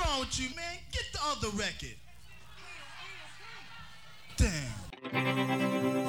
[0.00, 0.76] wrong with you, man?
[0.92, 1.96] Get the other record.
[4.36, 5.99] Damn.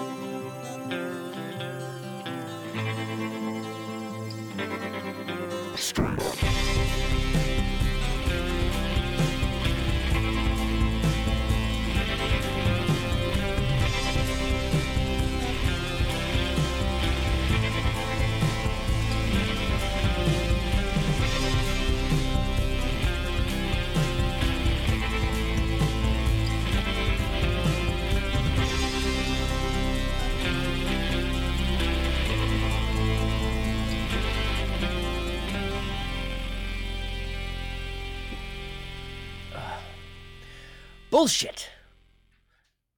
[41.21, 41.69] Bullshit.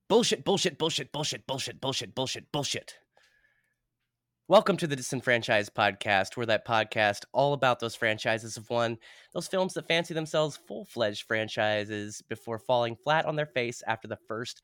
[0.08, 2.94] Bullshit, bullshit, bullshit, bullshit, bullshit, bullshit, bullshit, bullshit.
[4.48, 6.38] Welcome to the Disenfranchised Podcast.
[6.38, 8.98] We're that podcast all about those franchises of one,
[9.34, 14.08] those films that fancy themselves full fledged franchises before falling flat on their face after
[14.08, 14.62] the first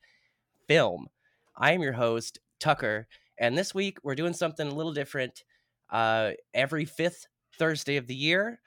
[0.66, 1.08] film.
[1.54, 5.44] I am your host, Tucker, and this week we're doing something a little different.
[5.90, 7.26] Uh, every fifth
[7.58, 8.58] Thursday of the year,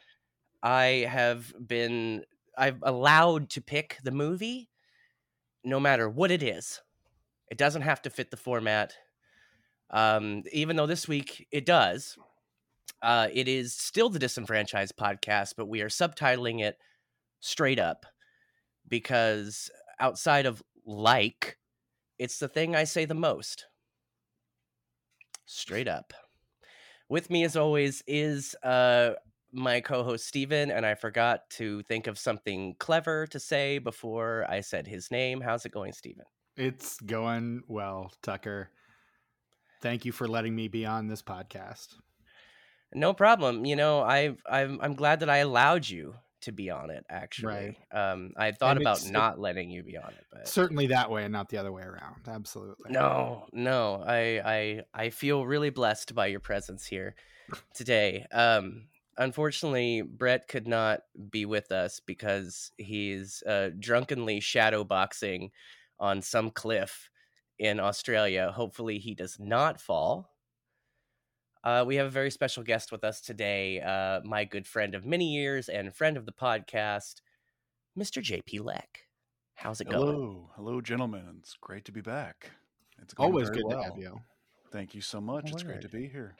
[0.61, 4.69] I have been I've allowed to pick the movie
[5.63, 6.81] no matter what it is.
[7.49, 8.93] It doesn't have to fit the format.
[9.89, 12.17] Um, even though this week it does,
[13.01, 16.77] uh, it is still the Disenfranchised podcast, but we are subtitling it
[17.41, 18.05] straight up
[18.87, 19.69] because
[19.99, 21.57] outside of like,
[22.17, 23.65] it's the thing I say the most.
[25.45, 26.13] Straight up.
[27.09, 29.11] With me, as always, is uh,
[29.53, 34.61] my co-host Stephen, and I forgot to think of something clever to say before I
[34.61, 35.41] said his name.
[35.41, 36.25] How's it going, Stephen?
[36.57, 38.69] It's going well, Tucker.
[39.81, 41.95] Thank you for letting me be on this podcast.
[42.93, 43.65] No problem.
[43.65, 47.05] You know, I I'm I'm glad that I allowed you to be on it.
[47.09, 48.11] Actually, right.
[48.11, 51.33] um, I thought about not letting you be on it, but certainly that way and
[51.33, 52.27] not the other way around.
[52.27, 52.91] Absolutely.
[52.91, 54.03] No, no.
[54.05, 57.15] I I I feel really blessed by your presence here
[57.73, 58.25] today.
[58.31, 58.83] Um,
[59.17, 65.51] unfortunately, Brett could not be with us because he's uh, drunkenly shadowboxing
[65.99, 67.09] on some cliff
[67.59, 68.51] in Australia.
[68.51, 70.29] Hopefully, he does not fall.
[71.63, 75.05] Uh, we have a very special guest with us today, uh, my good friend of
[75.05, 77.21] many years and friend of the podcast,
[77.97, 78.21] Mr.
[78.21, 79.07] JP Leck.
[79.55, 80.05] How's it hello.
[80.05, 80.15] going?
[80.15, 81.37] Hello, hello, gentlemen.
[81.39, 82.51] It's great to be back.
[83.01, 83.77] It's always good well.
[83.77, 84.19] to have you.
[84.71, 85.45] Thank you so much.
[85.45, 85.53] Word.
[85.53, 86.35] It's great to be here.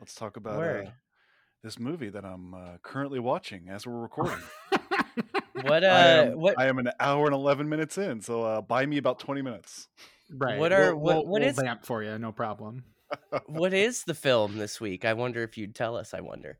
[0.00, 0.90] Let's talk about uh,
[1.64, 4.38] this movie that I'm uh, currently watching as we're recording.
[5.62, 5.82] what?
[5.82, 6.54] Uh, I am, what?
[6.58, 9.88] I am an hour and eleven minutes in, so uh, buy me about twenty minutes.
[10.30, 10.58] Right.
[10.58, 11.14] What are we'll, what?
[11.14, 12.16] We'll, what we'll is vamp for you?
[12.18, 12.84] No problem.
[13.46, 15.04] what is the film this week?
[15.04, 16.14] I wonder if you'd tell us.
[16.14, 16.58] I wonder.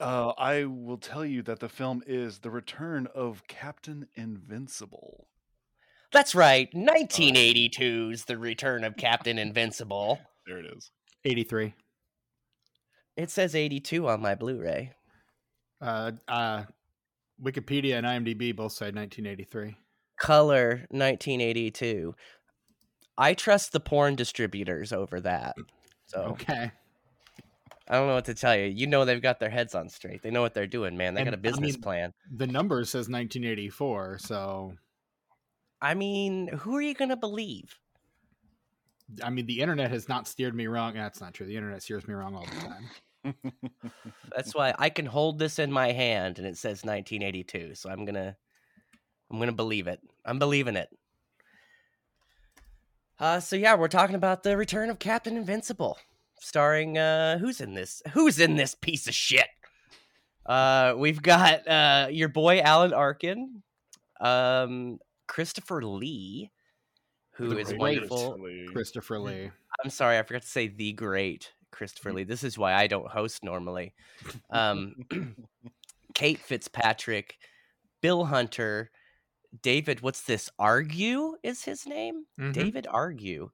[0.00, 5.26] Uh, I will tell you that the film is the return of Captain Invincible.
[6.12, 10.18] That's right, 1982's The Return of Captain Invincible.
[10.44, 10.90] There it is.
[11.24, 11.72] 83.
[13.20, 14.92] It says 82 on my Blu-ray.
[15.78, 16.62] Uh, uh,
[17.42, 19.76] Wikipedia and IMDb both say 1983.
[20.18, 22.14] Color 1982.
[23.18, 25.54] I trust the porn distributors over that.
[26.06, 26.72] So okay.
[27.88, 28.64] I don't know what to tell you.
[28.64, 30.22] You know they've got their heads on straight.
[30.22, 31.12] They know what they're doing, man.
[31.12, 32.12] They and, got a business I mean, plan.
[32.34, 34.72] The number says 1984, so
[35.82, 37.78] I mean, who are you going to believe?
[39.22, 40.94] I mean, the internet has not steered me wrong.
[40.94, 41.46] That's not true.
[41.46, 42.88] The internet steers me wrong all the time.
[44.34, 47.74] That's why I can hold this in my hand and it says 1982.
[47.74, 48.36] So I'm gonna,
[49.30, 50.00] I'm gonna believe it.
[50.24, 50.88] I'm believing it.
[53.18, 55.98] Uh, so yeah, we're talking about the return of Captain Invincible,
[56.40, 58.02] starring uh, who's in this?
[58.12, 59.48] Who's in this piece of shit?
[60.46, 63.62] Uh, we've got uh, your boy Alan Arkin,
[64.20, 66.50] um, Christopher Lee,
[67.32, 68.38] who the is wonderful.
[68.72, 69.50] Christopher Lee.
[69.84, 72.24] I'm sorry, I forgot to say the great Christopher Lee.
[72.24, 73.94] This is why I don't host normally.
[74.50, 74.94] Um,
[76.14, 77.38] Kate Fitzpatrick,
[78.00, 78.90] Bill Hunter,
[79.62, 80.00] David.
[80.00, 80.48] What's this?
[80.58, 82.24] Argue is his name.
[82.38, 82.52] Mhm.
[82.52, 83.50] David Argue,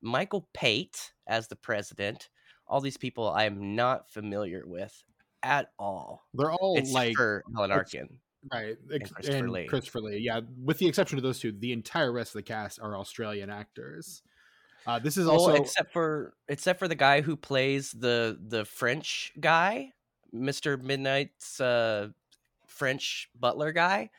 [0.00, 2.28] Michael Pate as the president.
[2.66, 5.02] All these people I am not familiar with
[5.42, 6.22] at all.
[6.34, 8.20] They're all Except like for Alan Arkin.
[8.52, 9.66] right, and Christopher and Lee.
[9.66, 10.18] Christopher Lee.
[10.18, 13.50] Yeah, with the exception of those two, the entire rest of the cast are Australian
[13.50, 14.22] actors.
[14.86, 18.64] Uh, this is Oh, also except for except for the guy who plays the the
[18.64, 19.92] French guy,
[20.32, 22.08] Mister Midnight's uh,
[22.66, 24.10] French butler guy.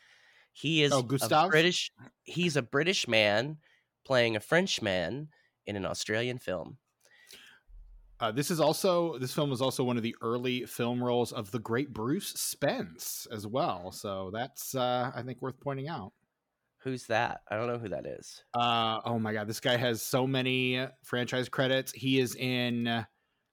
[0.54, 1.92] He is Oh, a British.
[2.24, 3.58] He's a British man
[4.06, 5.30] playing a French man
[5.66, 6.78] in an Australian film.
[8.20, 11.50] Uh, this is also this film was also one of the early film roles of
[11.50, 13.92] the great Bruce Spence as well.
[13.92, 16.14] So that's uh, I think worth pointing out.
[16.84, 17.42] Who's that?
[17.50, 18.44] I don't know who that is.
[18.54, 21.92] Uh, oh my god, this guy has so many franchise credits.
[21.92, 23.06] He is in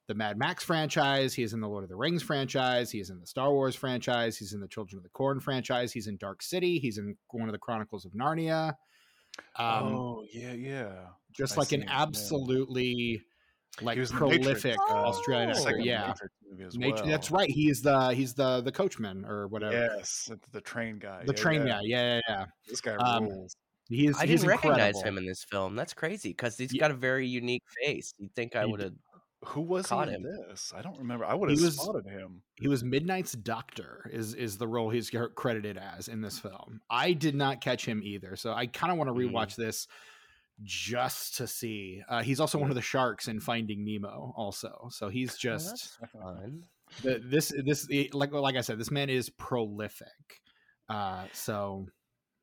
[0.08, 1.34] the Mad Max franchise.
[1.34, 2.90] He is in the Lord of the Rings franchise.
[2.90, 4.38] He is in the Star Wars franchise.
[4.38, 5.92] He's in the Children of the Corn franchise.
[5.92, 6.78] He's in Dark City.
[6.78, 8.72] He's in one of the Chronicles of Narnia.
[9.56, 10.92] Um, oh yeah, yeah.
[11.32, 13.22] Just I like an absolutely
[13.82, 15.79] like prolific uh, Australian actor.
[15.79, 16.15] Yeah,
[16.76, 17.06] well.
[17.06, 17.50] that's right.
[17.50, 19.73] He's the he's the the coachman or whatever.
[19.97, 21.23] Yes, the train guy.
[21.25, 21.73] The yeah, train yeah.
[21.75, 21.81] guy.
[21.85, 22.44] Yeah, yeah, yeah.
[22.67, 23.55] This guy um, rules.
[23.88, 25.75] He is, I didn't recognize him in this film.
[25.75, 26.81] That's crazy because he's yeah.
[26.81, 28.12] got a very unique face.
[28.19, 28.93] You'd think I would have.
[29.44, 30.23] Who was he in him.
[30.25, 30.73] this?
[30.76, 31.25] I don't remember.
[31.25, 32.43] I would have spotted him.
[32.56, 34.11] He was Midnight's Doctor.
[34.12, 36.81] Is is the role he's credited as in this film?
[36.91, 39.31] I did not catch him either, so I kind of want to mm.
[39.31, 39.56] rewatch mm.
[39.56, 39.87] this
[40.62, 42.02] just to see.
[42.08, 44.88] Uh, he's also one of the sharks in Finding Nemo, also.
[44.90, 46.37] So he's oh, just oh,
[47.02, 50.40] the, this this like like I said, this man is prolific.
[50.88, 51.87] Uh, so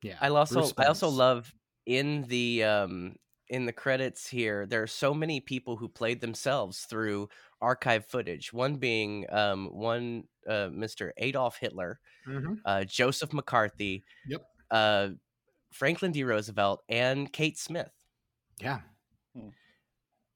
[0.02, 1.54] yeah, I also I also love
[1.86, 3.16] in the um
[3.50, 7.30] in the credits here there are so many people who played themselves through
[7.62, 12.54] archive footage one being um one uh mr adolf hitler mm-hmm.
[12.66, 14.42] uh joseph mccarthy yep
[14.72, 15.10] uh
[15.72, 17.92] franklin d roosevelt and kate smith
[18.60, 18.80] yeah.
[19.36, 19.50] Hmm.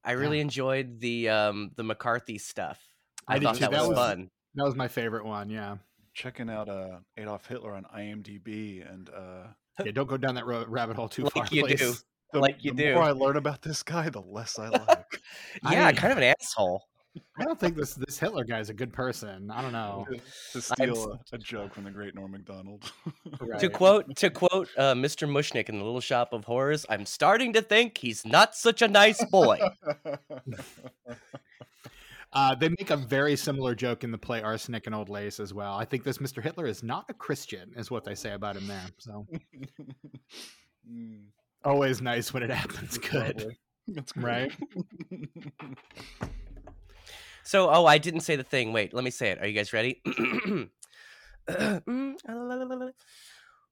[0.04, 0.44] I really yeah.
[0.44, 2.80] enjoyed the um the McCarthy stuff.
[3.28, 4.30] I, I thought that, that was, was, fun.
[4.54, 5.76] That was my favorite one, yeah.
[6.14, 9.48] Checking out uh Adolf Hitler on IMDb and uh
[9.84, 11.48] Yeah, don't go down that ro- rabbit hole too like far.
[11.50, 11.94] You do.
[12.32, 12.88] The, like you the do.
[12.90, 15.20] The more I learn about this guy, the less I like.
[15.70, 16.84] yeah, I, kind of an asshole.
[17.38, 19.50] I don't think this this Hitler guy is a good person.
[19.50, 20.06] I don't know.
[20.52, 22.92] To, steal a, a, joke from the great Norm Macdonald.
[23.40, 23.58] right.
[23.58, 25.28] To quote to quote uh, Mr.
[25.28, 28.88] Mushnik in the Little Shop of Horrors, I'm starting to think he's not such a
[28.88, 29.58] nice boy.
[32.32, 35.52] uh, they make a very similar joke in the play Arsenic and Old Lace as
[35.52, 35.74] well.
[35.74, 36.42] I think this Mr.
[36.42, 38.86] Hitler is not a Christian, is what they say about him there.
[38.98, 39.26] So
[40.88, 41.22] mm.
[41.64, 42.98] always nice when it happens.
[42.98, 43.56] Good.
[43.88, 44.52] That's right.
[47.50, 48.72] So, oh, I didn't say the thing.
[48.72, 49.40] Wait, let me say it.
[49.40, 50.00] Are you guys ready?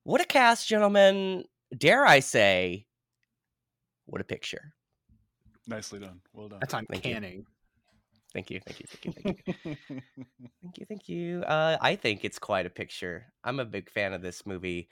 [0.02, 1.44] what a cast, gentlemen.
[1.76, 2.86] Dare I say,
[4.06, 4.74] what a picture.
[5.68, 6.20] Nicely done.
[6.32, 6.58] Well done.
[6.58, 7.34] That's on thank canning.
[7.34, 7.46] You.
[8.34, 11.42] Thank you, thank you, thank you, thank you, thank you, thank you.
[11.42, 13.26] Uh, I think it's quite a picture.
[13.44, 14.88] I'm a big fan of this movie.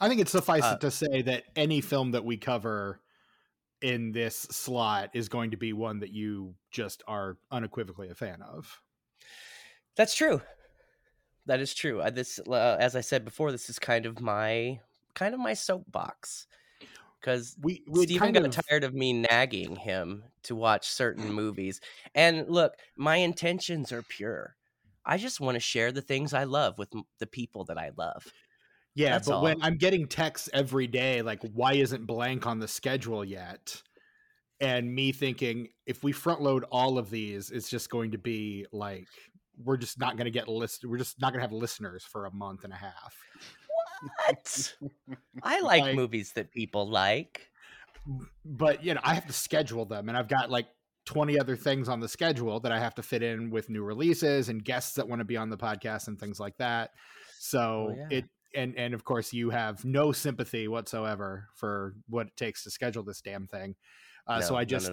[0.00, 3.00] I think it's suffice uh, to say that any film that we cover
[3.82, 8.42] in this slot is going to be one that you just are unequivocally a fan
[8.42, 8.80] of.
[9.96, 10.42] That's true.
[11.46, 12.02] That is true.
[12.02, 14.80] I, this, uh, as I said before, this is kind of my
[15.14, 16.46] kind of my soapbox
[17.20, 18.66] because we, we Stephen got of...
[18.68, 21.80] tired of me nagging him to watch certain movies.
[22.14, 24.54] And look, my intentions are pure.
[25.04, 28.26] I just want to share the things I love with the people that I love.
[28.98, 29.42] Yeah, That's but all.
[29.44, 33.80] when I'm getting texts every day, like, why isn't blank on the schedule yet?
[34.60, 38.66] And me thinking, if we front load all of these, it's just going to be
[38.72, 39.06] like,
[39.56, 40.84] we're just not going to get list.
[40.84, 43.14] We're just not going to have listeners for a month and a half.
[44.02, 44.74] What?
[45.44, 47.52] I like, like movies that people like.
[48.44, 50.66] But, you know, I have to schedule them, and I've got like
[51.06, 54.48] 20 other things on the schedule that I have to fit in with new releases
[54.48, 56.90] and guests that want to be on the podcast and things like that.
[56.94, 56.98] Oh,
[57.38, 58.18] so oh, yeah.
[58.18, 62.70] it and and of course you have no sympathy whatsoever for what it takes to
[62.70, 63.74] schedule this damn thing.
[64.26, 64.90] Uh, no, so I just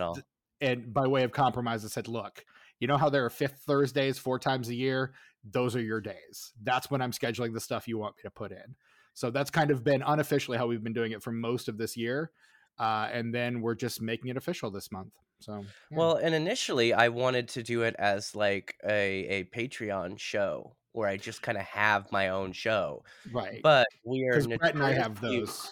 [0.62, 2.46] and by way of compromise, I said, look,
[2.80, 5.14] you know how there are fifth Thursdays four times a year?
[5.44, 6.54] Those are your days.
[6.64, 8.76] That's when I'm scheduling the stuff you want me to put in.
[9.14, 11.96] So that's kind of been unofficially how we've been doing it for most of this
[11.96, 12.32] year.
[12.78, 15.14] Uh, and then we're just making it official this month.
[15.40, 15.98] So yeah.
[15.98, 21.10] well, and initially I wanted to do it as like a a Patreon show where
[21.10, 23.04] I just kind of have my own show.
[23.32, 23.60] Right.
[23.62, 25.72] But we are Brett and I have those.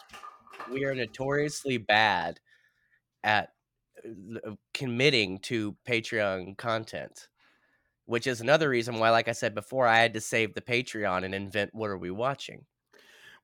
[0.72, 2.40] We are notoriously bad
[3.24, 3.50] at
[4.06, 7.28] uh, committing to Patreon content,
[8.06, 11.24] which is another reason why, like I said before, I had to save the Patreon
[11.24, 12.66] and invent what are we watching.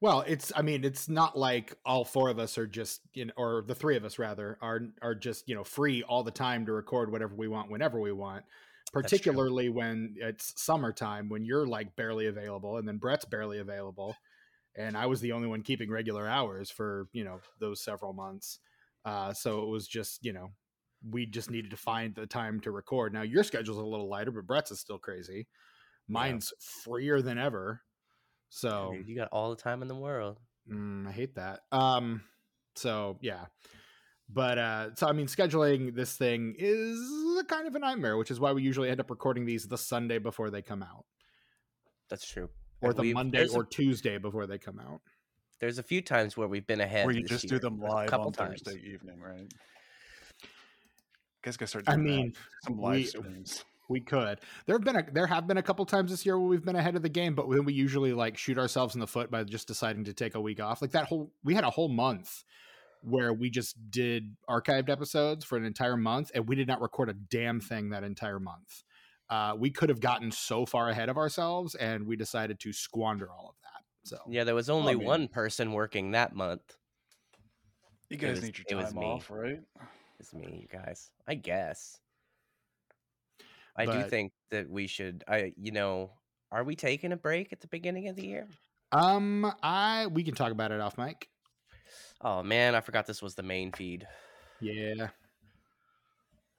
[0.01, 3.33] Well, it's I mean, it's not like all four of us are just you know,
[3.37, 6.65] or the three of us rather are are just you know free all the time
[6.65, 8.45] to record whatever we want whenever we want
[8.91, 14.15] particularly when it's summertime when you're like barely available and then Brett's barely available
[14.75, 18.59] and I was the only one keeping regular hours for you know those several months
[19.05, 20.49] uh, so it was just you know
[21.09, 23.13] we just needed to find the time to record.
[23.13, 25.47] Now your schedule's a little lighter but Brett's is still crazy.
[26.07, 26.83] Mine's yeah.
[26.83, 27.81] freer than ever
[28.49, 30.39] so you got all the time in the world.
[30.71, 31.61] Mm, I hate that.
[31.71, 32.21] Um
[32.75, 33.45] so yeah
[34.31, 36.99] but uh so I mean scheduling this thing is
[37.39, 39.77] a kind of a nightmare, which is why we usually end up recording these the
[39.77, 41.05] Sunday before they come out.
[42.09, 42.49] That's true.
[42.81, 45.01] Or and the Monday or a, Tuesday before they come out.
[45.59, 47.05] There's a few times where we've been ahead.
[47.05, 47.59] Where you just year.
[47.59, 48.61] do them live on times.
[48.61, 49.51] Thursday evening, right?
[51.41, 52.33] guys gotta start I mean,
[52.65, 53.65] some live we, streams.
[53.87, 54.39] We could.
[54.65, 56.75] There have been a there have been a couple times this year where we've been
[56.75, 59.43] ahead of the game, but then we usually like shoot ourselves in the foot by
[59.43, 60.81] just deciding to take a week off.
[60.81, 62.43] Like that whole we had a whole month
[63.01, 67.09] where we just did archived episodes for an entire month and we did not record
[67.09, 68.83] a damn thing that entire month.
[69.29, 73.29] Uh, we could have gotten so far ahead of ourselves and we decided to squander
[73.29, 74.09] all of that.
[74.09, 76.77] So yeah, there was only well, I mean, one person working that month.
[78.09, 79.59] You guys was, need your time off, right?
[80.19, 81.11] It's me, you guys.
[81.27, 81.99] I guess.
[83.75, 85.23] I but, do think that we should.
[85.27, 86.11] I, you know,
[86.51, 88.47] are we taking a break at the beginning of the year?
[88.91, 91.29] Um, I we can talk about it off mic.
[92.21, 94.07] Oh man, I forgot this was the main feed.
[94.59, 95.09] Yeah.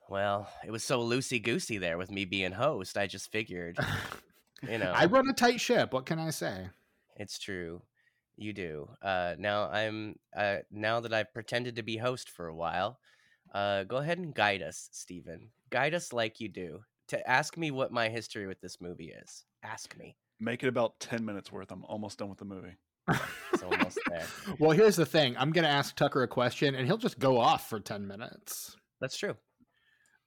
[0.09, 2.97] Well, it was so loosey goosey there with me being host.
[2.97, 3.79] I just figured,
[4.69, 5.93] you know, I run a tight ship.
[5.93, 6.69] What can I say?
[7.17, 7.83] It's true,
[8.37, 8.88] you do.
[9.02, 12.99] Uh, now I'm uh, now that I've pretended to be host for a while.
[13.55, 15.50] Uh, go ahead and guide us, Stephen.
[15.71, 16.81] Guide us like you do.
[17.09, 19.45] To ask me what my history with this movie is.
[19.62, 20.17] Ask me.
[20.40, 21.71] Make it about ten minutes worth.
[21.71, 22.76] I'm almost done with the movie.
[23.52, 24.26] It's almost there.
[24.61, 25.35] well, here's the thing.
[25.37, 28.76] I'm going to ask Tucker a question, and he'll just go off for ten minutes.
[29.00, 29.35] That's true.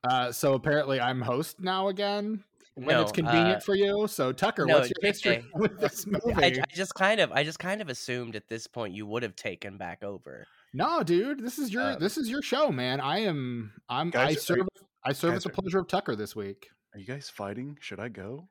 [0.03, 2.43] Uh, so apparently, I'm host now again
[2.75, 4.07] when no, it's convenient uh, for you.
[4.07, 6.33] So Tucker, no, what's your history with this movie?
[6.35, 9.23] I, I, just kind of, I just kind of assumed at this point you would
[9.23, 10.45] have taken back over.
[10.73, 12.99] No, dude, this is your um, this is your show, man.
[12.99, 14.67] I am, I'm, guys, I serve,
[15.03, 16.69] I serve at the pleasure of Tucker this week.
[16.93, 17.77] Are you guys fighting?
[17.79, 18.47] Should I go?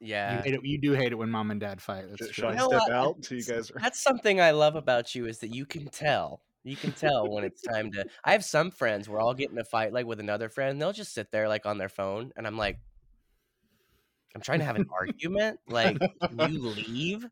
[0.00, 2.04] Yeah, you, it, you, do hate it when mom and dad fight.
[2.08, 3.70] That's Should, I step out so you guys?
[3.70, 3.80] Are...
[3.80, 6.40] That's something I love about you is that you can tell.
[6.62, 8.04] You can tell when it's time to.
[8.24, 10.80] I have some friends where I'll get in a fight like with another friend.
[10.80, 12.78] They'll just sit there like on their phone, and I'm like,
[14.34, 15.58] I'm trying to have an argument.
[15.68, 15.98] Like,
[16.48, 17.26] you leave?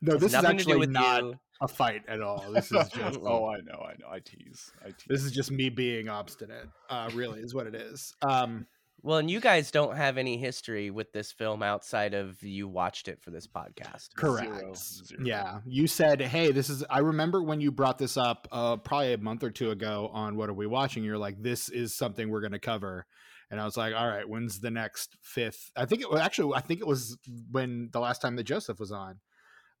[0.00, 1.38] No, this is actually not you.
[1.60, 2.44] a fight at all.
[2.52, 3.18] This is just.
[3.22, 4.08] oh, I know, I know.
[4.10, 4.72] I tease.
[4.82, 5.04] I tease.
[5.08, 6.68] This is just me being obstinate.
[6.88, 8.14] Uh, really, is what it is.
[8.22, 8.66] Um,
[9.04, 13.06] well, and you guys don't have any history with this film outside of you watched
[13.06, 14.08] it for this podcast.
[14.16, 14.48] Correct.
[14.48, 14.74] Zero.
[14.74, 15.20] Zero.
[15.22, 15.58] Yeah.
[15.66, 19.18] You said, hey, this is, I remember when you brought this up uh, probably a
[19.18, 21.04] month or two ago on What Are We Watching?
[21.04, 23.04] You're like, this is something we're going to cover.
[23.50, 25.70] And I was like, all right, when's the next fifth?
[25.76, 27.18] I think it was actually, I think it was
[27.50, 29.20] when the last time that Joseph was on.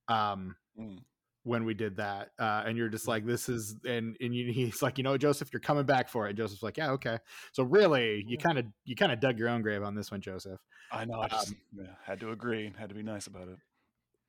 [0.06, 0.98] Um, mm
[1.44, 4.82] when we did that uh, and you're just like this is and and you, he's
[4.82, 6.34] like you know joseph you're coming back for it.
[6.34, 7.18] Joseph's like yeah okay.
[7.52, 10.20] So really you kind of you kind of dug your own grave on this one
[10.20, 10.60] joseph.
[10.90, 13.58] I know i just um, yeah, had to agree had to be nice about it.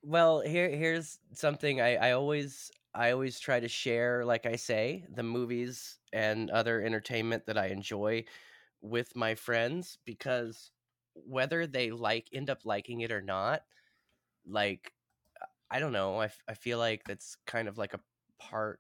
[0.04, 5.04] Well here here's something i i always i always try to share like i say
[5.14, 8.24] the movies and other entertainment that i enjoy
[8.82, 10.72] with my friends because
[11.16, 13.64] whether they like end up liking it or not
[14.46, 14.94] like
[15.70, 16.22] I don't know.
[16.22, 18.00] I, I feel like that's kind of like a
[18.40, 18.80] part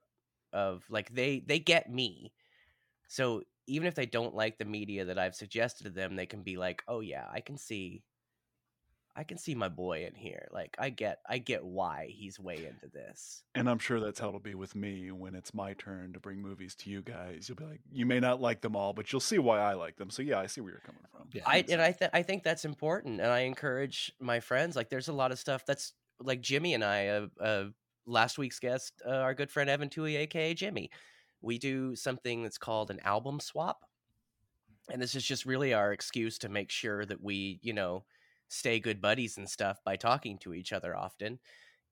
[0.53, 2.33] of like they they get me.
[3.07, 6.43] So even if they don't like the media that I've suggested to them, they can
[6.43, 8.03] be like, "Oh yeah, I can see
[9.17, 10.47] I can see my boy in here.
[10.51, 13.43] Like I get I get why he's way into this.
[13.55, 16.41] And I'm sure that's how it'll be with me when it's my turn to bring
[16.41, 17.47] movies to you guys.
[17.47, 19.95] You'll be like, you may not like them all, but you'll see why I like
[19.95, 20.09] them.
[20.09, 21.29] So yeah, I see where you're coming from.
[21.31, 24.75] Yeah, I and I th- I think that's important, and I encourage my friends.
[24.75, 27.65] Like, there's a lot of stuff that's like Jimmy and I, uh, uh,
[28.05, 30.89] last week's guest, uh, our good friend Evan Tui, aka Jimmy,
[31.41, 33.79] we do something that's called an album swap,
[34.91, 38.05] and this is just really our excuse to make sure that we, you know,
[38.47, 41.39] stay good buddies and stuff by talking to each other often.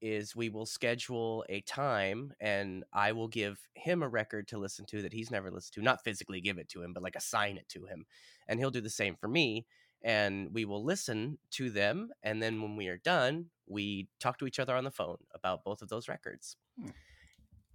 [0.01, 4.85] Is we will schedule a time and I will give him a record to listen
[4.87, 7.55] to that he's never listened to, not physically give it to him, but like assign
[7.55, 8.05] it to him.
[8.49, 9.65] And he'll do the same for me
[10.03, 14.47] and we will listen to them and then when we are done we talk to
[14.47, 16.57] each other on the phone about both of those records.
[16.79, 16.89] Hmm.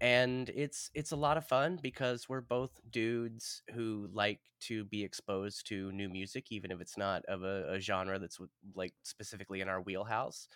[0.00, 5.02] and it's it's a lot of fun because we're both dudes who like to be
[5.02, 8.38] exposed to new music even if it's not of a, a genre that's
[8.75, 10.49] like specifically in our wheelhouse.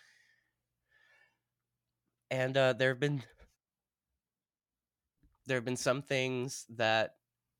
[2.31, 3.23] And uh, there have been
[5.45, 7.15] there have been some things that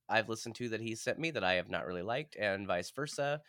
[0.10, 2.91] I've listened to that he sent me that I have not really liked, and vice
[2.91, 3.41] versa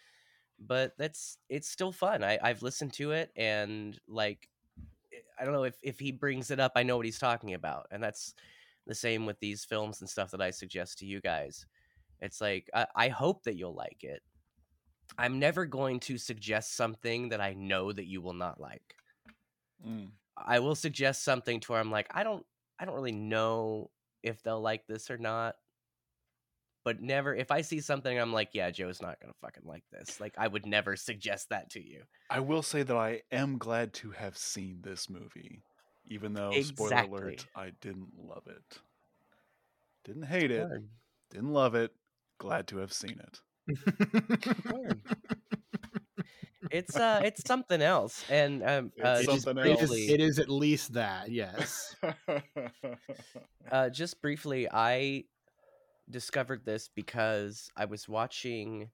[0.59, 2.23] but that's it's still fun.
[2.23, 4.49] I, I've listened to it and like
[5.13, 7.55] eh, I don't know if if he brings it up, I know what he's talking
[7.55, 8.35] about, and that's
[8.87, 11.67] the same with these films and stuff that I suggest to you guys.
[12.21, 14.23] It's like I, I hope that you'll like it.
[15.19, 18.95] I'm never going to suggest something that I know that you will not like.
[19.87, 20.09] Mm.
[20.37, 22.45] I will suggest something to where I'm like, I don't
[22.79, 23.91] I don't really know
[24.23, 25.57] if they'll like this or not.
[26.85, 30.21] But never if I see something I'm like, yeah, Joe's not gonna fucking like this.
[30.21, 32.03] Like I would never suggest that to you.
[32.31, 35.62] I will say that I am glad to have seen this movie,
[36.07, 36.75] even though Exactly.
[36.76, 38.79] spoiler alert, I didn't love it.
[40.05, 40.69] Didn't hate it.
[41.31, 41.93] Didn't love it.
[42.38, 43.41] Glad to have seen it.
[46.71, 48.25] It's uh it's something else.
[48.29, 49.83] And um uh, It's something It else.
[49.83, 51.95] is, briefly, it is at least that, yes.
[53.71, 55.25] uh just briefly, I
[56.11, 58.91] discovered this because I was watching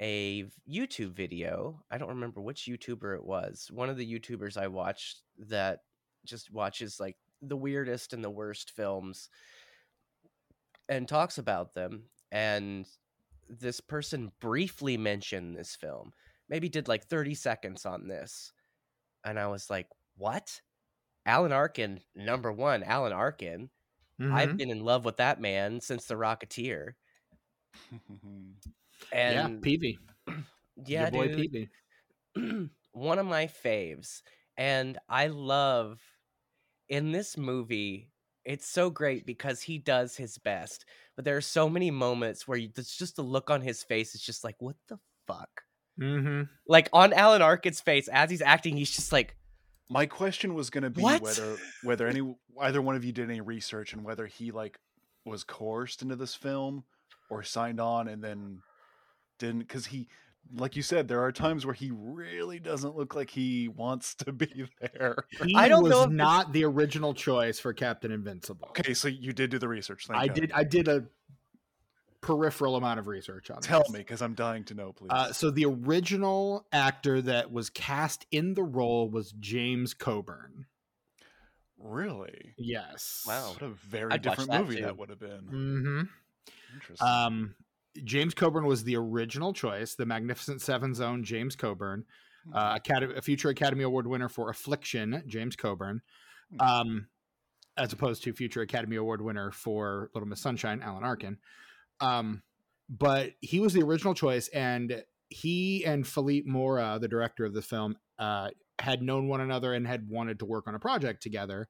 [0.00, 1.82] a YouTube video.
[1.90, 3.70] I don't remember which YouTuber it was.
[3.72, 5.80] One of the YouTubers I watched that
[6.24, 9.28] just watches like the weirdest and the worst films
[10.88, 12.04] and talks about them.
[12.32, 12.86] And
[13.48, 16.12] this person briefly mentioned this film,
[16.48, 18.52] maybe did like 30 seconds on this.
[19.24, 20.60] And I was like, what?
[21.26, 23.70] Alan Arkin, number one, Alan Arkin.
[24.20, 24.58] I've Mhm.
[24.58, 26.94] been in love with that man since The Rocketeer.
[29.12, 29.98] yeah, And Peavy.
[30.86, 31.68] yeah, Your boy dude,
[32.36, 32.70] Peavy.
[32.92, 34.22] one of my faves.
[34.56, 36.00] And I love
[36.88, 38.12] in this movie,
[38.44, 40.84] it's so great because he does his best.
[41.16, 44.14] But there are so many moments where you, there's just the look on his face.
[44.14, 45.62] It's just like, what the fuck?
[46.00, 46.42] Mm-hmm.
[46.68, 49.36] Like on Alan Arkin's face as he's acting, he's just like,
[49.88, 51.22] My question was going to be What?
[51.22, 54.78] whether whether any either one of you did any research and whether he like
[55.24, 56.84] was coerced into this film
[57.30, 58.60] or signed on and then
[59.38, 60.08] didn't because he
[60.56, 64.32] like you said there are times where he really doesn't look like he wants to
[64.32, 65.16] be there.
[65.42, 68.68] He I don't was know if not the original choice for Captain Invincible.
[68.68, 70.06] Okay, so you did do the research.
[70.06, 70.36] Thank I God.
[70.36, 70.52] did.
[70.52, 71.04] I did a
[72.24, 73.60] peripheral amount of research on.
[73.60, 73.90] Tell this.
[73.90, 75.08] me because I'm dying to know, please.
[75.10, 80.66] Uh, so the original actor that was cast in the role was James Coburn.
[81.78, 82.54] really?
[82.56, 83.24] Yes.
[83.26, 83.50] Wow.
[83.52, 84.82] What a very I'd different that movie too.
[84.82, 85.42] that would have been.
[85.42, 86.00] Mm-hmm.
[86.74, 87.06] Interesting.
[87.06, 87.54] Um,
[88.02, 89.94] James Coburn was the original choice.
[89.94, 92.04] The Magnificent Seven's own James Coburn,
[92.46, 92.56] Hmm.
[92.56, 96.02] uh, Academy, a future Academy Award winner for Affliction, James Coburn,
[96.50, 96.60] Hmm.
[96.60, 97.08] um,
[97.76, 101.38] as opposed to future Academy Award winner for Little Miss Sunshine, Alan Arkin.
[102.00, 102.42] Um,
[102.88, 107.62] but he was the original choice, and he and Philippe Mora, the director of the
[107.62, 111.68] film, uh, had known one another and had wanted to work on a project together.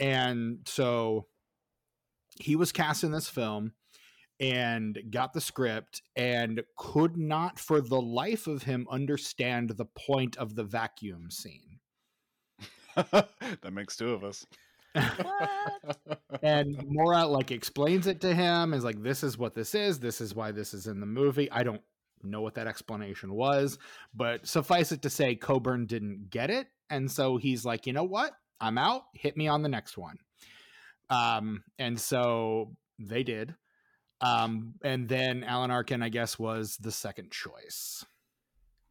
[0.00, 1.26] And so
[2.40, 3.72] he was cast in this film
[4.40, 10.36] and got the script and could not for the life of him understand the point
[10.36, 11.78] of the vacuum scene.
[12.96, 14.44] that makes two of us.
[16.42, 19.98] and Mora like explains it to him is like this is what this is.
[19.98, 21.50] This is why this is in the movie.
[21.50, 21.82] I don't
[22.22, 23.78] know what that explanation was
[24.14, 28.04] but suffice it to say coburn didn't get it and so he's like you know
[28.04, 28.32] what?
[28.60, 29.02] I'm out.
[29.12, 30.18] Hit me on the next one.
[31.10, 33.54] Um and so they did.
[34.20, 38.04] Um and then alan arkin i guess was the second choice.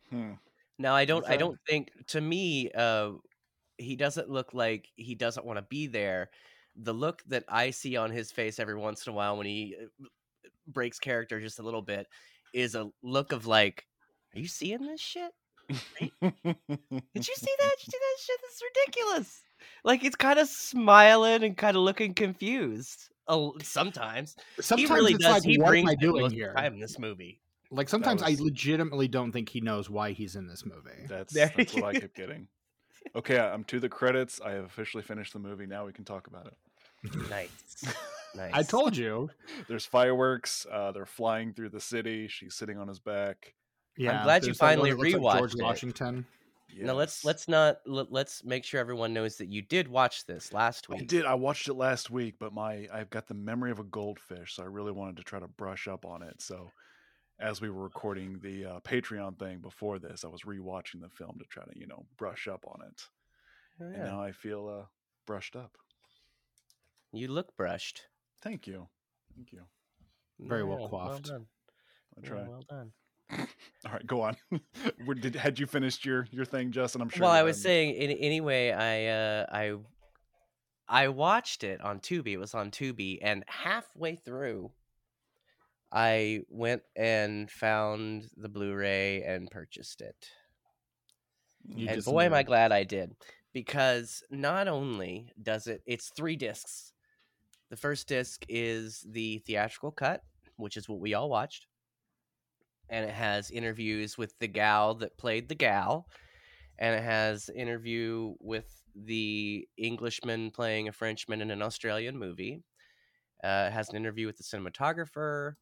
[0.10, 0.34] Hmm.
[0.82, 1.26] No, I don't.
[1.28, 1.92] I don't think.
[2.08, 3.12] To me, uh,
[3.82, 6.30] he doesn't look like he doesn't want to be there.
[6.76, 9.76] The look that I see on his face every once in a while when he
[9.82, 10.08] uh,
[10.68, 12.08] breaks character just a little bit
[12.54, 13.86] is a look of like,
[14.36, 15.32] "Are you seeing this shit?
[15.70, 15.78] Did
[16.22, 17.04] you see that?
[17.14, 18.40] Did you see that shit?
[18.42, 19.42] This is ridiculous."
[19.84, 23.10] Like it's kind of smiling and kind of looking confused.
[23.28, 25.32] Oh, sometimes sometimes he really it's does.
[25.34, 27.40] like he what brings am i doing most of the here time in this movie.
[27.70, 31.74] like sometimes i legitimately don't think he knows why he's in this movie That's that's
[31.76, 32.48] what I kept getting.
[33.16, 34.40] Okay, I'm to the credits.
[34.42, 35.66] I have officially finished the movie.
[35.66, 37.30] Now we can talk about it.
[37.30, 37.84] Nice,
[38.36, 38.52] nice.
[38.54, 39.30] i told you
[39.68, 40.68] There's fireworks.
[40.72, 42.28] Uh, they're flying through the city.
[42.28, 43.56] She's sitting on his back.
[43.98, 45.64] Yeah, I'm glad you there's that one finally rewatched looks like George it.
[45.64, 46.26] Washington.
[46.80, 50.54] Now let's let's not let, let's make sure everyone knows that you did watch this
[50.54, 51.02] last week.
[51.02, 51.26] I did.
[51.26, 54.64] I watched it last week, but my I've got the memory of a goldfish, so
[54.64, 56.42] I really wanted to try to brush up on it.
[56.42, 56.72] So,
[57.42, 61.38] as we were recording the uh, Patreon thing before this, I was rewatching the film
[61.40, 63.02] to try to you know brush up on it,
[63.82, 64.86] Oh, and now I feel uh,
[65.26, 65.78] brushed up.
[67.12, 68.04] You look brushed.
[68.42, 68.88] Thank you,
[69.36, 69.62] thank you.
[70.40, 71.24] Very well Yeah, coiffed.
[71.26, 71.46] done.
[72.18, 72.48] I Yeah, try.
[72.48, 72.92] well done.
[73.86, 74.36] All right, go on.
[75.22, 77.02] Did had you finished your your thing, Justin?
[77.02, 77.24] I'm sure.
[77.24, 77.64] well, I was hadn't.
[77.64, 78.72] saying in, anyway.
[78.72, 79.76] I uh, I
[80.88, 82.34] I watched it on Tubi.
[82.34, 84.72] It was on Tubi, and halfway through,
[85.92, 90.16] I went and found the Blu-ray and purchased it.
[91.66, 93.14] You and boy, am I glad I did
[93.54, 96.94] because not only does it, it's three discs.
[97.70, 100.22] The first disc is the theatrical cut,
[100.58, 101.68] which is what we all watched,
[102.90, 106.08] and it has interviews with the gal that played the gal,
[106.80, 112.64] and it has interview with the Englishman playing a Frenchman in an Australian movie.
[113.44, 115.54] Uh, it has an interview with the cinematographer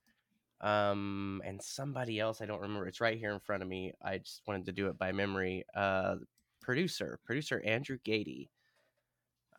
[0.61, 2.41] um, and somebody else.
[2.41, 2.87] I don't remember.
[2.87, 3.93] It's right here in front of me.
[4.01, 5.63] I just wanted to do it by memory.
[5.75, 6.15] Uh,
[6.61, 8.49] producer, producer Andrew Gaty.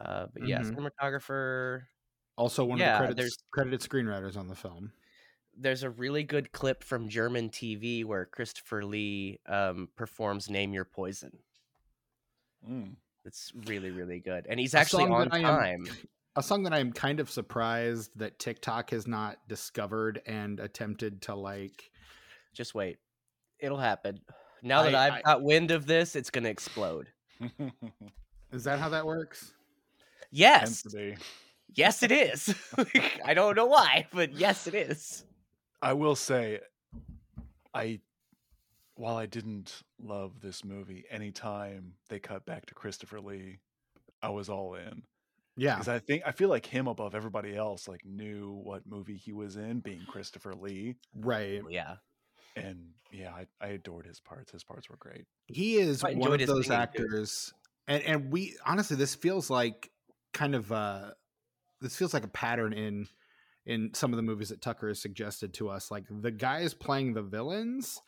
[0.01, 0.75] Uh, but yeah, Mhm.
[1.01, 1.83] cinematographer.
[2.37, 4.93] Also, one Yeah, of the there's- credited screenwriters on the film.
[5.57, 10.85] There's a really good clip from German TV where Christopher Lee um, performs "Name Your
[10.87, 11.43] Poison."
[12.67, 12.97] Mm.
[13.25, 15.97] It's really, really good, and he's actually on I am- time.
[16.37, 21.23] A song that I am kind of surprised that TikTok has not discovered and attempted
[21.23, 21.91] to like.
[22.55, 22.99] Just wait,
[23.59, 24.21] it'll happen.
[24.63, 27.09] Now that I- I've I- got wind of this, it's gonna explode.
[28.53, 29.53] Is that how that works?
[30.31, 31.17] Yes, Intensity.
[31.75, 32.55] yes, it is.
[33.25, 35.25] I don't know why, but yes, it is.
[35.83, 36.61] I will say,
[37.75, 38.01] I
[38.95, 43.59] while I didn't love this movie, anytime they cut back to Christopher Lee,
[44.23, 45.03] I was all in
[45.57, 45.75] Yeah.
[45.75, 49.33] because I think I feel like him above everybody else like knew what movie he
[49.33, 51.63] was in, being Christopher Lee, Right.
[51.69, 51.97] Yeah,
[52.57, 54.53] and yeah, I, I adored his parts.
[54.53, 55.27] His parts were great.
[55.47, 57.53] He is one of those actors,
[57.89, 59.91] and and we honestly, this feels like
[60.33, 61.11] kind of uh
[61.81, 63.07] this feels like a pattern in
[63.67, 65.91] in some of the movies that Tucker has suggested to us.
[65.91, 68.01] Like the guys playing the villains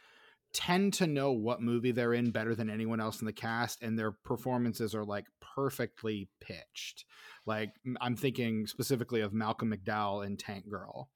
[0.53, 3.99] tend to know what movie they're in better than anyone else in the cast, and
[3.99, 7.05] their performances are like perfectly pitched.
[7.45, 11.09] Like i'm thinking specifically of Malcolm McDowell in Tank Girl.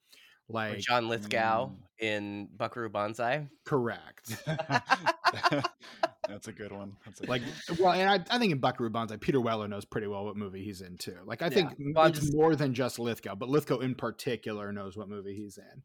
[0.48, 1.76] or Like John Lithgow mm.
[1.98, 3.48] in Buckaroo Banzai.
[3.64, 4.36] correct.
[6.28, 6.96] That's a good one.
[7.04, 9.84] That's a like good well and I, I think in buckaroo banzai peter weller knows
[9.84, 12.74] pretty well what movie he's in too like i think Well, it's just- more than
[12.74, 15.82] just lithgow but lithgow in particular knows what movie he's in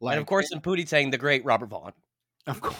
[0.00, 1.92] like and of course, in Pootie Tang, the great Robert Vaughn.
[2.46, 2.76] Of course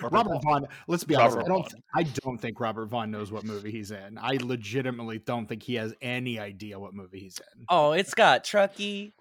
[0.00, 0.12] one.
[0.12, 1.82] robert vaughn let's be honest I don't, Vaughn.
[1.94, 5.74] I don't think robert vaughn knows what movie he's in i legitimately don't think he
[5.76, 9.12] has any idea what movie he's in Oh, it's got Trucky,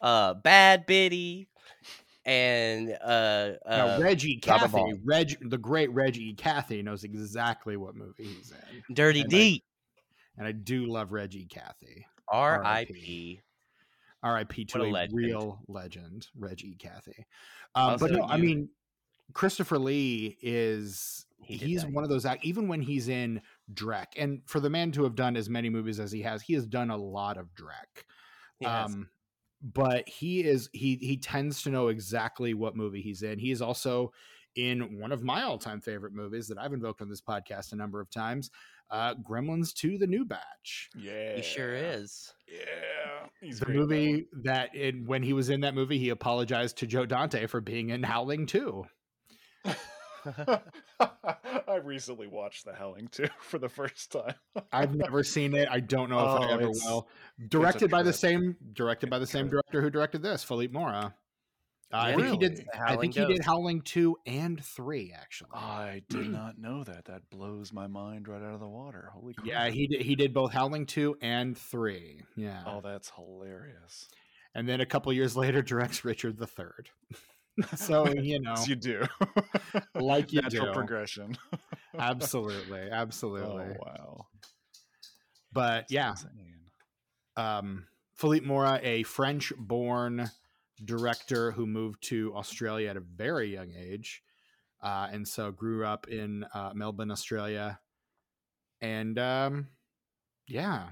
[0.00, 1.48] uh, Bad Biddy,
[2.24, 7.94] and uh, now, uh, reggie Robert Cathey reg the great reggie Cathey knows exactly what
[7.96, 8.52] movie he's
[8.88, 9.64] in Dirty and I- D.
[10.38, 13.40] and i do love reggie Cathey R.I.P.
[14.22, 14.64] R.I.P.
[14.66, 15.16] to What a a, legend.
[15.18, 17.24] real legend, Reggie Cathey.
[17.74, 18.68] Um, but Also, no, I mean,
[19.32, 21.92] Christopher Lee is he he's that.
[21.92, 23.40] one of those act even when he's in
[23.72, 26.54] Drek, and for the man to have done as many movies as he has, he
[26.54, 28.04] has done a lot of Drek.
[28.58, 28.66] He.
[28.66, 29.08] Um,
[29.62, 33.38] but he is he he tends to know exactly what movie he's in.
[33.38, 34.12] He is also
[34.56, 38.00] in one of my all-time favorite movies that I've invoked on this podcast a number
[38.00, 38.50] of times,
[38.90, 40.90] uh, Gremlins 2: The New Batch.
[40.96, 42.32] Yeah, he sure is.
[42.48, 45.98] Yeah, he's the great in that movie that in, when he was in that movie,
[45.98, 48.84] he apologized to Joe Dante for being in Howling 2.
[51.00, 54.34] I recently watched The Howling too for the first time.
[54.72, 55.68] I've never seen it.
[55.70, 57.08] I don't know if I Oh, ever will.
[57.48, 59.62] Directed by the same directed by the same trip.
[59.64, 61.14] director who directed this, Philippe Mora.
[61.92, 62.50] Uh, I think he did.
[62.52, 62.66] Really?
[62.72, 65.50] I Howling think he did Howling two and three actually.
[65.54, 67.06] I did not know that.
[67.06, 69.10] That blows my mind right out of the water.
[69.12, 69.46] Holy crap.
[69.46, 70.02] yeah, he did.
[70.02, 72.22] He did both Howling two and three.
[72.36, 74.08] Yeah, Oh, that's hilarious.
[74.54, 76.90] and then a couple years later, directs Richard the Third.
[77.76, 79.04] so you know, you do.
[79.94, 80.72] Like you Natural do.
[80.72, 81.36] progression.
[81.98, 83.64] absolutely, absolutely.
[83.64, 84.26] Oh, wow.
[85.52, 86.60] But That's yeah, insane.
[87.36, 87.86] um,
[88.16, 90.30] Philippe Mora, a French born
[90.84, 94.22] director who moved to Australia at a very young age.
[94.82, 97.78] Uh, and so grew up in uh, Melbourne, Australia.
[98.80, 99.68] And um,
[100.46, 100.88] yeah,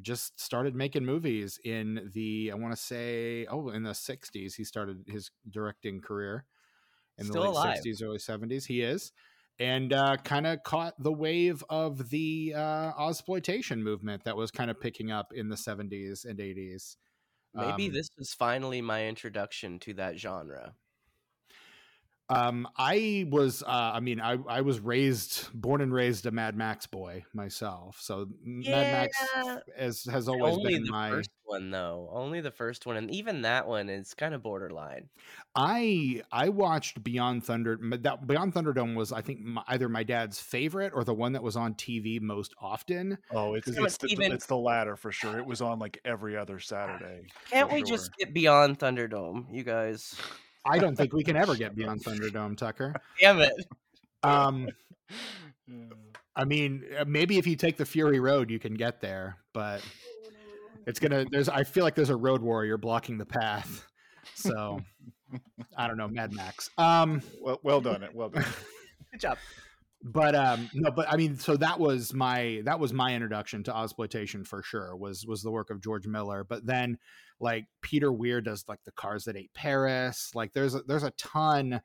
[0.00, 4.54] just started making movies in the, I want to say, oh, in the 60s.
[4.54, 6.44] He started his directing career
[7.18, 7.78] in Still the late alive.
[7.84, 8.66] 60s, early 70s.
[8.66, 9.12] He is.
[9.58, 14.70] And uh, kind of caught the wave of the uh, Ozploitation movement that was kind
[14.70, 16.96] of picking up in the 70s and 80s.
[17.54, 20.74] Maybe Um, this was finally my introduction to that genre.
[22.30, 26.56] Um, I was, uh, I mean, I, I was raised, born and raised a Mad
[26.56, 27.98] Max boy myself.
[28.00, 29.58] So Mad Max Yeah.
[29.76, 32.08] has, has always Only been the my, first one, though.
[32.12, 35.08] Only the first one, and even that one is kind of borderline.
[35.56, 37.78] I, I watched Beyond Thunder.
[38.02, 41.42] That Beyond Thunderdome was, I think, my, either my dad's favorite or the one that
[41.42, 43.18] was on TV most often.
[43.32, 44.30] Oh, it's it's the, Stephen.
[44.32, 45.38] it's the latter for sure.
[45.38, 47.22] It was on like every other Saturday.
[47.50, 47.86] Can't we sure.
[47.88, 50.14] just get beyond Thunderdome, you guys?
[50.64, 52.94] I don't think we can ever get Beyond Thunderdome, Tucker.
[53.20, 53.52] Damn it!
[54.22, 54.68] Um,
[56.36, 59.82] I mean, uh, maybe if you take the Fury Road, you can get there, but
[60.86, 61.24] it's gonna.
[61.30, 61.48] There's.
[61.48, 63.86] I feel like there's a road warrior blocking the path.
[64.34, 64.80] So
[65.76, 66.70] I don't know, Mad Max.
[66.78, 68.02] Um, Well, well done.
[68.02, 68.44] It well done.
[69.12, 69.38] Good job.
[70.02, 73.72] But um no but i mean so that was my that was my introduction to
[73.72, 76.96] Ozploitation for sure was was the work of george miller but then
[77.38, 81.10] like peter weir does like the cars that ate paris like there's a, there's a
[81.12, 81.82] ton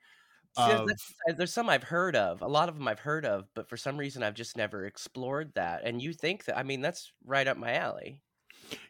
[0.57, 0.87] of
[1.27, 2.41] uh, there's some I've heard of.
[2.41, 5.51] A lot of them I've heard of, but for some reason I've just never explored
[5.55, 5.81] that.
[5.83, 6.57] And you think that?
[6.57, 8.21] I mean, that's right up my alley.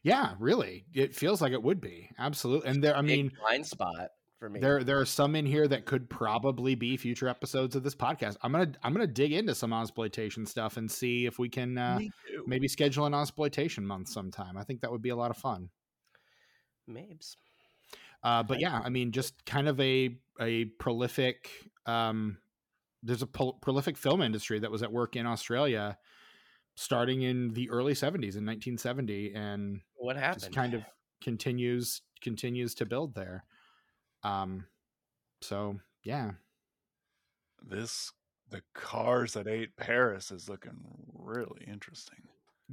[0.04, 4.10] yeah really it feels like it would be absolutely and there i mean blind spot
[4.46, 4.60] for me.
[4.60, 8.38] there there are some in here that could probably be future episodes of this podcast
[8.44, 12.00] i'm gonna i'm gonna dig into some Ozploitation stuff and see if we can uh,
[12.46, 15.70] maybe schedule an Ozploitation month sometime i think that would be a lot of fun
[16.90, 17.36] Mabes.
[18.24, 21.50] Uh, but yeah, I mean, just kind of a a prolific.
[21.86, 22.38] Um,
[23.04, 25.98] there's a pol- prolific film industry that was at work in Australia,
[26.76, 30.42] starting in the early '70s in 1970, and What happened?
[30.42, 30.84] just kind of
[31.22, 33.46] continues continues to build there.
[34.26, 34.66] Um,
[35.42, 36.32] so yeah,
[37.68, 38.12] This
[38.50, 40.78] the cars that ate Paris is looking
[41.14, 42.20] really interesting.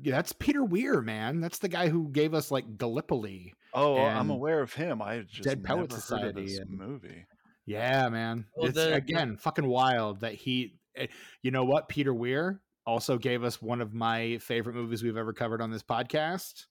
[0.01, 1.41] yeah, that's Peter Weir, man.
[1.41, 3.55] That's the guy who gave us like Gallipoli.
[3.75, 5.01] Oh, I'm aware of him.
[5.01, 7.27] I just Dead Poet never heard of Society this and- movie.
[7.65, 8.47] Yeah, man.
[8.57, 10.75] Well, it's the- again fucking wild that he.
[10.97, 11.07] eh,
[11.43, 11.89] You know what?
[11.89, 15.83] Peter Weir also gave us one of my favorite movies we've ever covered on this
[15.83, 16.67] podcast,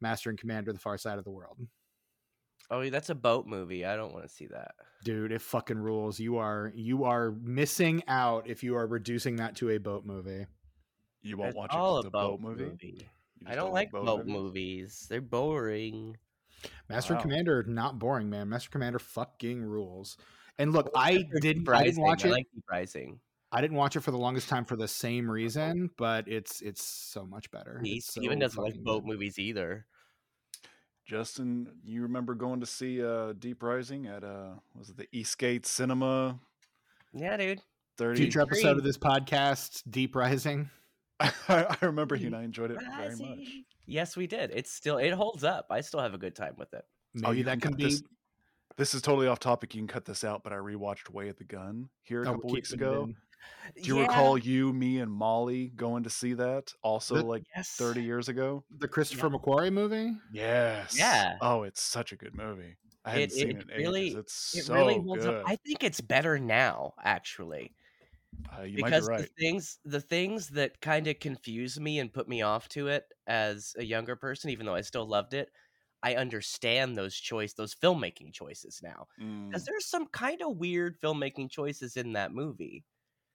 [0.00, 1.58] Master and Commander: The Far Side of the World.
[2.70, 3.84] Oh, that's a boat movie.
[3.84, 4.74] I don't want to see that.
[5.04, 6.20] Dude, it fucking rules.
[6.20, 10.46] You are you are missing out if you are reducing that to a boat movie.
[11.22, 12.64] You won't It's watch it a it's a boat movie.
[12.82, 13.06] You
[13.46, 14.32] I just don't like boat, movies?
[14.32, 15.06] movies.
[15.08, 16.16] They're boring.
[16.88, 17.20] Master Wow.
[17.22, 18.48] Commander, not boring, man.
[18.48, 20.16] Master Commander fucking rules.
[20.58, 22.02] And look, Well, I didn't, Deep I didn't Rising.
[22.02, 22.32] watch I it.
[22.32, 23.20] like Deep Rising.
[23.52, 25.32] I didn't watch it for the longest time for the same uh-huh.
[25.32, 27.80] reason, but it's it's so much better.
[27.82, 29.12] He, Stephen so doesn't like boat good.
[29.12, 29.86] movies either.
[31.08, 35.64] Justin, you remember going to see uh, Deep Rising at uh, was it the Eastgate
[35.64, 36.38] Cinema?
[37.14, 37.62] Yeah, dude.
[37.96, 38.18] Thirty.
[38.20, 40.68] Future episode of this podcast, Deep Rising.
[41.20, 43.48] I, I remember you and I enjoyed it very much.
[43.86, 44.50] Yes, we did.
[44.54, 45.68] It's still it holds up.
[45.70, 46.84] I still have a good time with it.
[47.14, 47.84] Maybe Oh, you that can can be.
[47.84, 48.02] this-
[48.76, 49.74] This is totally off topic.
[49.74, 52.34] You can cut this out, but I rewatched Way of the Gun here a oh,
[52.34, 53.08] couple weeks it ago.
[53.76, 56.72] Do you Yeah, recall you, me, and Molly going to see that?
[56.82, 57.70] Also, The- like Yes.
[57.76, 58.64] 30 years ago.
[58.78, 60.12] the Christopher McQuarrie movie?
[60.32, 60.96] Yes.
[60.98, 61.36] Yeah.
[61.40, 62.76] Oh, it's such a good movie.
[63.04, 64.16] I hadn't It- seen it it in really- ages.
[64.16, 65.34] It's It so really holds good.
[65.34, 65.44] up.
[65.46, 67.74] I think it's better now, actually.
[68.56, 69.20] Uh, you might be right.
[69.22, 73.06] the things the things that kind of confuse me and put me off to it
[73.26, 75.50] as a younger person even though i still loved it
[76.02, 81.00] i understand those choice those filmmaking choices now Mm, because there's some kind of weird
[81.00, 82.84] filmmaking choices in that movie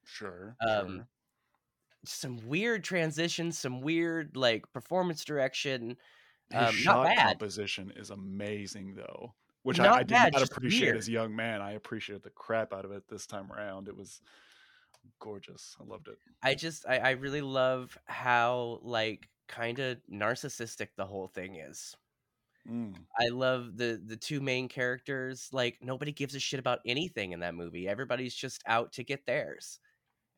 [0.06, 0.56] sure.
[0.68, 1.08] um sure.
[2.06, 5.98] some weird transitions some weird like performance direction
[6.52, 10.34] His um, shot not bad composition is amazing, though, which Not I, I did bad,
[10.34, 10.98] not appreciate weird.
[10.98, 11.62] as a young man.
[11.62, 13.88] I appreciated the crap out of it this time around.
[13.88, 14.22] It was
[15.20, 15.76] gorgeous.
[15.80, 16.18] I loved it.
[16.42, 21.96] i just i, I really love how like kind of narcissistic the whole thing is
[22.70, 22.96] Mm.
[23.20, 25.50] I love the the two main characters.
[25.52, 27.89] Like nobody gives a shit about anything in that movie.
[27.89, 29.80] Everybody's just out to get theirs,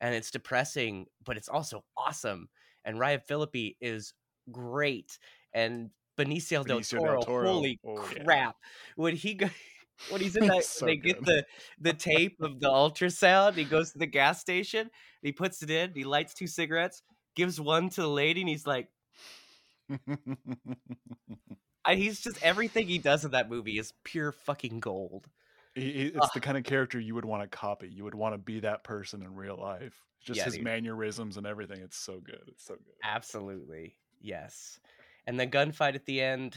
[0.00, 2.48] and it's depressing, but it's also awesome.
[2.84, 4.12] And Ryan Phillippe is
[4.50, 5.18] great,
[5.52, 8.24] and Benicio, del, Benicio del Toro, Toro, Holy oh, yeah.
[8.24, 8.56] crap!
[8.96, 9.48] When he go,
[10.10, 11.44] when he's in that, So they get the
[11.80, 13.54] the tape of the ultrasound.
[13.54, 14.90] He goes to the gas station.
[15.22, 15.92] He puts it in.
[15.94, 17.02] He lights two cigarettes.
[17.34, 18.88] Gives one to the lady, and he's like,
[21.84, 25.28] I, he's just everything he does in that movie is pure fucking gold.
[25.76, 27.88] It's the kind of character you would want to copy.
[27.88, 30.02] You would want to be that person in real life.
[30.20, 30.64] Just Yeah, his dude.
[30.64, 31.80] mannerisms and everything.
[31.80, 32.42] It's so good.
[32.48, 32.94] It's so good.
[33.04, 34.80] Absolutely, yes.
[35.26, 36.56] And the gunfight at the end.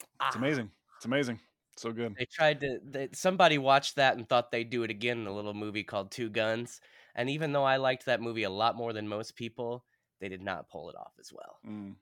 [0.00, 0.70] It's ah, amazing.
[0.96, 1.40] It's amazing.
[1.76, 2.14] So good.
[2.18, 2.78] They tried to.
[2.84, 6.10] They, somebody watched that and thought they'd do it again in a little movie called
[6.10, 6.80] Two Guns.
[7.14, 9.84] And even though I liked that movie a lot more than most people,
[10.20, 11.58] they did not pull it off as well.
[11.66, 11.94] Mm.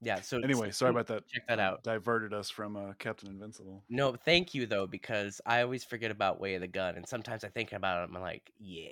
[0.00, 0.20] Yeah.
[0.20, 1.26] So Anyway, sorry about that.
[1.28, 1.82] check that uh, out.
[1.82, 3.84] Diverted us from uh, Captain Invincible.
[3.88, 7.42] No, thank you though, because I always forget about Way of the Gun, and sometimes
[7.44, 8.14] I think about it.
[8.14, 8.88] I'm like, yeah,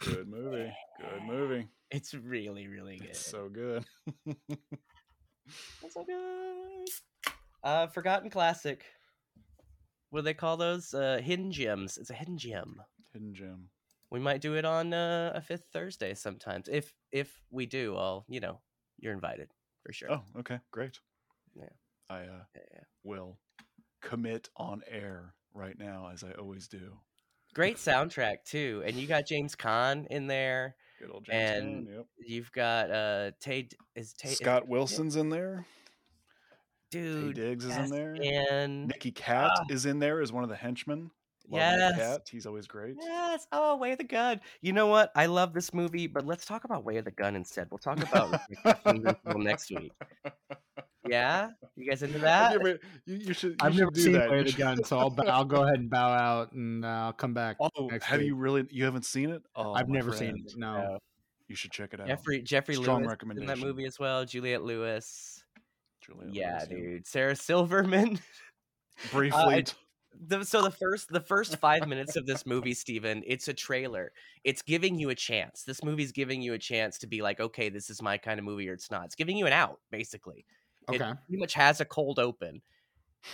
[0.00, 0.72] Good movie.
[1.00, 1.68] Good movie.
[1.90, 3.10] it's really, really good.
[3.10, 3.84] It's so good.
[4.26, 7.32] It's so good.
[7.62, 8.84] Uh, Forgotten Classic.
[10.10, 10.92] What do they call those?
[10.94, 11.98] Uh, hidden gems.
[11.98, 12.82] It's a hidden gem.
[13.12, 13.68] Hidden gem.
[14.10, 16.68] We might do it on uh, a fifth Thursday sometimes.
[16.70, 18.60] If if we do, I'll you know
[18.98, 19.48] you're invited
[19.84, 20.10] for sure.
[20.12, 20.98] Oh, okay, great.
[21.54, 21.64] Yeah.
[22.10, 23.38] I uh, Yeah, will
[24.00, 26.92] commit on air right now, as I always do.
[27.54, 30.74] Great soundtrack too, and you got James Caan in there.
[31.00, 32.06] Good old James And Caan, Yep.
[32.26, 35.66] You've got uh Taye is Taye is- Scott Wilson's in there.
[36.90, 38.16] Taye dude Diggs is in there.
[38.22, 39.64] and Nicky Katt Ah.
[39.70, 41.10] is in there as one of the henchmen.
[41.58, 41.96] Yes.
[41.96, 42.28] Katt.
[42.30, 42.96] He's always great.
[43.00, 43.46] Yes.
[43.52, 44.40] Oh, Way of the Gun.
[44.60, 45.10] You know what?
[45.14, 47.68] I love this movie, but let's talk about Way of the Gun instead.
[47.70, 49.92] We'll talk about Captain next week.
[51.08, 52.52] Yeah, you guys into that?
[52.56, 53.50] never- you, you should.
[53.50, 54.30] You I've should never do seen that.
[54.30, 57.12] Way of the Gun, so I'll I'll go ahead and bow out and uh, I'll
[57.12, 57.56] come back.
[57.60, 58.64] Oh, next have you really?
[58.70, 59.42] You haven't seen it?
[59.56, 60.52] Oh, I've my never seen it.
[60.56, 60.98] No.
[61.48, 62.06] You should check it out.
[62.06, 64.24] Jeffrey Jeffrey Strong Lewis in that movie as well.
[64.24, 65.42] Juliette Lewis.
[66.00, 67.06] Juliette yeah, Lewis, dude.
[67.06, 68.18] Sarah Silverman.
[69.12, 69.64] Briefly, I-
[70.14, 74.12] the, so the first the first five minutes of this movie, Stephen, it's a trailer.
[74.44, 75.64] It's giving you a chance.
[75.64, 78.44] This movie's giving you a chance to be like, okay, this is my kind of
[78.44, 79.06] movie, or it's not.
[79.06, 80.46] It's giving you an out, basically.
[80.90, 81.14] It Okay.
[81.26, 82.62] pretty much has a cold open,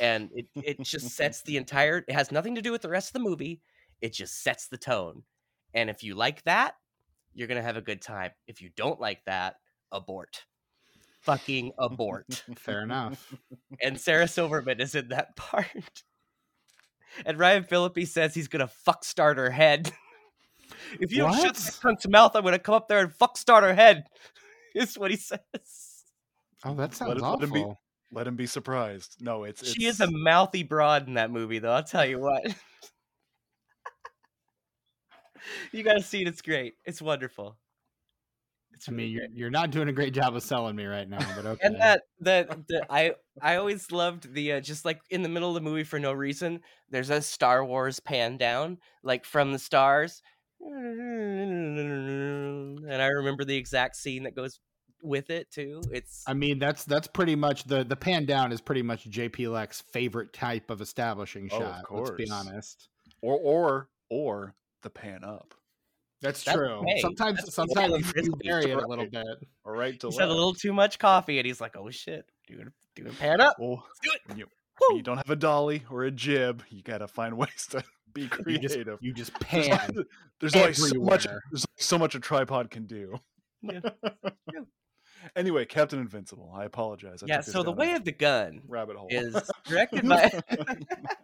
[0.01, 1.99] and it it just sets the entire.
[2.09, 3.63] It has nothing to do with the rest of the movie.
[4.01, 5.25] It just sets the tone,
[5.75, 6.77] and if you like that,
[7.35, 8.33] you're gonna have a good time.
[8.47, 9.57] If you don't like that,
[9.93, 10.47] abort.
[11.23, 13.35] Fucking abort Fair enough.
[13.83, 16.05] and Sarah Silverman is in that part.
[17.27, 19.91] And Ryan Phillippe says he's gonna fuck start her head.
[21.01, 21.55] if you don't shut What?
[21.57, 24.05] that cunt's mouth, I'm gonna come up there and fuck start her head.
[24.75, 25.41] Is what he says.
[26.65, 27.81] Oh, that sounds it- let him be- awful.
[28.13, 29.17] let him be surprised.
[29.21, 31.73] No, it's, it's She is a mouthy broad in that movie, though.
[31.73, 32.43] I'll tell you what.
[35.73, 36.29] you gotta see it.
[36.29, 36.75] It's great.
[36.85, 37.57] It's wonderful.
[38.79, 41.19] It's I mean, you're, you're not doing a great job of selling me right now,
[41.35, 41.67] but okay.
[41.67, 42.49] and that that
[42.89, 45.99] I I always loved the uh, just like in the middle of the movie for
[45.99, 46.61] no reason.
[46.89, 50.23] There's a Star Wars pan down like from the stars,
[50.61, 50.79] and
[52.89, 54.61] I remember the exact scene that goes
[55.03, 55.83] with it too.
[55.91, 59.51] It's I mean, that's that's pretty much the the pan down is pretty much JP
[59.53, 61.85] Leck's favorite type of establishing Oh, of shot.
[61.91, 62.89] Let's be honest.
[63.23, 65.55] or or or the pan up.
[66.21, 66.67] That's, That's true.
[66.69, 67.01] okay.
[67.01, 67.99] Sometimes That's sometimes okay.
[67.99, 68.49] you Frisbee.
[68.49, 69.25] vary it a little bit.
[69.65, 72.27] All right to he's had a little too much coffee, and he's like, "Oh shit,
[72.47, 74.21] doing doing pan up." Well, do it.
[74.27, 74.47] when you,
[74.89, 78.23] when you don't have a dolly or a jib, you gotta find ways to be
[78.47, 78.99] You just, creative.
[79.01, 79.95] you just There's, pan.
[80.41, 81.25] there's only so much.
[81.25, 83.19] There's only so much a tripod can do.
[83.63, 83.81] Yeah.
[84.53, 84.61] Yeah.
[85.37, 86.53] anyway, Captain Invincible.
[86.55, 87.23] I apologize.
[87.23, 87.41] I yeah.
[87.41, 90.31] So the way of the gun rabbit hole is directed by.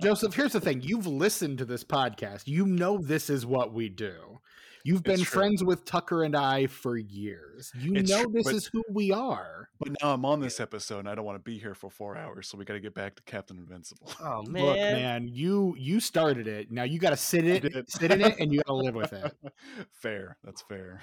[0.03, 0.83] Joseph, here's the thing.
[0.83, 2.47] You've listened to this podcast.
[2.47, 4.41] You know this is what we do.
[4.87, 5.25] You've been true.
[5.25, 7.73] friends with Tucker and I for years.
[7.75, 9.71] You It's know true, this but- is who we are.
[9.81, 12.19] but now I'm on this episode, and I don't want to be here for four
[12.19, 14.13] hours, so we got to get back to Captain Invincible.
[14.21, 14.63] Oh man.
[14.65, 16.71] Look, man, you you started it.
[16.71, 18.95] Now you got to sit I it, sit in it, and you got to live
[18.95, 19.35] with it.
[19.93, 20.37] fair.
[20.45, 21.03] That's fair.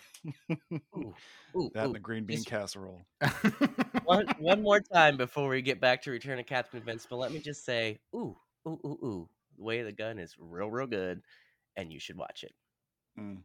[0.96, 1.14] Ooh,
[1.58, 1.86] ooh, That ooh.
[1.86, 3.06] and the green bean just- casserole.
[4.06, 7.40] one one more time before we get back to Return of Captain Invincible, let me
[7.40, 8.36] just say, ooh,
[8.68, 9.30] ooh, ooh, ooh.
[9.58, 11.22] The Way of the Gun is real, real good,
[11.76, 12.54] and you should watch it.
[13.20, 13.40] Mm.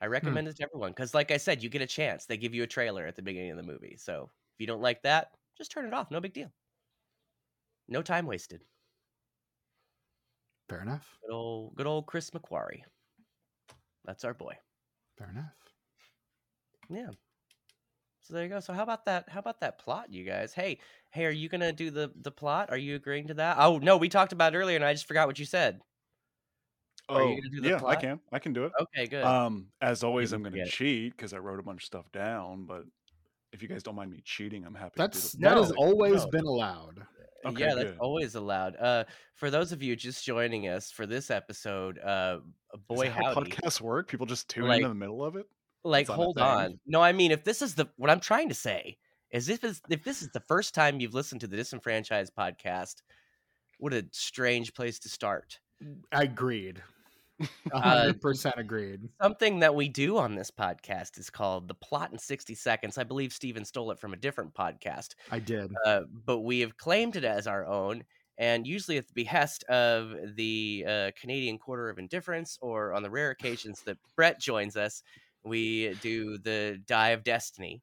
[0.00, 0.12] I hmm.
[0.12, 2.26] recommend it to everyone because, like I said, you get a chance.
[2.26, 4.82] They give you a trailer at the beginning of the movie, so if you don't
[4.82, 6.10] like that, just turn it off.
[6.10, 6.50] No big deal.
[7.88, 8.62] No time wasted.
[10.68, 11.06] Fair enough.
[11.22, 12.82] Good old, good old Chris McQuarrie.
[14.04, 14.54] That's our boy.
[15.18, 15.52] Fair enough.
[16.90, 17.10] Yeah.
[18.22, 18.60] So there you go.
[18.60, 19.28] So how about that?
[19.28, 20.54] How about that plot, you guys?
[20.54, 20.78] Hey,
[21.10, 22.70] hey, are you gonna do the the plot?
[22.70, 23.56] Are you agreeing to that?
[23.58, 25.80] Oh no, we talked about it earlier, and I just forgot what you said.
[27.08, 28.00] Are you Oh, gonna do the yeah, I plot?
[28.00, 28.20] can.
[28.32, 28.72] I can do it.
[28.80, 29.24] Okay, good.
[29.24, 32.64] Um, as always, I'm going to cheat because I wrote a bunch of stuff down.
[32.64, 32.84] But
[33.52, 35.72] if you guys don't mind me cheating, I'm happy That's to do that the has
[35.72, 35.78] plot.
[35.88, 36.30] always no.
[36.30, 37.06] been allowed.
[37.44, 38.76] okay, yeah, that's always allowed.
[38.76, 42.38] Uh, for those of you just joining us for this episode, uh,
[42.72, 44.08] Is boy that how howdy, podcasts work?
[44.08, 45.46] People just tune Like- in in the middle of it.
[45.84, 46.80] like not hold on.
[46.86, 48.96] No, I mean if this is the what I'm trying to say
[49.30, 53.02] is if it's, if this is the first time you've listened to the Disenfranchised podcast,
[53.78, 55.58] what a strange place to start.
[56.12, 56.82] Agreed.
[57.72, 59.08] Uh, hundred percent agreed.
[59.20, 62.98] Something that we do on this podcast is called the plot in 60 seconds.
[62.98, 65.72] I believe Stephen stole it from a different podcast, I did.
[65.84, 68.04] uh, but we have claimed it as our own.
[68.36, 73.10] And usually at the behest of the uh, Canadian Quarter of Indifference, or on the
[73.10, 75.02] rare occasions that Brett joins us,
[75.44, 77.82] we do the Die of Destiny.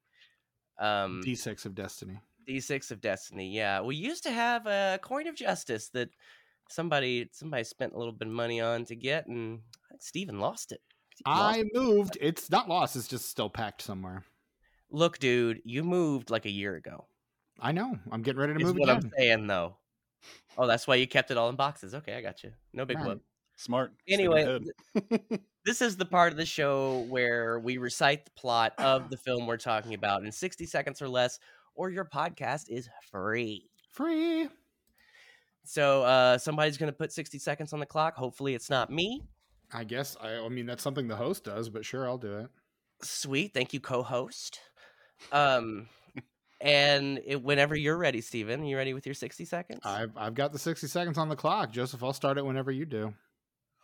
[0.78, 2.20] Um, D6 of Destiny.
[2.48, 3.54] D6 of Destiny.
[3.54, 6.10] Yeah, we used to have a coin of justice that
[6.68, 9.60] somebody somebody spent a little bit of money on to get, and
[9.92, 10.80] I Stephen lost it.
[11.16, 12.16] He lost I moved.
[12.20, 12.96] It's not lost.
[12.96, 14.24] It's just still packed somewhere.
[14.90, 17.06] Look, dude, you moved like a year ago.
[17.60, 17.98] I know.
[18.10, 19.02] I'm getting ready to Is move what again.
[19.04, 19.76] I'm saying, though.
[20.56, 21.94] Oh, that's why you kept it all in boxes.
[21.94, 22.52] Okay, I got you.
[22.72, 23.06] No big Right.
[23.06, 23.22] whoop.
[23.56, 23.92] Smart.
[24.08, 24.60] Anyway.
[25.64, 29.46] This is the part of the show where we recite the plot of the film
[29.46, 31.38] we're talking about in 60 seconds or less,
[31.76, 33.70] or your podcast is free.
[33.92, 34.48] Free.
[35.64, 38.16] So uh, somebody's going to put 60 seconds on the clock.
[38.16, 39.22] Hopefully, it's not me.
[39.72, 40.16] I guess.
[40.20, 42.48] I, I mean, that's something the host does, but sure, I'll do it.
[43.02, 43.54] Sweet.
[43.54, 44.60] Thank you, co host.
[45.30, 45.88] Um,
[46.60, 49.80] and it, whenever you're ready, Stephen, you ready with your 60 seconds?
[49.84, 51.72] I've I've got the 60 seconds on the clock.
[51.72, 53.14] Joseph, I'll start it whenever you do.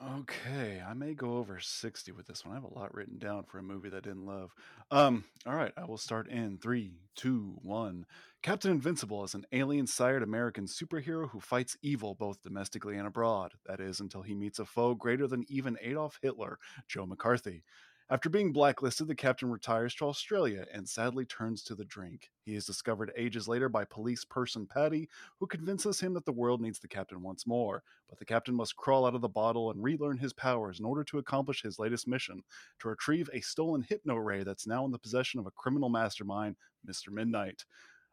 [0.01, 2.53] Okay, I may go over 60 with this one.
[2.53, 4.55] I have a lot written down for a movie that I didn't love.
[4.92, 8.07] Um, all right, I will start in three, two, one.
[8.40, 13.55] Captain Invincible is an alien sired American superhero who fights evil both domestically and abroad.
[13.66, 17.64] That is, until he meets a foe greater than even Adolf Hitler, Joe McCarthy.
[18.11, 22.30] After being blacklisted, the captain retires to Australia and sadly turns to the drink.
[22.42, 26.62] He is discovered ages later by police person Patty, who convinces him that the world
[26.62, 27.82] needs the captain once more.
[28.09, 31.04] But the captain must crawl out of the bottle and relearn his powers in order
[31.04, 32.42] to accomplish his latest mission
[32.80, 36.56] to retrieve a stolen hypno ray that's now in the possession of a criminal mastermind,
[36.88, 37.11] Mr.
[37.11, 37.66] Midnight.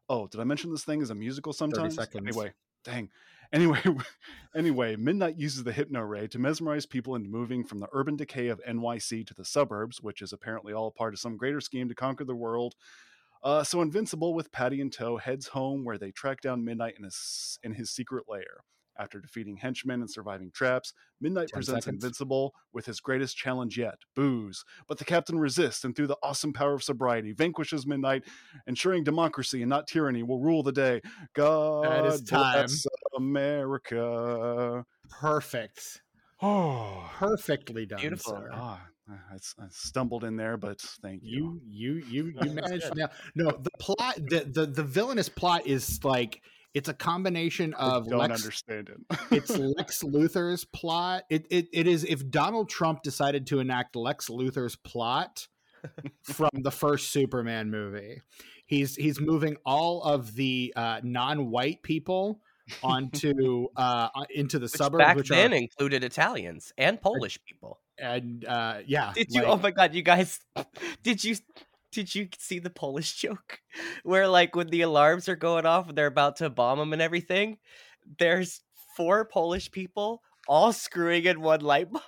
[0.10, 1.98] Oh, did I mention this thing is a musical sometimes?
[2.28, 3.10] Anyway, dang.
[3.54, 3.82] Anyway,
[4.56, 8.48] anyway, Midnight uses the hypno ray to mesmerize people into moving from the urban decay
[8.48, 11.96] of NYC to the suburbs, which is apparently all part of some greater scheme to
[11.96, 12.76] conquer the world.
[13.44, 17.04] Uh, so Invincible, with Patty in tow, heads home where they track down Midnight in
[17.04, 18.64] his in his secret lair.
[18.98, 22.02] After defeating henchmen and surviving traps, Midnight presents seconds.
[22.02, 24.64] Invincible with his greatest challenge yet booze.
[24.88, 28.24] But the captain resists and, through the awesome power of sobriety, vanquishes Midnight,
[28.68, 31.02] ensuring democracy and not tyranny will rule the day.
[31.36, 32.70] God that is time.
[33.18, 34.86] America.
[35.10, 36.02] Perfect.
[36.42, 38.00] Oh, perfectly done.
[38.00, 38.44] Beautiful.
[38.54, 41.62] Oh, I, I, stumbled in there, but thank you.
[41.68, 42.96] You you you, you managed.
[42.96, 46.42] now, no, the plot, the, the the villainous plot is like
[46.74, 49.20] it's a combination of I don't Lex, understand it.
[49.32, 51.24] it's Lex Luthor's plot.
[51.30, 55.48] It, it it is if Donald Trump decided to enact Lex Luthor's plot
[56.24, 58.22] from the first Superman movie.
[58.66, 62.42] He's he's moving all of the uh, non-white people
[62.84, 65.04] onto uh, into the which suburbs.
[65.04, 67.80] Back which then are, included Italians and Polish people.
[67.98, 69.42] And uh, yeah, did you?
[69.42, 70.40] Like, oh my god, you guys!
[71.04, 71.36] Did you
[71.92, 73.60] did you see the Polish joke
[74.04, 77.02] where like when the alarms are going off and they're about to bomb them and
[77.02, 77.58] everything,
[78.20, 78.62] there's
[78.98, 82.04] four Polish people all screwing in one light bulb.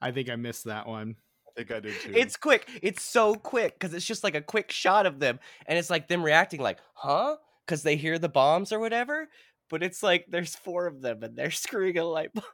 [0.00, 1.16] I think I missed that one.
[1.56, 2.12] Think I did too.
[2.14, 2.68] It's quick.
[2.82, 6.08] It's so quick because it's just like a quick shot of them, and it's like
[6.08, 9.28] them reacting like, "Huh?" Because they hear the bombs or whatever.
[9.70, 12.46] But it's like there's four of them and they're screwing a light bulb.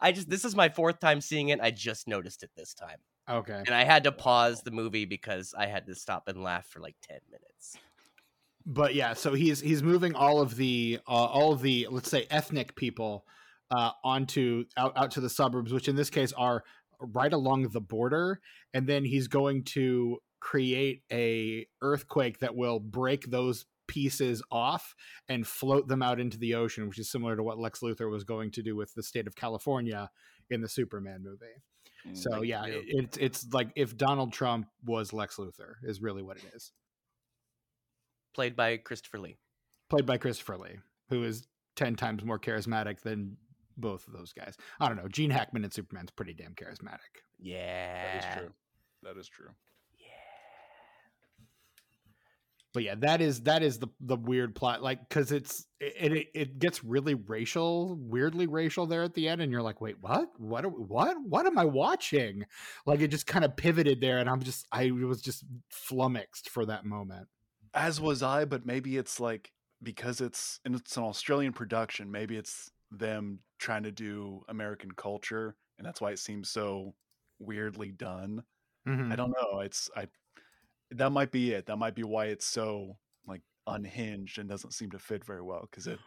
[0.00, 1.60] I just this is my fourth time seeing it.
[1.60, 2.98] I just noticed it this time.
[3.28, 3.62] Okay.
[3.66, 6.80] And I had to pause the movie because I had to stop and laugh for
[6.80, 7.76] like 10 minutes.
[8.66, 12.26] But yeah, so he's he's moving all of the uh, all of the let's say
[12.30, 13.24] ethnic people
[13.70, 16.64] uh, onto out, out to the suburbs, which in this case are
[17.00, 18.40] right along the border,
[18.74, 24.94] and then he's going to create a earthquake that will break those pieces off
[25.28, 28.24] and float them out into the ocean, which is similar to what Lex Luthor was
[28.24, 30.08] going to do with the state of California
[30.48, 31.46] in the Superman movie.
[32.06, 36.22] Mm, so yeah, it, it's it's like if Donald Trump was Lex Luthor is really
[36.22, 36.72] what it is.
[38.34, 39.38] Played by Christopher Lee.
[39.88, 40.78] Played by Christopher Lee,
[41.08, 41.46] who is
[41.76, 43.36] ten times more charismatic than
[43.80, 44.56] both of those guys.
[44.78, 45.08] I don't know.
[45.08, 47.24] Gene Hackman and Superman's pretty damn charismatic.
[47.38, 48.52] Yeah, that is true.
[49.02, 49.48] That is true
[49.98, 50.06] Yeah.
[52.72, 56.26] but yeah that is that is the the weird plot like because it's it, it,
[56.34, 60.28] it gets really racial weirdly racial there at the end and you're like wait what
[60.38, 62.44] what what what am i watching
[62.86, 66.66] like it just kind of pivoted there and i'm just i was just flummoxed for
[66.66, 67.26] that moment
[67.74, 69.50] as was i but maybe it's like
[69.82, 75.54] because it's and it's an australian production maybe it's them trying to do american culture
[75.78, 76.94] and that's why it seems so
[77.38, 78.42] weirdly done
[78.88, 79.12] mm-hmm.
[79.12, 80.06] i don't know it's i
[80.92, 81.66] that might be it.
[81.66, 82.96] That might be why it's so
[83.26, 85.98] like unhinged and doesn't seem to fit very well because it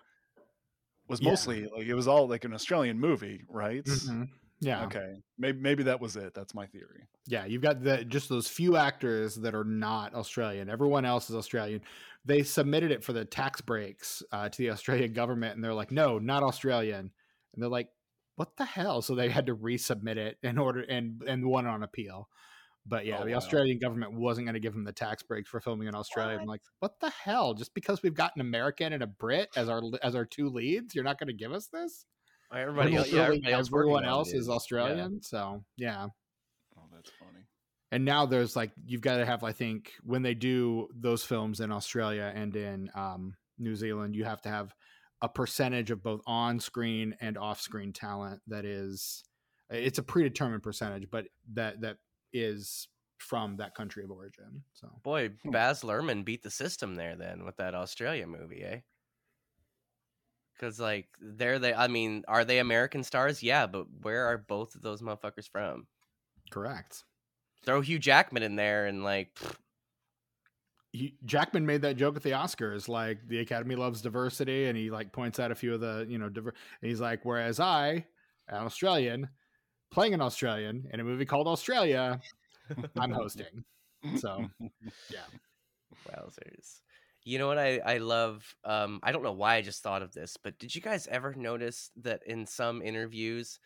[1.07, 3.83] was mostly like it was all like an Australian movie, right?
[3.83, 4.23] Mm-hmm.
[4.59, 4.85] Yeah.
[4.85, 5.15] Okay.
[5.37, 6.33] Maybe maybe that was it.
[6.33, 7.07] That's my theory.
[7.27, 10.69] Yeah, you've got the just those few actors that are not Australian.
[10.69, 11.81] Everyone else is Australian.
[12.25, 15.91] They submitted it for the tax breaks uh, to the Australian government, and they're like,
[15.91, 17.11] "No, not Australian."
[17.53, 17.89] And they're like,
[18.35, 21.83] "What the hell?" So they had to resubmit it in order and and won on
[21.83, 22.29] appeal.
[22.85, 23.37] But yeah, oh, the wow.
[23.37, 26.35] Australian government wasn't going to give them the tax breaks for filming in Australia.
[26.35, 26.41] What?
[26.41, 27.53] I'm like, what the hell?
[27.53, 30.93] Just because we've got an American and a Brit as our as our two leads,
[30.93, 32.05] you're not going to give us this?
[32.53, 35.13] Everybody, else, yeah, everybody else, everyone else is Australian.
[35.13, 35.19] Yeah.
[35.21, 36.07] So yeah.
[36.77, 37.45] Oh, that's funny.
[37.91, 41.61] And now there's like you've got to have, I think, when they do those films
[41.61, 44.73] in Australia and in um, New Zealand, you have to have
[45.23, 49.23] a percentage of both on-screen and off-screen talent that is
[49.71, 51.97] it's a predetermined percentage but that that
[52.33, 52.87] is
[53.23, 54.63] from that country of origin.
[54.73, 55.51] So boy, hmm.
[55.51, 58.79] Baz Luhrmann beat the system there then with that Australia movie, eh?
[60.53, 63.41] Because like they're they, I mean, are they American stars?
[63.41, 65.87] Yeah, but where are both of those motherfuckers from?
[66.51, 67.03] Correct.
[67.65, 69.55] Throw Hugh Jackman in there and like, pfft,
[70.93, 74.91] he, Jackman made that joke at the Oscars, like the Academy loves diversity, and he
[74.91, 78.05] like points out a few of the you know, diver- and he's like, whereas I,
[78.47, 79.27] an Australian,
[79.91, 82.21] playing an Australian in a movie called Australia,
[82.97, 83.65] I'm hosting.
[84.17, 84.45] So
[85.09, 85.25] yeah,
[86.09, 86.81] Wowzers.
[87.25, 88.55] You know what I, I love?
[88.65, 91.33] Um, I don't know why I just thought of this, but did you guys ever
[91.33, 93.59] notice that in some interviews,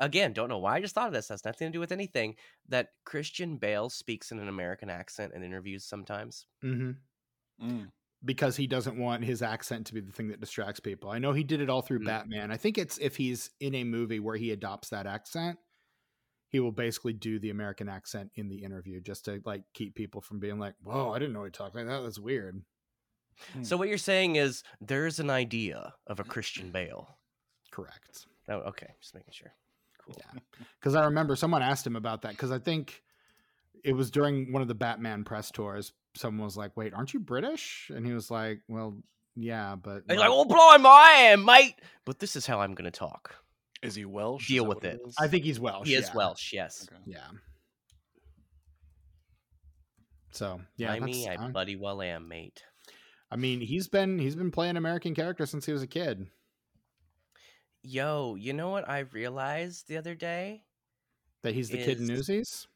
[0.00, 2.34] again, don't know why I just thought of this, has nothing to do with anything,
[2.68, 6.46] that Christian Bale speaks in an American accent in interviews sometimes?
[6.64, 6.92] mm-hmm.
[7.62, 7.88] Mm.
[8.24, 11.10] because he doesn't want his accent to be the thing that distracts people.
[11.10, 12.06] I know he did it all through Mm.
[12.06, 12.50] Batman.
[12.50, 15.58] I think it's if he's in a movie where he adopts that accent,
[16.48, 20.20] he will basically do the American accent in the interview just to like keep people
[20.20, 22.00] from being like, "Whoa, I didn't know he talked like that.
[22.00, 22.62] That's weird."
[23.62, 27.16] So what you're saying is there's an idea of a Christian Bale.
[27.70, 28.26] Correct.
[28.48, 29.52] Oh, okay, just making sure.
[30.12, 30.22] Cool.
[30.34, 30.40] Yeah.
[30.80, 33.02] Because I remember someone asked him about that because I think
[33.84, 35.92] it was during one of the Batman press tours.
[36.16, 38.96] Someone was like, "Wait, aren't you British?" And he was like, "Well,
[39.36, 41.74] yeah, but He's not- like, "Oh, blimey, I am, mate."
[42.06, 43.34] But this is how I'm going to talk.
[43.82, 44.48] Is he Welsh?
[44.48, 44.94] Deal with it.
[45.04, 45.08] it.
[45.08, 45.14] is?
[45.20, 45.86] I think he's Welsh.
[45.86, 46.14] he is yeah.
[46.16, 46.88] Welsh, yes.
[46.90, 47.02] Okay.
[47.04, 47.28] Yeah.
[50.32, 52.62] So yeah, Yeah, I that's- I- bloody well am, mate.
[53.30, 56.26] I mean, he's been he's been playing American characters since he was a kid.
[57.82, 60.62] Yo, you know what I realized the other day?
[61.42, 62.68] That he's the kid in Is- Newsies.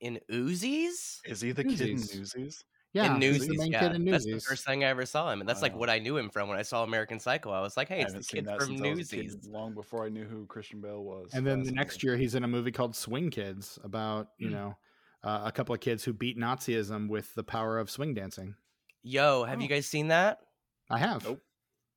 [0.00, 1.20] In Uzis?
[1.26, 2.34] Is he the kid in Newsies.
[2.34, 2.64] Newsies?
[2.92, 3.80] Yeah, in he's Newsies, the main yeah.
[3.80, 5.98] kid in That's the first thing I ever saw him, and that's like what I
[5.98, 7.50] knew him from when I saw American Psycho.
[7.50, 9.74] I was like, "Hey, it's the kid from since I was a kid, Newsies." long
[9.74, 11.30] before I knew who Christian Bale was.
[11.34, 14.52] and then the next year, he's in a movie called Swing Kids about you Mm.
[14.52, 14.76] know
[15.22, 18.54] uh, a couple of kids who beat Nazism with the power of swing dancing.
[19.02, 19.68] Yo, have you Oh.
[19.68, 20.40] guys seen that?
[20.88, 21.24] I have.
[21.24, 21.40] Nope.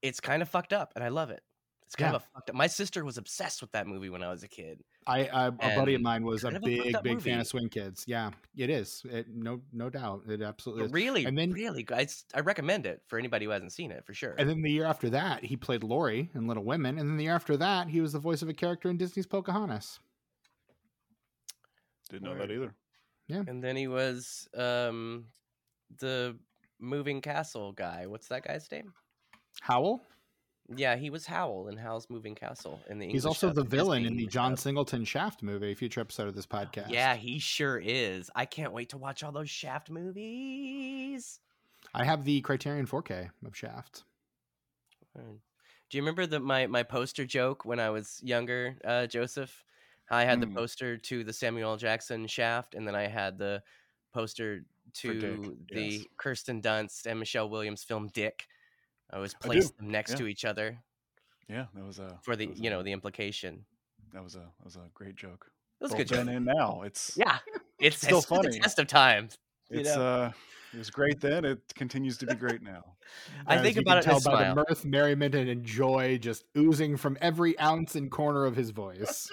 [0.04, 1.42] It's kind of fucked up, and I love it.
[1.94, 2.16] It's kind Yeah.
[2.16, 2.56] of a fucked up.
[2.56, 4.84] My sister was obsessed with that movie when I was a kid.
[5.06, 7.40] I, I a buddy of mine was a kind of a big up big fan
[7.40, 8.04] of Swing Kids.
[8.08, 9.04] Yeah, it is.
[9.12, 10.24] It, no no doubt.
[10.28, 10.92] It absolutely But is.
[10.94, 14.16] really, And then- really, guys, I recommend it for anybody who hasn't seen it for
[14.16, 14.34] sure.
[14.40, 16.98] And then the year after that, he played Laurie in Little Women.
[16.98, 19.28] And then the year after that, he was the voice of a character in Disney's
[19.28, 20.00] Pocahontas.
[22.10, 22.74] Didn't know that either.
[23.28, 25.26] Yeah, And then he was um
[26.00, 26.36] the
[26.80, 28.08] moving castle guy.
[28.08, 28.94] What's that guy's name?
[29.62, 30.02] Howell.
[30.74, 33.10] Yeah, he was Howl in Howl's Moving Castle in the.
[33.10, 34.60] He's also the villain in the John dub.
[34.60, 36.90] Singleton Shaft movie, a future episode of this podcast.
[36.90, 38.32] Yeah, he sure is.
[38.36, 41.40] I can't wait to watch all those Shaft movies.
[41.94, 44.04] I have the Criterion 4K of Shaft.
[45.16, 49.64] Do you remember the my my poster joke when I was younger, uh, Joseph?
[50.10, 50.56] I had the Mm.
[50.56, 51.78] poster to the Samuel L.
[51.78, 53.64] Jackson Shaft, and then I had the
[54.14, 54.64] poster
[54.96, 56.04] For Dick, to the yes.
[56.18, 58.48] Kirsten Dunst and Michelle Williams film Dick.
[59.12, 60.18] I always placed them next yeah.
[60.18, 60.78] to each other
[61.50, 63.66] Yeah, that was a for the you a- know the implication.
[64.14, 65.52] that was a that was a great joke.
[65.80, 66.36] It was a Both good then joke.
[66.36, 66.82] and now.
[66.84, 67.38] It's Yeah,
[67.80, 68.60] it's Still it's stood the funny.
[68.60, 69.30] test of time.
[69.70, 70.02] it's know?
[70.06, 70.32] uh
[70.74, 71.46] it was great then.
[71.46, 72.96] It continues to be great now.
[73.48, 74.56] I think about it tell by smile.
[74.56, 79.30] the mirth, merriment, and joy just oozing from every ounce and corner of his voice.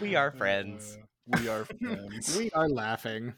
[0.00, 0.96] We are friends.
[1.32, 2.36] Uh, we are friends.
[2.38, 3.34] we are laughing.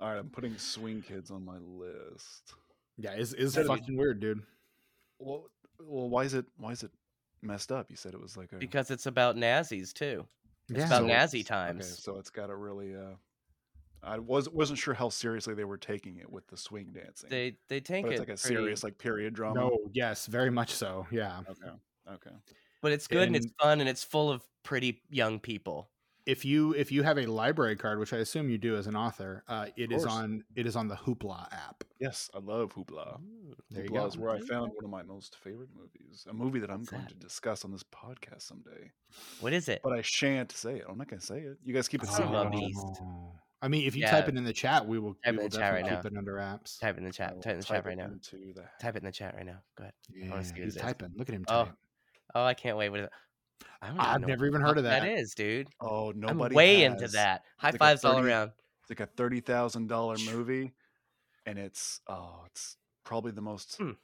[0.00, 2.54] All right, I'm putting Swing Kids on my list.
[2.96, 4.42] Yeah, is is fucking weird, dude.
[5.18, 5.46] Well,
[5.80, 6.90] well, why is it why is it
[7.42, 7.90] messed up?
[7.90, 10.26] You said it was like a because it's about Nazis too.
[10.68, 10.86] It's Yeah.
[10.86, 11.84] about So Nazi it's- times.
[11.86, 12.94] Okay, so it's got a really.
[12.94, 13.14] Uh,
[14.02, 17.30] I was wasn't sure how seriously they were taking it with the swing dancing.
[17.30, 19.60] They they take but it it's like a pretty- serious like period drama.
[19.60, 21.06] No, yes, very much so.
[21.10, 21.40] Yeah.
[21.48, 21.70] Okay.
[22.12, 22.36] Okay.
[22.82, 25.88] but it's good and, it's fun and it's full of pretty young people.
[26.26, 28.96] If you if you have a library card, which I assume you do as an
[28.96, 31.84] author, uh, it is on it is on the Hoopla app.
[32.00, 33.20] Yes, I love Hoopla.
[33.20, 34.06] Mm, there you Hoopla go.
[34.06, 34.46] is where I mm-hmm.
[34.46, 36.26] found one of my most favorite movies.
[36.28, 37.10] A movie that I'm What's going that?
[37.10, 38.90] to discuss on this podcast someday.
[39.40, 39.80] What is it?
[39.84, 40.84] But I shan't say it.
[40.88, 41.58] I'm not going to say it.
[41.62, 42.32] You guys keep it Oh, secret.
[42.32, 42.50] love?
[42.52, 42.86] Beast.
[43.02, 43.04] Ah.
[43.60, 44.10] I mean, if you Yeah.
[44.10, 46.16] type it in the chat, we will, Type we in the chat right definitely now.
[46.16, 46.78] it under apps.
[46.80, 47.34] Type it in the chat.
[47.34, 48.08] will Type in the chat right now.
[48.08, 49.58] the- Type it in the chat right now.
[49.76, 49.94] Go ahead.
[50.10, 51.12] Yeah, wanna see what he's typing.
[51.16, 51.74] Look at him Oh, type.
[52.34, 52.88] Oh, I can't wait.
[52.90, 53.12] What is it?
[53.82, 55.02] I don't I've never even heard of that.
[55.02, 55.68] That is, dude.
[55.80, 56.28] Oh, nobody.
[56.28, 56.54] I'm nobody.
[56.54, 57.42] way into that.
[57.58, 58.52] High like a fives all around.
[58.80, 60.72] It's like a thirty thousand dollar movie,
[61.46, 63.88] and it's oh, it's probably the most hmm.
[63.88, 63.96] wait.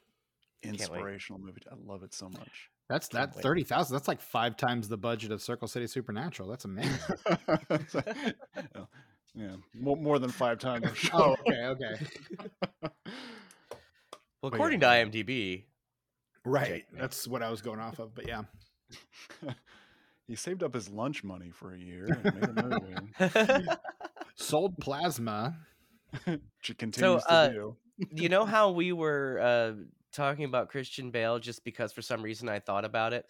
[0.63, 1.61] inspirational movie.
[1.71, 2.69] I love it so much.
[2.89, 3.43] That's Can't that wait.
[3.43, 3.95] thirty thousand.
[3.95, 6.49] That's like five times the budget of Circle City Supernatural.
[6.49, 6.99] That's amazing.
[7.65, 8.83] yeah,
[9.33, 10.85] yeah, more, more than five times.
[10.87, 11.11] I'm sure.
[11.13, 11.95] oh, okay, okay,
[14.41, 15.03] Well, according yeah.
[15.03, 15.63] to IMDb,
[16.43, 16.67] right.
[16.67, 18.15] Jake, That's what I was going off of.
[18.15, 18.43] But yeah,
[20.27, 23.67] he saved up his lunch money for a year and made a movie,
[24.35, 25.57] sold plasma.
[26.25, 27.77] which he continues uh, to do.
[28.11, 29.73] you know how we were uh,
[30.11, 33.25] talking about Christian Bale just because for some reason I thought about it.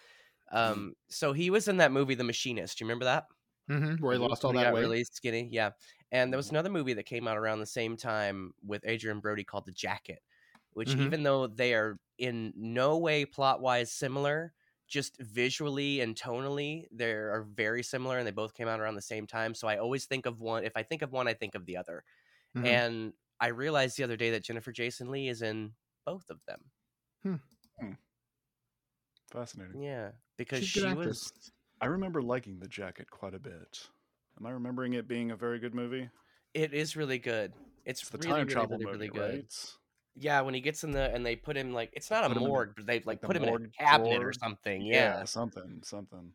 [0.53, 0.71] Mm-hmm.
[0.71, 2.77] Um, so he was in that movie, The Machinist.
[2.77, 3.25] Do you remember that?
[3.69, 4.81] Mm-hmm, where he lost all When that got weight.
[4.81, 5.47] really skinny.
[5.51, 5.71] Yeah,
[6.11, 9.43] and there was another movie that came out around the same time with Adrien Brody
[9.43, 10.19] called The Jacket,
[10.73, 11.05] which Mhm.
[11.05, 14.53] even though they are in no way plot wise similar,
[14.91, 19.01] just visually and tonally they are very similar, and they both came out around the
[19.01, 19.55] same time.
[19.55, 20.65] So I always think of one.
[20.65, 22.03] If I think of one, I think of the other.
[22.57, 22.65] Mhm.
[22.65, 25.73] And I realized the other day that Jennifer Jason Leigh is in
[26.05, 26.71] both of them.
[27.23, 27.93] Hmm.
[29.31, 29.81] Fascinating.
[29.81, 31.31] Yeah, because She's a good she actress.
[31.35, 31.51] was.
[31.79, 33.87] I remember liking The Jacket quite a bit.
[34.37, 36.09] Am I remembering it being a very good movie?
[36.53, 37.53] It is really good.
[37.85, 39.35] It's, It's the really, time really, travel really, movie, really good.
[39.35, 39.75] right?
[40.15, 42.73] Yeah, when he gets in the and they put him like it's not a morgue,
[42.75, 44.81] but they like the put him in a cabinet or something.
[44.81, 45.23] Yeah.
[45.25, 46.33] something, something.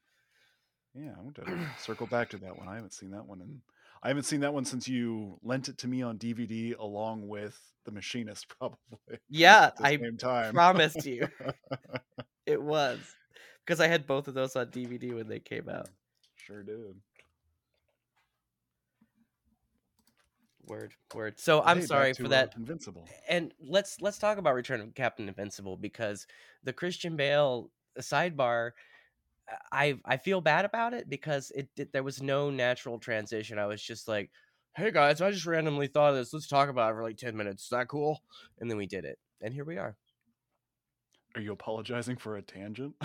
[0.94, 2.68] Yeah, I want to circle back to that one.
[2.68, 3.60] I haven't seen that one, and
[4.02, 7.58] I haven't seen that one since you lent it to me on DVD along with
[7.84, 9.18] The Machinist, probably.
[9.28, 10.54] Yeah, At the I time.
[10.54, 11.28] promised you
[12.46, 12.98] it was
[13.64, 15.90] because I had both of those on DVD when they came out.
[16.36, 16.96] Sure did.
[20.66, 21.38] Word, word.
[21.38, 22.54] So I'm Hey, sorry for uh, that.
[22.56, 23.08] Invincible.
[23.28, 26.26] And let's let's talk about Return of Captain Invincible because
[26.64, 28.72] the Christian Bale sidebar.
[29.70, 33.58] I I feel bad about it because it did, there was no natural transition.
[33.58, 34.30] I was just like,
[34.74, 36.32] "Hey guys, I just randomly thought of this.
[36.32, 37.64] Let's talk about it for like ten minutes.
[37.64, 38.22] Is that cool?"
[38.58, 39.96] And then we did it, and here we are.
[41.36, 42.94] Are you apologizing for a tangent?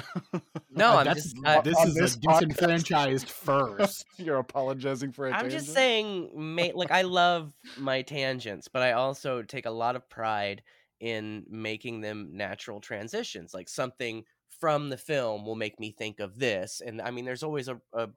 [0.73, 2.39] No, I'm that's- just I, this on is this a podcast.
[2.47, 4.05] disenfranchised first.
[4.17, 5.61] You're apologizing for a I'm tangent.
[5.63, 10.09] just saying, ma- like I love my tangents, but I also take a lot of
[10.09, 10.61] pride
[11.01, 13.53] in making them natural transitions.
[13.53, 14.23] Like something
[14.61, 17.82] from the film will make me think of this, and I mean, there's always a,
[17.91, 18.07] a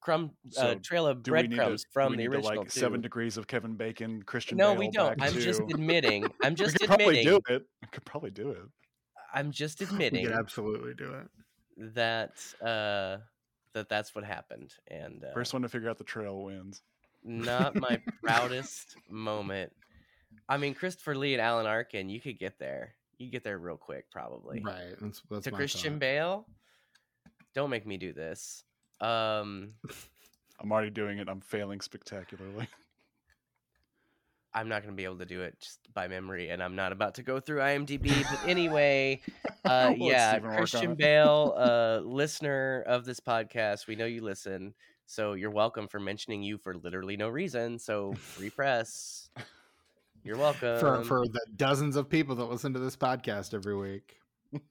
[0.00, 2.28] crumb So, a trail of Do we need to- breadcrumbs do from we the need
[2.30, 2.80] to, original like too.
[2.80, 4.56] Seven Degrees of Kevin Bacon, Christian.
[4.56, 5.18] no, Bale we don't.
[5.18, 6.24] back I'm just admitting.
[6.42, 7.56] I'm we just could probably do admitting.
[7.56, 7.62] it.
[7.82, 8.62] We could probably do it.
[9.32, 11.94] I'm just we admitting could absolutely do it.
[11.94, 13.18] that uh
[13.72, 16.82] that that's what happened, and uh, First one to figure out the trail wins.
[17.22, 19.72] not my proudest moment.
[20.48, 22.94] I mean, Christopher Lee and Alan Arkin, you could get there.
[23.18, 24.60] You get there real quick, probably.
[24.60, 24.94] Right.
[25.00, 26.00] That's, that's to Christian thought.
[26.00, 26.46] Bale,
[27.54, 28.64] don't make me do this.
[29.00, 29.74] Um,
[30.60, 31.28] I'm already doing it.
[31.28, 32.68] I'm failing spectacularly.
[34.52, 36.92] I'm not going to be able to do it just by memory, and I'm not
[36.92, 38.08] about to go through IMDb.
[38.22, 39.20] But anyway,
[39.64, 40.94] uh, We'll yeah, Stephen work on Christian.
[40.96, 44.74] Bale, uh, listener of this podcast, we know you listen,
[45.06, 47.78] so you're welcome for mentioning you for literally no reason.
[47.78, 49.30] So free press.
[50.24, 50.80] You're welcome.
[50.80, 54.16] for for the dozens of people that listen to this podcast every week,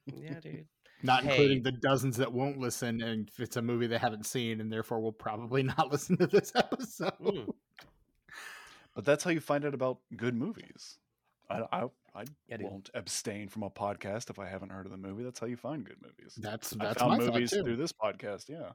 [0.06, 0.66] yeah, dude.
[1.04, 1.32] not Hey.
[1.32, 4.72] including the dozens that won't listen, and if it's a movie they haven't seen, and
[4.72, 7.14] therefore will probably not listen to this episode.
[7.22, 7.48] Mm.
[9.00, 10.97] But that's how you find out about good movies.
[11.50, 11.84] I I,
[12.14, 15.24] I Yeah, won't abstain from a podcast if I haven't heard of the movie.
[15.24, 16.34] That's how you find good movies.
[16.36, 17.64] That's I that's found my movies thought too.
[17.64, 18.50] through this podcast.
[18.50, 18.72] Yeah,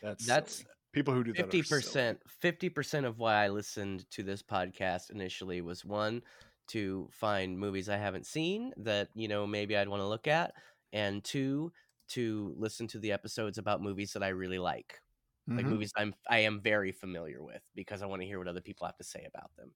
[0.00, 0.68] that's That's silly.
[0.94, 1.42] people who do that.
[1.42, 6.22] Fifty percent, fifty percent of why I listened to this podcast initially was one
[6.68, 10.54] to find movies I haven't seen that you know maybe I'd want to look at,
[10.94, 11.70] and two
[12.12, 15.02] to listen to the episodes about movies that I really like,
[15.50, 15.70] like Mhm.
[15.70, 18.86] movies I'm I am very familiar with because I want to hear what other people
[18.86, 19.72] have to say about them.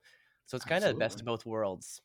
[0.47, 2.01] So it's kind of the best of both worlds.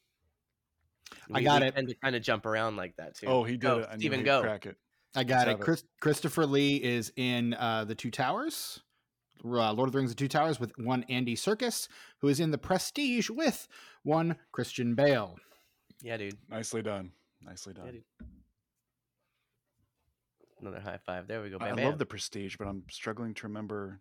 [1.33, 1.73] I got we it.
[1.75, 3.27] And to kind of jump around like that too.
[3.27, 3.89] Oh, he did Go, it.
[3.91, 4.41] I Stephen, go.
[4.41, 4.77] crack it.
[5.15, 5.51] I got it.
[5.53, 5.59] it.
[5.59, 8.81] Chris, Christopher Lee is in uh, the Two Towers,
[9.43, 11.87] uh, Lord of the Rings: The Two Towers, with one Andy Serkis,
[12.19, 13.67] who is in the Prestige with
[14.03, 15.39] one Christian Bale.
[16.01, 16.37] Yeah, dude.
[16.47, 17.11] Nicely done.
[17.41, 17.91] Nicely Yeah, done.
[17.93, 18.03] dude.
[20.61, 21.27] Another high five.
[21.27, 21.57] There we go.
[21.59, 21.97] I Bam, I love bam.
[21.99, 23.99] the Prestige, but I'm struggling to remember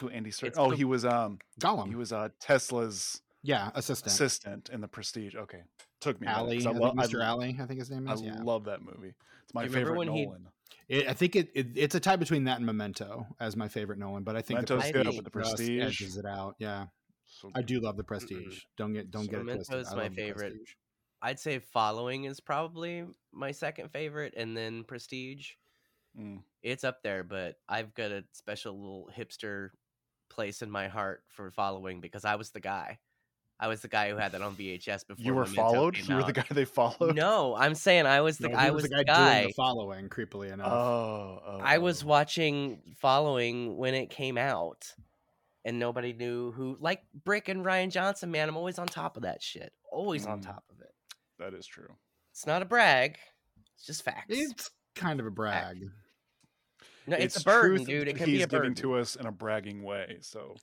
[0.00, 0.54] who Andy Serkis.
[0.56, 4.12] Oh, the- he was um Gollum, he was uh Tesla's yeah, assistant.
[4.12, 5.34] assistant in the Prestige.
[5.34, 5.62] Okay,
[6.00, 6.26] took me.
[6.26, 7.24] a minute, Alley, 'cause I, I, think lo- I Mr.
[7.24, 8.22] Alley, I think his name I is.
[8.22, 9.14] yeah, love that movie.
[9.44, 10.48] It's my favorite when he- Nolan.
[10.88, 13.98] It- I think it, it it's a tie between that and Memento as my favorite
[13.98, 16.54] Nolan, but I think the Memento's good, Prestige but the just Prestige- edges it out.
[16.58, 16.86] Yeah,
[17.26, 18.62] So I do love the Prestige.
[18.76, 19.74] Don't get don't So get it twisted.
[19.76, 20.36] Memento's I my favorite.
[20.54, 20.74] Prestige.
[21.20, 25.50] I'd say following is probably my second favorite, and then Prestige.
[26.18, 26.42] Mm.
[26.62, 29.70] It's up there, but I've got a special little hipster
[30.30, 32.98] place in my heart for following because I was the guy.
[33.60, 35.24] I was the guy who had that on VHS before.
[35.24, 35.98] you were Memento followed.
[35.98, 37.16] You were the guy they followed.
[37.16, 39.34] No, I'm saying I was the No, I was the guy, guy.
[39.40, 40.08] doing the following.
[40.08, 42.06] Creepily enough, Oh, oh, I was oh.
[42.06, 44.94] watching following when it came out,
[45.64, 46.76] and nobody knew who.
[46.78, 48.48] Like Brick and Rian Johnson, man.
[48.48, 49.72] I'm always on top of that shit.
[49.90, 50.44] Always on Mm.
[50.44, 50.67] top of it.
[51.38, 51.88] That is true.
[52.32, 53.18] It's not a brag.
[53.74, 54.26] It's just facts.
[54.28, 55.78] it's kind of a brag.
[57.06, 58.08] no, it's, a truth burden, dude.
[58.08, 58.72] It that can be he's a burden.
[58.74, 60.18] giving to us in a bragging way.
[60.20, 60.56] So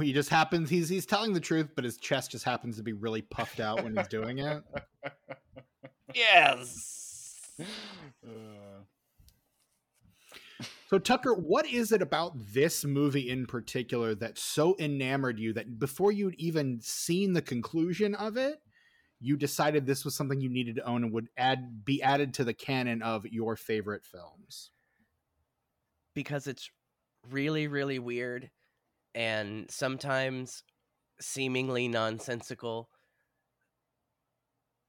[0.00, 2.92] He just happens he's he's telling the truth, but his chest just happens to be
[2.92, 4.62] really puffed out when he's doing it.
[6.12, 7.52] Yes.
[8.26, 8.82] Uh,
[10.88, 15.78] So Tucker, what is it about this movie in particular that so enamored you that
[15.78, 18.60] before you'd even seen the conclusion of it,
[19.20, 22.44] you decided this was something you needed to own and would add be added to
[22.44, 24.70] the canon of your favorite films?
[26.14, 26.70] Because it's
[27.30, 28.50] really really weird
[29.14, 30.62] and sometimes
[31.20, 32.88] seemingly nonsensical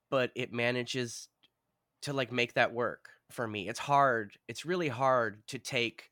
[0.10, 1.30] but it manages
[2.02, 3.70] to like make that work for me.
[3.70, 4.34] It's hard.
[4.48, 6.12] It's really hard to take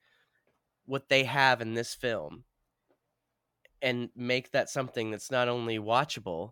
[0.85, 2.45] what they have in this film
[3.81, 6.51] and make that something that's not only watchable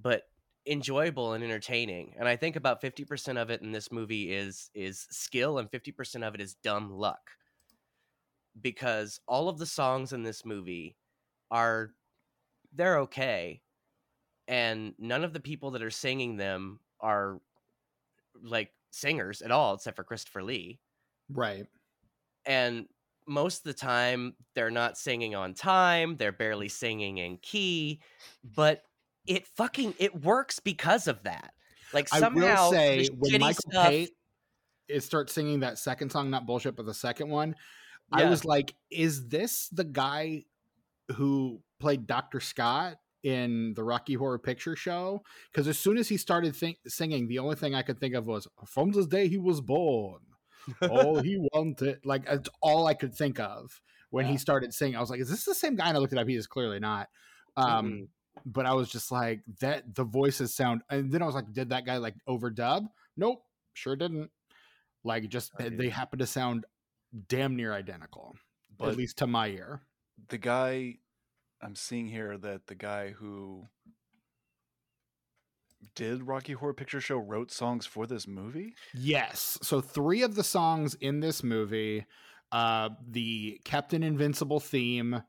[0.00, 0.22] but
[0.66, 2.14] enjoyable and entertaining.
[2.18, 6.26] And I think about 50% of it in this movie is is skill and 50%
[6.26, 7.30] of it is dumb luck.
[8.60, 10.96] Because all of the songs in this movie
[11.50, 11.92] are
[12.74, 13.62] they're okay
[14.48, 17.40] and none of the people that are singing them are
[18.42, 20.80] like singers at all except for Christopher Lee.
[21.30, 21.66] Right.
[22.44, 22.86] And
[23.26, 28.00] most of the time they're not singing on time, they're barely singing in key,
[28.44, 28.82] but
[29.26, 31.52] it fucking it works because of that.
[31.92, 33.88] Like somehow I will say when Michael stuff...
[33.88, 34.10] Pate
[34.88, 37.54] is starts singing that second song, not bullshit, but the second one,
[38.16, 38.26] yeah.
[38.26, 40.44] I was like, is this the guy
[41.16, 42.40] who played Dr.
[42.40, 47.28] Scott in the Rocky Horror Picture Show because as soon as he started think- singing,
[47.28, 50.20] the only thing I could think of was "From this day he was born,
[50.82, 54.32] all he wanted." Like it's all I could think of when yeah.
[54.32, 54.96] he started singing.
[54.96, 56.28] I was like, "Is this the same guy?" And I looked it up.
[56.28, 57.08] He is clearly not.
[57.56, 58.04] Um, mm-hmm.
[58.44, 61.70] But I was just like, "That the voices sound." And then I was like, "Did
[61.70, 63.42] that guy like overdub?" Nope,
[63.74, 64.30] sure didn't.
[65.04, 66.64] Like, just oh, they happen to sound
[67.28, 68.36] damn near identical,
[68.78, 69.82] but at least to my ear.
[70.28, 70.96] The guy
[71.60, 73.68] I'm seeing here that the guy who
[75.94, 78.74] did Rocky Horror Picture Show wrote songs for this movie?
[78.94, 79.58] Yes.
[79.62, 82.06] So three of the songs in this movie,
[82.50, 85.22] uh, the Captain Invincible theme,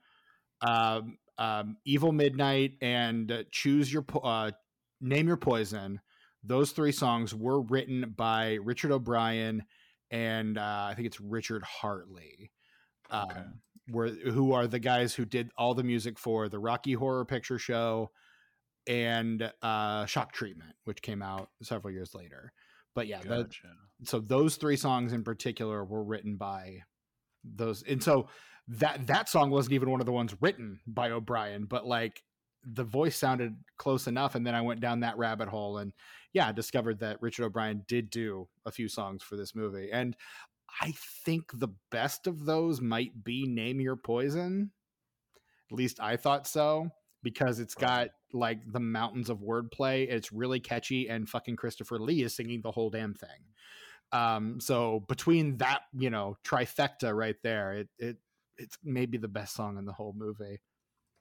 [0.61, 1.01] uh,
[1.38, 4.51] um, Evil Midnight, and Choose Your po- uh,
[5.01, 5.99] Name Your Poison.
[6.43, 9.63] Those three songs were written by Richard O'Brien
[10.13, 12.51] and uh, I think it's Richard Hartley.
[13.11, 13.39] Okay.
[13.39, 17.25] Um, were who are the guys who did all the music for the Rocky Horror
[17.25, 18.11] Picture Show
[18.88, 22.53] and uh, Shock Treatment, which came out several years later.
[22.95, 23.67] But yeah, gotcha.
[23.99, 26.84] the, so those three songs in particular were written by
[27.43, 28.29] those, and so
[28.68, 32.24] that that song wasn't even one of the ones written by O'Brien, but like
[32.66, 35.93] the voice sounded close enough, and then I went down that rabbit hole and
[36.32, 40.16] yeah, discovered that Richard O'Brien did do a few songs for this movie, and
[40.82, 40.93] I
[41.26, 44.72] think the best of those might be Name Your Poison.
[45.72, 46.89] At least I thought so
[47.22, 50.07] because it's got like the mountains of wordplay.
[50.09, 53.30] It's really catchy, and fucking Christopher Lee is singing the whole damn thing.
[54.11, 58.18] Um, so between that, you know, trifecta right there, it it
[58.57, 60.59] it's maybe the best song in the whole movie.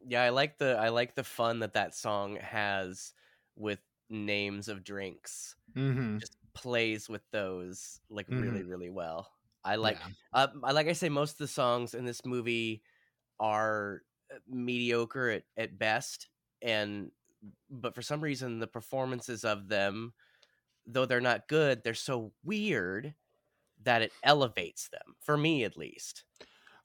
[0.07, 3.13] Yeah, I like the I like the fun that that song has
[3.57, 3.81] with
[4.11, 5.55] names of drinks.
[5.77, 6.19] Mm-hmm.
[6.19, 8.43] Just plays with those like mm-hmm.
[8.43, 9.31] really really well.
[9.65, 10.13] I like yeah.
[10.33, 12.83] uh, I like I say most of the songs in this movie
[13.39, 14.03] are
[14.33, 16.29] uh, mediocre at, at best
[16.63, 17.11] and
[17.71, 20.13] but for some reason the performances of them
[20.87, 23.15] though they're not good they're so weird
[23.83, 26.25] that it elevates them for me at least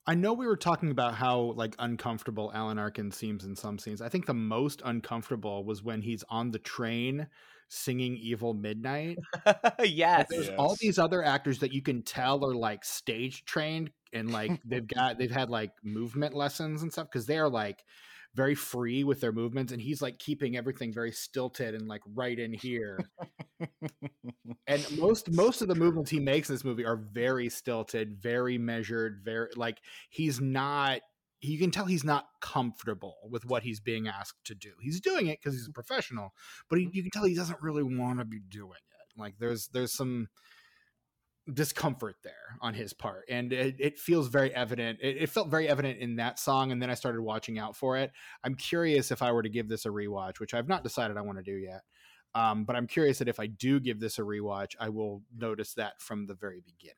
[0.08, 4.02] I know we were talking about how like uncomfortable Alan Arkin seems in some scenes.
[4.02, 7.28] I think the most uncomfortable was when he's on the train
[7.68, 9.18] singing Evil Midnight.
[9.84, 10.28] yes.
[10.30, 10.56] There's yes.
[10.58, 14.88] all these other actors that you can tell are like stage trained and like they've
[14.88, 17.84] got they've had like movement lessons and stuff because they're like
[18.36, 22.40] very free with their movements and he's like keeping everything very stilted and like right
[22.40, 23.00] in here.
[24.68, 28.58] And most most of the movements he makes in this movie are very stilted very
[28.58, 31.02] measured very like he's not
[31.42, 34.72] you can tell he's not comfortable with what he's being asked to do.
[34.82, 36.34] He's doing it because he's a professional
[36.70, 36.96] but he, mm-hmm.
[36.96, 39.20] you can tell he doesn't really want to be doing it.
[39.20, 40.28] Like there's there's some
[41.54, 45.68] discomfort there on his part and it, it feels very evident it, it, felt very
[45.68, 48.12] evident in that song and then i started watching out for it.
[48.44, 51.22] I'm curious if i were to give this a rewatch which i've not decided i
[51.22, 51.84] want to do yet
[52.36, 55.74] um, but i'm curious that if i do give this a rewatch i will notice
[55.76, 56.96] that from the very beginning.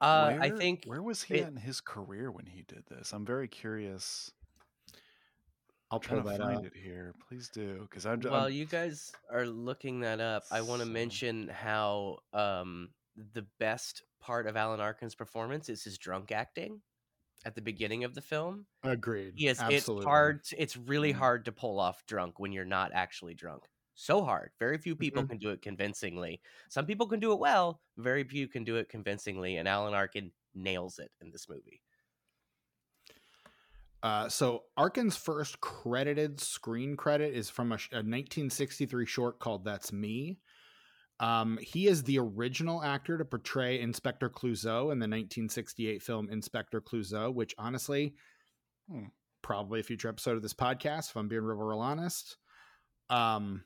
[0.00, 3.12] Uh, where, i think where was he it, in his career when he did this?
[3.12, 4.30] I'm very curious
[5.90, 6.64] I'll try to find up.
[6.64, 7.14] it here.
[7.28, 8.20] Please do, because I'm.
[8.20, 8.52] While I'm...
[8.52, 10.92] you guys are looking that up, I want to so...
[10.92, 12.90] mention how um,
[13.34, 16.80] the best part of Alan Arkin's performance is his drunk acting
[17.44, 18.66] at the beginning of the film.
[18.84, 19.34] Agreed.
[19.36, 20.42] Yes, it's hard.
[20.56, 21.18] It's really mm-hmm.
[21.18, 23.64] hard to pull off drunk when you're not actually drunk.
[23.94, 24.50] so hard.
[24.58, 25.28] Very few people Mhm.
[25.28, 26.40] can do it convincingly.
[26.70, 30.32] Some people can do it well, very few can do it convincingly, and Alan Arkin
[30.54, 31.82] nails it in this movie.
[34.02, 39.92] Uh, so Arkin's first credited screen credit is from a, a 1963 short called "That's
[39.92, 40.38] Me."
[41.18, 46.80] Um, he is the original actor to portray Inspector Clouseau in the 1968 film Inspector
[46.80, 48.14] Clouseau, which honestly,
[48.90, 49.04] Hmm.
[49.42, 52.38] probably a future episode of this podcast, if I'm being real, real honest.
[53.10, 53.64] Um,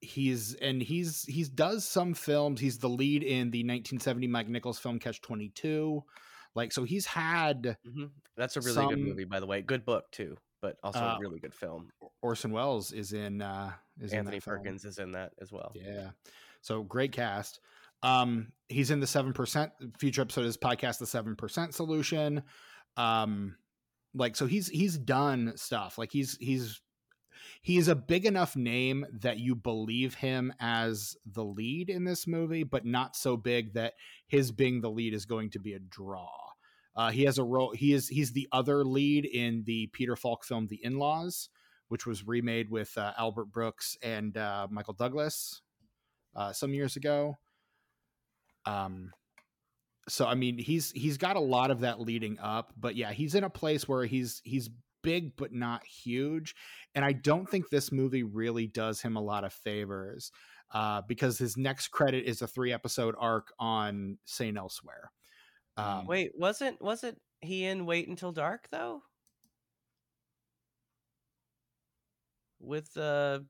[0.00, 2.60] he's and he's he's does some films.
[2.60, 6.04] He's the lead in the 1970 Mike Nichols film Catch 22.
[6.54, 9.62] Like, so he's had hmm That's a really good movie, by the way.
[9.62, 11.90] Good book too, but also Uh, a really good film.
[12.22, 14.58] Orson Welles is in uh is in Anthony film.
[14.58, 15.72] Perkins is in that as well.
[15.74, 16.10] Yeah.
[16.62, 17.60] So great cast.
[18.02, 22.42] Um, he's in the seven percent future episode of his podcast, the seven percent solution.
[22.96, 23.56] Um,
[24.14, 25.98] like so he's he's done stuff.
[25.98, 26.80] Like he's he's
[27.62, 32.62] he's a big enough name that you believe him as the lead in this movie,
[32.62, 33.94] but not so big that
[34.28, 36.28] his being the lead is going to be a draw.
[36.96, 37.72] Uh, he has a role.
[37.74, 41.48] He is he's the other lead in the Peter Falk film The In Laws,
[41.88, 45.60] which was remade with uh, Albert Brooks and uh, Michael Douglas
[46.36, 47.36] uh, some years ago.
[48.66, 49.10] Um,
[50.08, 53.34] so I mean, he's he's got a lot of that leading up, but yeah, he's
[53.34, 54.70] in a place where he's he's
[55.02, 56.54] big but not huge,
[56.94, 60.30] and I don't think this movie really does him a lot of favors
[60.72, 65.10] uh, because his next credit is a three episode arc on Saint Elsewhere.
[65.76, 69.02] Um, Wait, wasn't wasn't he in Wait Until Dark though?
[72.60, 73.40] With uh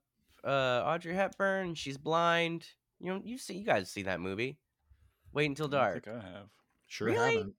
[0.44, 2.66] uh Audrey Hepburn, she's blind.
[3.00, 4.58] You know, you see you guys see that movie.
[5.32, 6.04] Wait Until I Dark.
[6.04, 6.46] think I have.
[6.88, 7.36] sure Really?
[7.36, 7.54] haven't.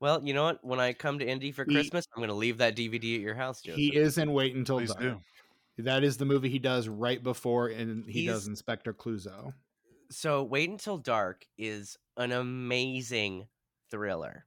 [0.00, 0.64] Well, you know what?
[0.64, 3.34] When I come to Indy for He- Christmas, I'm gonna leave that DVD at your
[3.34, 3.78] house, Joseph.
[3.78, 5.00] He is in Wait Until Please Dark.
[5.00, 5.20] do.
[5.84, 9.54] That is the movie he does right before, and he He's- does Inspector Clouseau.
[10.10, 13.48] so Wait Until Dark is an amazing
[13.90, 14.46] thriller.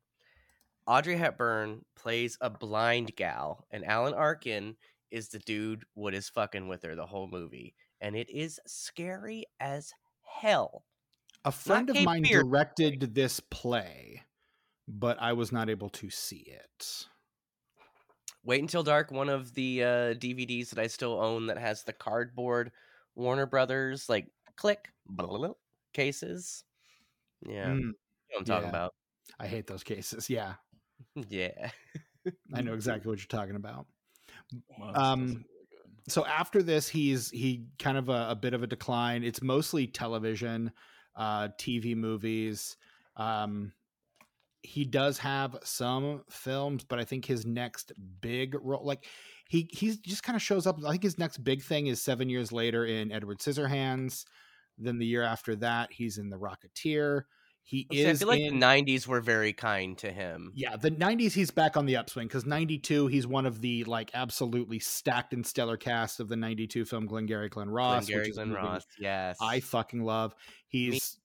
[0.87, 4.75] Audrey Hepburn plays a blind gal, and Alan Arkin
[5.11, 9.45] is the dude what is fucking with her the whole movie, and it is scary
[9.59, 10.83] as hell.
[11.45, 12.43] A friend of Cape mine Fear.
[12.43, 14.23] directed this play,
[14.87, 17.05] but I was not able to see it.
[18.43, 21.93] Wait Until Dark, one of the uh, DVDs that I still own that has the
[21.93, 22.71] cardboard
[23.15, 25.53] Warner Brothers like click blah, blah, blah,
[25.93, 26.63] cases.
[27.47, 27.93] Yeah, Mm, you know
[28.29, 28.69] what I'm talking yeah.
[28.69, 28.93] about.
[29.39, 30.29] I hate those cases.
[30.29, 30.53] Yeah,
[31.29, 31.71] Yeah.
[32.53, 33.87] I know exactly what you're talking about.
[34.79, 36.11] Wow, Um, look really good.
[36.11, 39.87] so after this he's he kind of a, a bit of a decline it's mostly
[39.87, 40.71] television
[41.15, 42.75] uh tv movies
[43.17, 43.71] um
[44.63, 49.05] he does have some films but i think his next big role like
[49.47, 52.29] he he just kind of shows up i think his next big thing is seven
[52.29, 54.25] years later in edward scissorhands
[54.77, 57.23] then the year after that he's in the rocketeer
[57.63, 60.51] he See, I is feel like in, the '90s were very kind to him.
[60.55, 64.11] yeah, the 90s he's back on the upswing because 92 he's one of the like
[64.13, 68.51] absolutely stacked and stellar cast of the 92 film Glengarry Glen Ross, Glengarry is Glen
[68.51, 69.37] Ross, yes.
[69.41, 70.35] I fucking love.
[70.67, 71.17] He's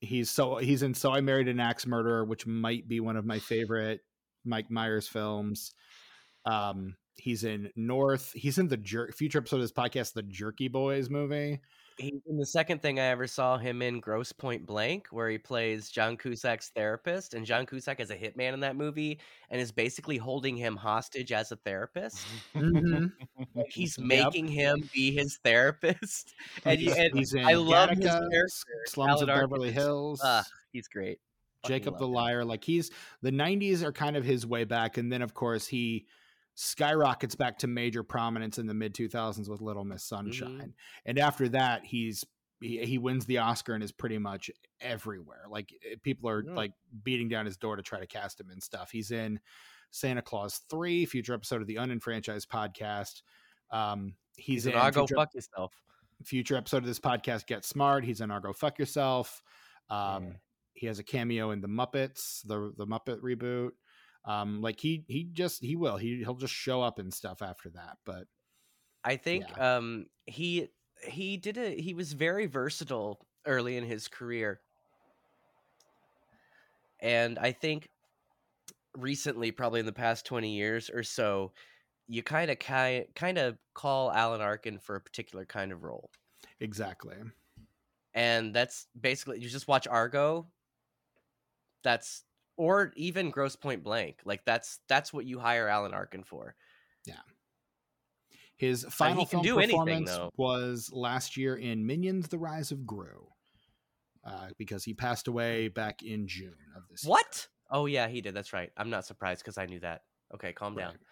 [0.00, 3.24] he's so he's in So I Married an Axe Murderer, which might be one of
[3.24, 4.00] my favorite
[4.44, 5.72] Mike Myers films.
[6.44, 8.32] Um, he's in North.
[8.34, 11.60] He's in the jer- future episode of this podcast, the Jerky Boys movie.
[11.98, 15.38] He's in the second thing I ever saw him in, Grosse Pointe Blank, where he
[15.38, 19.18] plays John Cusack's therapist, and John Cusack is a hitman in that movie,
[19.50, 22.18] and is basically holding him hostage as a therapist.
[22.54, 23.12] Mhm.
[23.54, 24.06] Like, he's Yep.
[24.06, 26.34] making him be his therapist,
[26.66, 28.46] and, he's, and he's I love his character,
[28.86, 30.20] Slums of Alan Arkin Beverly is- Hills.
[30.22, 31.18] ah, he's great.
[31.66, 32.12] Jacob love the him.
[32.12, 32.44] Liar.
[32.44, 32.90] Like he's
[33.22, 34.98] the 90s are kind of his way back.
[34.98, 36.06] And then, of course, he
[36.56, 40.30] skyrockets back to major prominence in the mid 2000s with Little Miss Mm-hmm.
[40.32, 40.74] Sunshine.
[41.04, 42.24] And after that, he's
[42.60, 44.50] he, he wins the Oscar and is pretty much
[44.80, 45.42] everywhere.
[45.48, 46.54] Like eh, people are Yeah.
[46.54, 46.72] like
[47.04, 48.90] beating down his door to try to cast him and stuff.
[48.90, 49.38] He's in
[49.90, 53.20] Santa Clause 3, future episode of the Unenfranchised podcast.
[53.70, 55.72] Um, he's, He's, in Argo future, fuck yourself.
[56.24, 58.04] future episode of this podcast, Get Smart.
[58.04, 59.42] He's in Argo Fuck Yourself.
[59.90, 60.32] Um, Yeah.
[60.72, 63.70] he has a cameo in the Muppets, the the Muppet reboot.
[64.26, 67.70] Um, like he he just he will he he'll just show up and stuff after
[67.70, 67.98] that.
[68.04, 68.28] But
[69.04, 70.68] I think um he
[71.02, 74.62] he did a he was very versatile early in his career.
[77.00, 77.88] And I think
[78.96, 81.52] recently probably in the past 20 years or so
[82.08, 86.10] you kind of kind of call Alan Arkin for a particular kind of role.
[86.60, 87.16] exactly,
[88.14, 90.50] And that's basically you just watch Argo.
[91.82, 92.24] That's
[92.56, 94.20] or even Grosse Pointe Blank.
[94.24, 96.54] Like that's that's what you hire Alan Arkin for.
[97.06, 97.14] Yeah.
[98.56, 100.30] His final film do anything, performance though.
[100.36, 103.28] was last year in Minions: The Rise of Gru,
[104.24, 107.04] uh, because he passed away back in June of this.
[107.04, 107.10] year.
[107.10, 107.48] What?
[107.70, 108.34] Oh yeah, he did.
[108.34, 108.70] That's right.
[108.76, 110.02] I'm not surprised because I knew that.
[110.34, 110.94] Okay, calm down.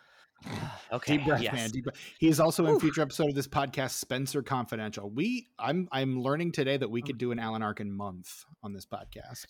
[0.93, 1.53] Okay, Deep breath, yes.
[1.55, 1.71] man.
[1.71, 1.97] Deep breath.
[2.19, 2.81] He is also in Whew.
[2.81, 5.09] future episode of this podcast, Spencer Confidential.
[5.09, 7.07] We, I'm, I'm learning today that we Oh.
[7.07, 9.47] could do an Alan Arkin month on this podcast.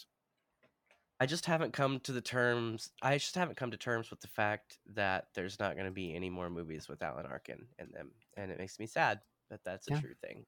[1.24, 2.90] I just haven't come to the terms.
[3.00, 6.14] I just haven't come to terms with the fact that there's not going to be
[6.14, 9.20] any more movies with Alan Arkin in them, and it makes me sad.
[9.48, 10.00] But that's a Yeah.
[10.00, 10.44] true thing.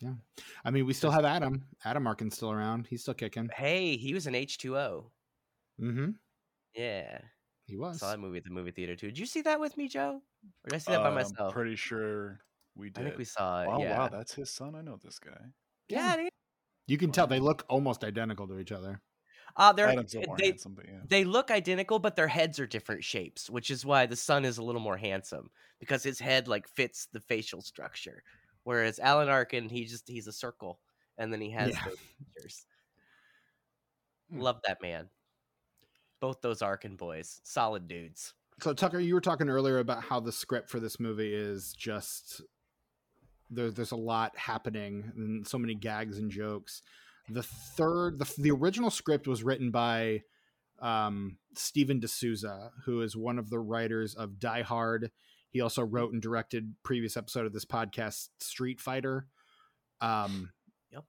[0.00, 0.14] Yeah,
[0.64, 1.66] I mean, we still have Adam.
[1.84, 2.86] Adam Arkin's still around.
[2.88, 3.50] He's still kicking.
[3.54, 5.12] Hey, he was in H two O.
[5.78, 6.12] Mm-hmm.
[6.74, 7.20] Yeah,
[7.66, 7.86] He was.
[7.86, 8.00] I was.
[8.00, 9.08] saw that movie at the movie theater too.
[9.08, 10.22] Did you see that with me, Joe?
[10.64, 11.38] Or did I see that by Uh, myself?
[11.38, 12.40] I'm pretty sure
[12.74, 13.02] we did.
[13.02, 13.68] I think we saw it.
[13.68, 13.98] Wow, yeah.
[13.98, 14.74] wow, that's his son.
[14.74, 15.38] I know this guy.
[15.90, 16.16] yeah.
[16.16, 16.30] dude.
[16.86, 19.00] You can tell they look almost identical to each other.
[19.56, 21.00] Uh, they're, they, handsome, but yeah.
[21.06, 24.58] they look identical, but their heads are different shapes, which is why the son is
[24.58, 28.22] a little more handsome because his head like fits the facial structure,
[28.64, 30.78] whereas Alan Arkin he just he's a circle,
[31.18, 31.84] and then he has Yeah.
[31.84, 31.98] those
[32.34, 32.66] features.
[34.30, 34.40] Hmm.
[34.40, 35.08] Love that man.
[36.20, 38.34] Both those Arkin boys, solid dudes.
[38.62, 42.42] So Tucker, you were talking earlier about how the script for this movie is just
[43.50, 46.82] there, there's a lot happening and so many gags and jokes.
[47.28, 50.22] The third, the, the original script was written by
[50.80, 55.10] um, Steven de Souza, who is one of the writers of Die Hard.
[55.50, 59.26] He also wrote and directed previous episode of this podcast, Street Fighter.
[60.00, 60.50] Um,
[60.90, 61.04] Yep.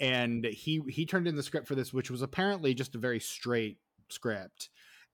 [0.00, 3.20] and he he turned in the script for this, which was apparently just a very
[3.20, 3.78] straight
[4.10, 4.68] script,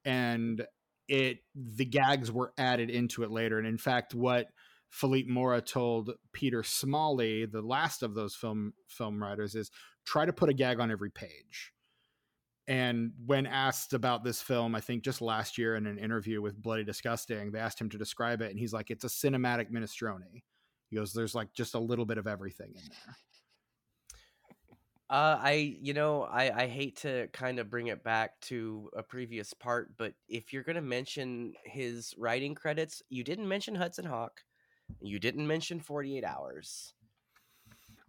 [0.04, 0.66] and
[1.08, 3.58] it the gags were added into it later.
[3.58, 4.48] And in fact, what
[4.90, 9.70] Philippe Mora told Peter Smalley, the last of those film film writers, is
[10.04, 11.72] try to put a gag on every page.
[12.68, 16.62] And when asked about this film, I think just last year in an interview with
[16.62, 20.42] Bloody Disgusting, they asked him to describe it, and he's like, "It's a cinematic minestrone."
[20.90, 23.16] He goes, "There's like just a little bit of everything in there."
[25.10, 29.02] Uh, I you know I I hate to kind of bring it back to a
[29.02, 34.40] previous part, but if you're gonna mention his writing credits, you didn't mention Hudson Hawk,
[35.02, 36.94] you didn't mention Forty Eight Hours.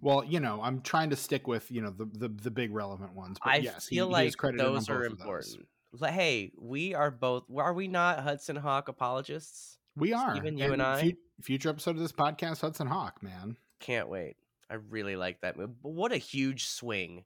[0.04, 3.14] Well, you know, I'm trying to stick with you know the the, the big relevant
[3.16, 3.38] ones.
[3.44, 5.12] But I yes, feel he like on those are those.
[5.12, 5.68] important.
[6.00, 7.44] Like, hey, we are both.
[7.56, 9.78] Are we not Hudson Hawk apologists?
[9.96, 10.36] We are.
[10.36, 11.16] Even you and I?
[11.42, 13.58] future episode of this podcast, Hudson Hawk, man.
[13.80, 14.36] Can't wait.
[14.70, 15.74] I really like that movie.
[15.84, 17.26] But what a huge swing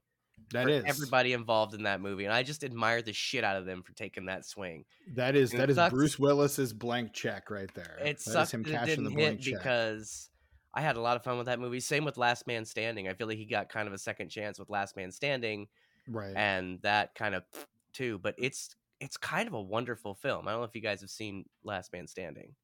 [0.52, 3.64] That is everybody involved in that movie, and I just admire the shit out of
[3.64, 4.84] them for taking that swing.
[5.14, 7.96] That is And that is sucks- Bruce Willis's blank check right there.
[8.00, 9.54] It That is sucks him cashing the blank check.
[9.54, 10.28] because
[10.78, 11.80] I had a lot of fun with that movie.
[11.80, 13.08] Same with Last Man Standing.
[13.08, 15.66] I feel like he got kind of a second chance with Last Man Standing,
[16.06, 16.32] right.
[16.36, 17.42] and that kind of
[17.92, 18.18] too.
[18.22, 20.46] But it's it's kind of a wonderful film.
[20.46, 22.54] I don't know if you guys have seen Last Man Standing.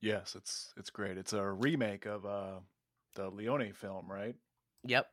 [0.00, 1.16] Yes, it's it's great.
[1.16, 2.58] It's a remake of uh
[3.14, 4.34] the Leone film, right?
[4.84, 5.06] Yep,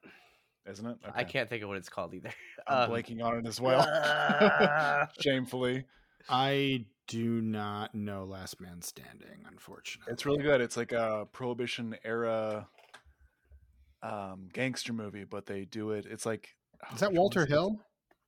[0.67, 0.97] Isn't it?
[1.13, 2.31] I can't think of what it's called either.
[2.67, 3.83] I'm Um, blanking on it as well.
[5.21, 5.85] Shamefully.
[6.29, 10.11] I do not know Last Man Standing, unfortunately.
[10.13, 10.61] It's really good.
[10.61, 12.67] It's like a prohibition era
[14.03, 17.43] um gangster movie, but they do it it's like oh, Is that which one Walter
[17.43, 17.49] it?
[17.49, 17.79] Hill?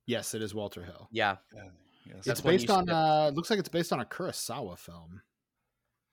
[0.06, 1.08] Yes, it is Walter Hill.
[1.12, 1.62] yeah, Yeah,
[2.06, 2.26] yes.
[2.26, 2.90] It's based on skipped.
[2.96, 5.20] uh it looks like it's based on a Kurosawa film.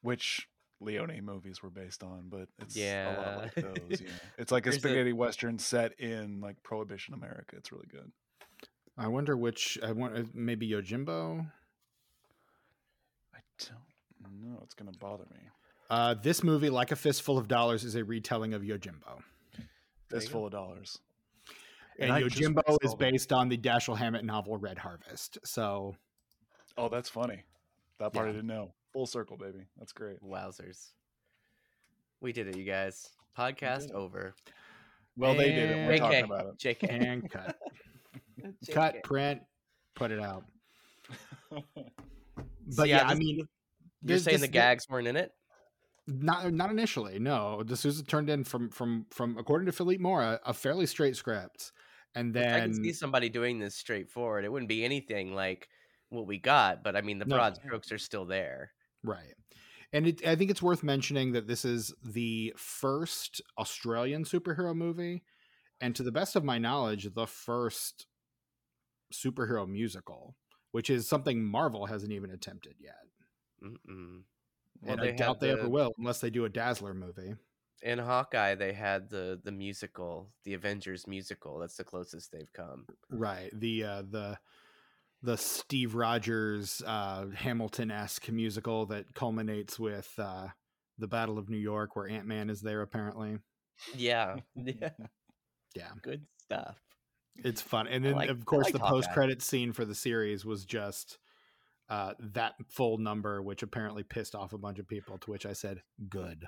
[0.02, 0.48] which
[0.80, 3.16] Leone movies were based on, but it's a Yeah.
[3.18, 4.00] lot like those.
[4.02, 4.10] Yeah.
[4.38, 7.56] It's like a There's a- spaghetti western set in like prohibition America.
[7.58, 8.12] It's really good.
[8.96, 11.52] I wonder which I want uh, maybe Yojimbo.
[14.24, 14.60] I don't know.
[14.64, 15.40] It's gonna bother me.
[15.90, 19.22] Uh, this movie, like a fistful of dollars, is a retelling of Yojimbo,
[19.58, 19.66] There
[20.20, 21.00] Fistful of dollars.
[22.00, 23.12] and, And I Yojimbo is saw that.
[23.12, 25.38] based on the Dashiell Hammett novel Red Harvest.
[25.46, 25.96] So
[26.78, 27.44] Oh, that's funny.
[28.00, 28.74] That part I didn't know.
[28.94, 29.66] Full circle, baby.
[29.78, 30.22] That's great.
[30.22, 30.92] wowzers.
[32.22, 33.10] We did it, you guys.
[33.38, 33.92] Podcast it.
[33.92, 34.34] over.
[35.16, 35.76] Well, they did it.
[35.88, 36.58] We're And- talking about it.
[36.60, 36.90] JK.
[36.90, 37.58] and cut,
[38.72, 39.42] cut, print,
[39.96, 40.44] put it out.
[42.76, 43.48] But yeah, yeah, I mean, You're
[44.02, 45.32] this- saying this- the gags weren't in it?
[46.08, 47.20] Not not initially.
[47.20, 51.18] No, de Souza turned in from from from according to Philippe Mora a fairly straight
[51.18, 51.74] script,
[52.16, 54.46] and then I can see somebody doing this straightforward.
[54.46, 55.68] It wouldn't be anything like
[56.10, 57.36] what we got, but I mean the No.
[57.36, 58.72] broad strokes are still there.
[59.04, 59.34] right.
[59.94, 65.24] And it, I think it's worth mentioning that this is the first Australian superhero movie,
[65.82, 68.06] and to the best of my knowledge, the first
[69.14, 70.36] superhero musical,
[70.72, 72.96] which is something Marvel hasn't even attempted yet.
[73.64, 74.22] Mm-mm.
[74.86, 77.36] and I doubt had they ever will, unless they do a Dazzler movie.
[77.84, 81.60] In Hawkeye, they had the the musical, the Avengers musical.
[81.60, 82.86] That's the closest they've come.
[83.10, 83.52] Right.
[83.54, 84.40] The uh the
[85.24, 90.48] the Steve Rogers uh Hamilton esque musical that culminates with uh
[90.98, 92.82] the Battle of New York, where Ant Man is there.
[92.82, 93.38] Apparently,
[93.96, 94.38] Yeah.
[94.56, 94.90] Yeah.
[95.76, 96.80] yeah, Good stuff.
[97.44, 97.88] It's fun.
[97.88, 101.18] And then, like- of course, like the post credit scene for the series was just
[101.90, 105.18] uh, that full number, which apparently pissed off a bunch of people.
[105.20, 106.48] To which I said, "Good."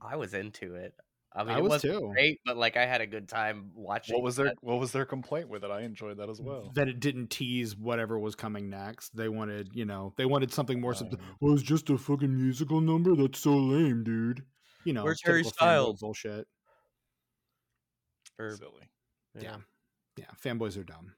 [0.00, 0.94] I was into it.
[1.32, 2.10] I mean, I it was too.
[2.12, 4.14] great, but like I had a good time watching.
[4.16, 4.56] What was their that.
[4.62, 5.70] What was their complaint with it?
[5.70, 6.72] I enjoyed that as well.
[6.74, 9.14] That it didn't tease whatever was coming next.
[9.14, 10.94] They wanted, you know, they wanted something more.
[10.94, 13.14] subs- Um, well, it's just a fucking musical number.
[13.14, 14.44] That's so lame, dude.
[14.84, 16.00] You know, Where's Harry typical fanboy Styles?
[16.00, 16.48] bullshit.
[18.38, 18.90] Or, Silly.
[19.34, 19.42] Yeah.
[19.42, 19.56] yeah,
[20.42, 21.12] fanboys are dumb.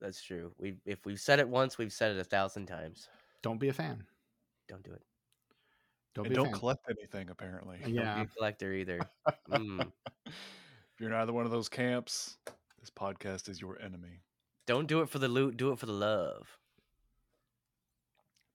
[0.00, 0.52] that's true.
[0.58, 3.08] We if we've said it once, we've said it a thousand times.
[3.42, 4.04] Don't be a fan.
[4.68, 5.02] Don't do it.
[6.14, 7.30] Don't and be don't collect anything.
[7.30, 8.16] Apparently, Don't Yeah.
[8.16, 9.00] be a collector either.
[9.50, 9.92] Mm.
[10.26, 10.32] if
[11.00, 12.36] you're in either one of those camps,
[12.80, 14.22] this podcast is your enemy.
[14.66, 15.56] Don't do it for the loot.
[15.56, 16.58] Do it for the love.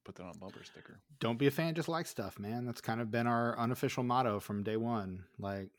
[0.04, 1.00] Put that on a bumper sticker.
[1.20, 1.76] Don't be a fan.
[1.76, 2.66] Just like stuff, man.
[2.66, 5.24] That's kind of been our unofficial motto from day one.
[5.40, 5.70] Like,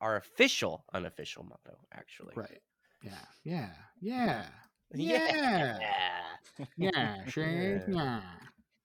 [0.00, 2.34] Our official, unofficial motto, actually.
[2.36, 2.60] right?
[3.02, 3.12] Yeah,
[3.44, 3.70] yeah,
[4.00, 4.44] yeah,
[4.94, 5.78] Yeah.
[5.78, 5.78] yeah,
[6.76, 7.24] yeah.
[7.28, 8.22] Sure, yeah.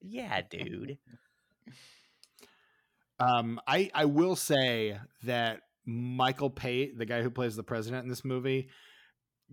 [0.01, 0.97] Yeah, dude.
[3.19, 8.09] Um, I I will say that Michael Pate, the guy who plays the president in
[8.09, 8.69] this movie,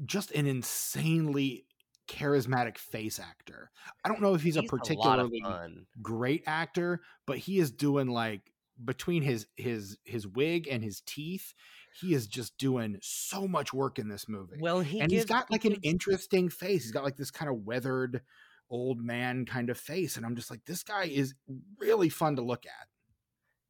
[0.04, 1.66] just an insanely
[2.08, 3.70] charismatic face actor.
[4.04, 5.86] I don't know if he's, a particularly fun.
[6.02, 8.52] great actor, but he is doing like
[8.84, 11.54] between his his his wig and his teeth,
[12.00, 14.56] he is just doing so much work in this movie.
[14.60, 16.82] Well, he and he's gives- got he like an interesting face.
[16.84, 18.22] He's got like this kind of weathered
[18.70, 21.34] old man kind of face, and I'm just like, this guy is
[21.78, 22.88] really fun to look at.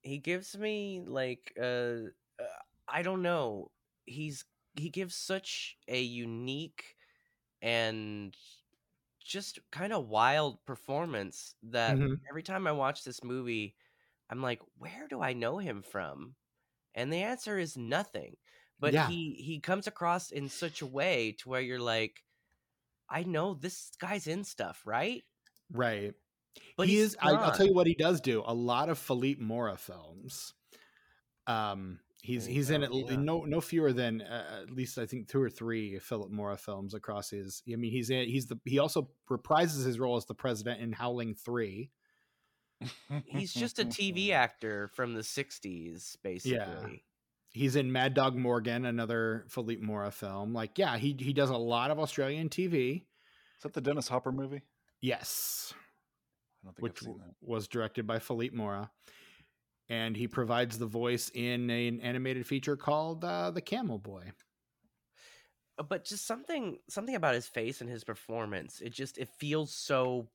[0.02, 2.08] he gives me like uh,
[2.38, 2.58] uh
[2.88, 3.70] i don't know
[4.06, 4.44] he's
[4.76, 6.96] he gives such a unique
[7.62, 8.34] and
[9.22, 12.18] just kind of wild performance that Mhm.
[12.28, 13.74] every time i watch this movie
[14.30, 16.34] i'm like where do i know him from
[16.94, 18.36] and the answer is nothing
[18.78, 19.08] but Yeah.
[19.08, 22.22] he he comes across in such a way to where you're like
[23.08, 25.22] i know this guy's in stuff right
[25.72, 26.14] Right.
[26.76, 27.16] but he is.
[27.20, 28.42] I, I'll tell you what he does do.
[28.44, 30.52] A lot of Philippe Mora films.
[31.46, 33.16] Um, he's he's in go, l- yeah.
[33.16, 36.92] no no fewer than uh, at least I think two or three Philip Mora films
[36.94, 37.62] across his.
[37.72, 38.28] I mean, he's in.
[38.28, 38.58] He's the.
[38.64, 41.90] He also reprises his role as the president in Howling Three.
[43.24, 46.86] He's just a tv actor from the 60s basically Yeah.
[47.52, 50.52] He's in Mad Dog Morgan, another Philippe Mora film.
[50.52, 52.98] Like, yeah, he he does a lot of Australian TV.
[52.98, 54.62] Is that the Dennis Hopper movie?
[55.00, 55.74] Yes,
[56.62, 57.34] I don't think which I've seen that.
[57.40, 58.90] was directed by Philippe Mora.
[59.88, 64.30] And he provides the voice in an animated feature called uh, The Camel Boy.
[65.88, 70.28] But just something something about his face and his performance it just it feels so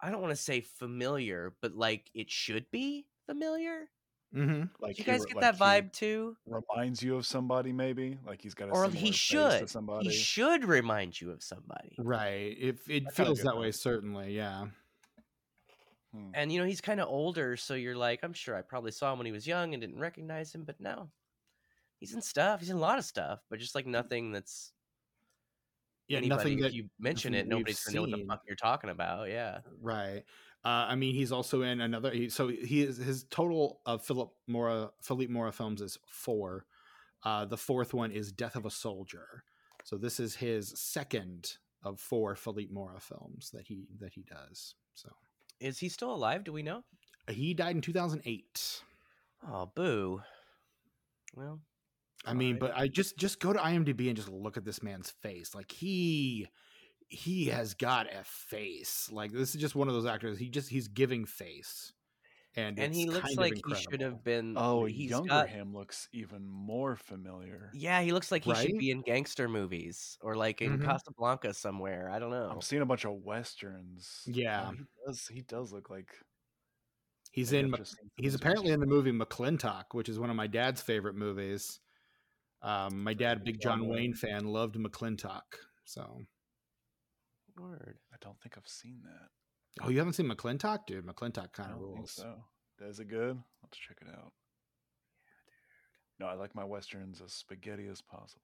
[0.00, 3.88] i don't want to say familiar but like it should be familiar
[4.34, 4.64] Mm-hmm.
[4.80, 8.18] Like Did you guys re- get like that vibe too Reminds you of somebody, maybe.
[8.26, 10.08] Like he's got a or similar he face should to somebody.
[10.08, 12.54] he should remind you of somebody Right.
[12.58, 13.56] It, it I kinda feels that that.
[13.60, 14.34] way, certainly.
[14.36, 14.66] Yeah.
[16.12, 16.30] Hmm.
[16.34, 19.12] and you know he's kind of older so you're like i'm sure i probably saw
[19.12, 21.08] him when he was young and didn't recognize him but no
[21.98, 24.72] he's in stuff he's in a lot of stuff but just like nothing that's
[26.08, 26.18] Yeah.
[26.18, 26.72] anybody, nothing if that.
[26.72, 30.22] you mention it nobody's gonna know what the fuck you're talking about yeah Right.
[30.64, 32.10] Uh, I mean, he's also in another.
[32.10, 36.66] He, so he is his total of Philip Mora Philippe Mora films is four.
[37.22, 39.44] Uh, the fourth one is Death of a Soldier.
[39.84, 41.52] So this is his second
[41.84, 44.74] of four Philippe Mora films that he that he does.
[44.94, 45.08] So
[45.60, 46.82] is he still alive do we know
[47.30, 48.82] he died in 2008.
[49.48, 50.20] oh boo
[51.34, 51.60] well
[52.26, 52.74] I mean, Alright.
[52.74, 55.54] but I just just go to IMDb and just look at this man's face.
[55.54, 56.48] Like he
[57.08, 59.08] he has got a face.
[59.12, 60.38] Like this is just one of those actors.
[60.38, 61.92] He just he's giving face,
[62.56, 64.54] and and he looks kind like he should have been.
[64.56, 67.70] Oh, he's younger got- him looks even more familiar.
[67.74, 70.84] Yeah, he looks like he should be in gangster movies or like in Mhm.
[70.84, 72.10] Casablanca somewhere.
[72.10, 72.48] I don't know.
[72.50, 74.24] I'm seeing a bunch of westerns.
[74.26, 74.72] Oh, Yeah.
[74.72, 75.28] he does.
[75.28, 76.08] He does look like
[77.32, 77.66] He's in.
[77.66, 80.30] I've Mc- just seen some of He's apparently in the movie McLintock, which is one
[80.30, 81.80] of my dad's favorite movies.
[82.62, 84.14] Um, my dad, big John Wayne Wayne.
[84.14, 85.42] fan, loved McLintock.
[85.84, 86.24] So,
[87.58, 87.98] Word.
[88.12, 89.84] I don't think I've seen that.
[89.84, 91.06] oh, you haven't seen McLintock, dude?
[91.06, 92.12] McLintock kind of rules.
[92.12, 92.34] so.
[92.80, 93.38] Is it good?
[93.62, 94.32] Let's check it out.
[95.24, 96.20] Yeah, dude.
[96.20, 98.42] No, I like my westerns as spaghetti as possible.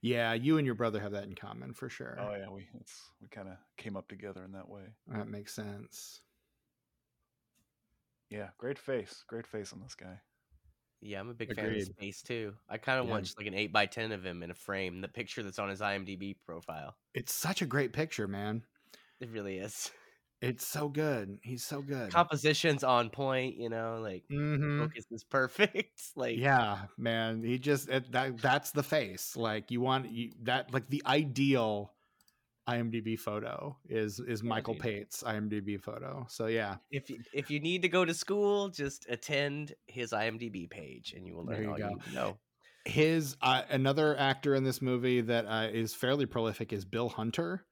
[0.00, 2.16] Yeah, you and your brother have that in common for sure.
[2.20, 4.82] Oh yeah, we it's we kind of came up together in that way.
[5.08, 6.22] That makes sense.
[8.30, 10.20] Yeah, great face, great face on this guy.
[11.00, 12.06] Yeah, I'm a big fan of his Agreed.
[12.06, 12.54] face too.
[12.68, 13.12] I kind of Yeah.
[13.12, 15.00] want just like an eight by ten of him in a frame.
[15.00, 16.96] The picture that's on his IMDb profile.
[17.14, 18.64] It's such a great picture, man.
[19.20, 19.90] It really is.
[20.40, 21.38] It's so good.
[21.42, 22.12] He's so good.
[22.12, 24.80] Composition's on point, you know, like mm-hmm.
[24.80, 26.00] focus is perfect.
[26.16, 27.42] like Yeah, man.
[27.42, 29.36] He just it, that that's the face.
[29.36, 31.92] Like you want you, that like the ideal
[32.68, 34.74] IMDb photo is is Michael.
[34.74, 36.26] Pate's IMDb photo.
[36.28, 40.68] So yeah, if you, if you need to go to school, just attend his IMDb
[40.68, 41.88] page and you will learn you all go.
[41.88, 42.38] you need to know.
[42.84, 47.64] his uh, another actor in this movie that uh, is fairly prolific is Bill Hunter.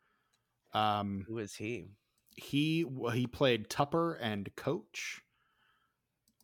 [0.73, 1.89] Um, Who is he?
[2.37, 5.23] he he played Tupper and Coach.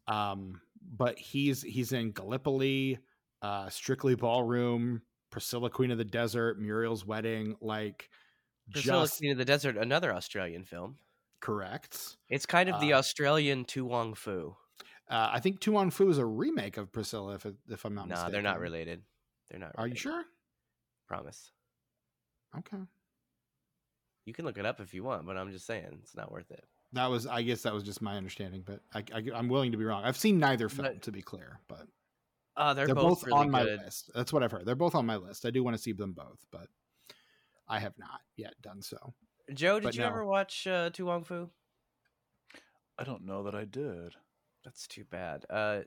[0.08, 0.60] Um,
[0.94, 2.98] but he's he's in Gallipoli,
[3.40, 8.08] uh, Strictly Ballroom, Priscilla Queen of the Desert, Muriel's Wedding, like
[8.70, 10.97] Priscilla just Queen of the Desert, another Australian film.
[11.40, 12.16] correct.
[12.28, 14.56] It's kind of the Uh, Australian To Wong Foo.
[15.10, 18.06] Uh, I think To Wong Foo is a remake of Priscilla, if if I'm not
[18.09, 18.32] Nah, mistaken.
[18.32, 19.02] they're not related.
[19.51, 19.72] They're not.
[19.76, 20.24] Are you sure?
[21.09, 21.51] Promise.
[22.56, 22.78] Okay,
[24.26, 26.51] You can look it up if you want, but I'm just saying it's not worth
[26.51, 26.64] it.
[26.93, 29.78] that was I guess that was just my understanding, but I, I am willing to
[29.78, 30.05] be wrong.
[30.05, 31.89] I've seen neither film But- to be clear, but
[32.56, 33.80] Uh, they're, they're, both, both, really on my good.
[33.80, 34.10] list.
[34.14, 34.66] That's what I've heard.
[34.66, 35.47] They're both on my list.
[35.47, 36.68] I do want to see them both, but
[37.73, 39.15] I have not yet done so.
[39.55, 40.09] Joe, did But you no.
[40.09, 41.51] ever watch uh, To Wong Foo?
[42.99, 44.15] I don't know that I did.
[44.62, 45.47] That's too bad.
[45.49, 45.82] Uh,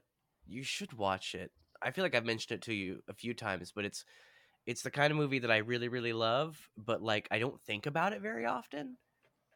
[0.47, 1.51] you should watch it.
[1.83, 4.03] I feel like I've mentioned it to you a few times, but it's
[4.65, 7.85] it's the kind of movie that I really really love, but like I don't think
[7.85, 8.97] about it very often.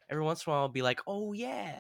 [0.10, 1.80] Every once in a while, I'll be like, "Oh yeah,"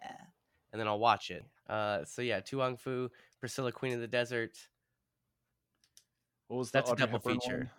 [0.72, 1.46] and then I'll watch it.
[1.68, 4.58] Uh, so yeah, To Wong Foo, Priscilla, Queen of the Desert.
[6.48, 7.70] What was That's the a double Hepburn feature.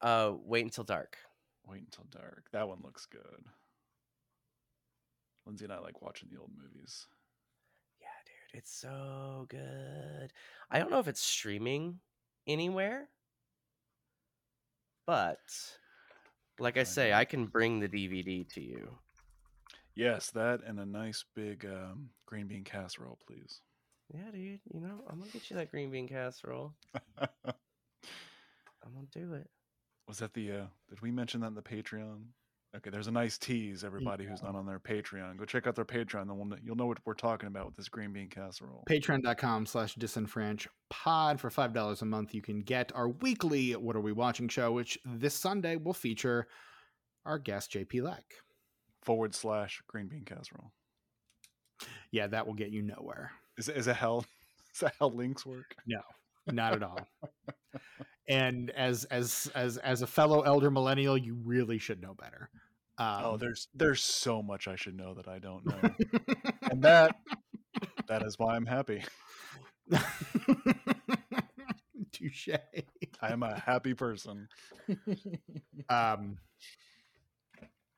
[0.00, 0.10] one?
[0.10, 1.18] Uh, Wait until dark.
[1.68, 2.44] Wait until dark.
[2.52, 3.44] That one looks good.
[5.46, 7.06] Lindsay and I like watching the old movies.
[8.00, 10.32] Yeah, dude, it's so good.
[10.70, 12.00] I don't know if it's streaming
[12.46, 13.08] anywhere,
[15.06, 15.38] but
[16.58, 17.12] like I say.
[17.12, 18.98] I can bring the DVD to you.
[19.94, 23.60] Yes, that and a nice big um, green bean casserole, please.
[24.14, 24.60] Yeah, dude.
[24.72, 26.74] You know, I'm gonna get you that green bean casserole.
[27.18, 27.28] I'm
[28.94, 29.50] gonna do it.
[30.08, 30.50] Was that the?
[30.50, 32.24] uh Did we mention that in the Patreon?
[32.76, 33.82] Okay, there's a nice tease.
[33.82, 36.26] Everybody who's not on their Patreon, go check out their Patreon.
[36.26, 38.84] Then we'll, you'll know what we're talking about with this green bean casserole.
[38.88, 42.34] Patreon.com slash disenfranch pod for five dollars a month.
[42.34, 46.46] You can get our weekly What Are We Watching show, which this Sunday will feature
[47.24, 48.24] our guest JP Leck.
[49.02, 50.72] Forward slash green bean casserole.
[52.10, 53.32] Yeah, that will get you nowhere.
[53.56, 54.24] Is is that how?
[54.74, 55.74] Is that how links work?
[55.86, 56.00] No,
[56.46, 57.00] not at all.
[58.28, 62.50] and as as as as a fellow elder millennial, you really should know better.
[62.98, 65.90] Um, oh, there's there's so much I should know that I don't know,
[66.70, 67.16] and that
[68.08, 69.02] that is why I'm happy.
[72.12, 72.48] Touche.
[73.20, 74.48] I am a happy person.
[75.90, 76.36] Um,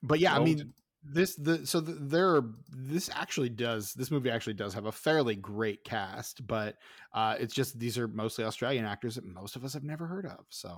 [0.01, 0.73] but yeah, I mean,
[1.03, 4.93] this the so the, there are this actually does this movie actually does have a
[4.93, 6.77] fairly great cast, but
[7.15, 10.27] uh, it's just these are mostly Australian actors that most of us have never heard
[10.27, 10.45] of.
[10.51, 10.77] So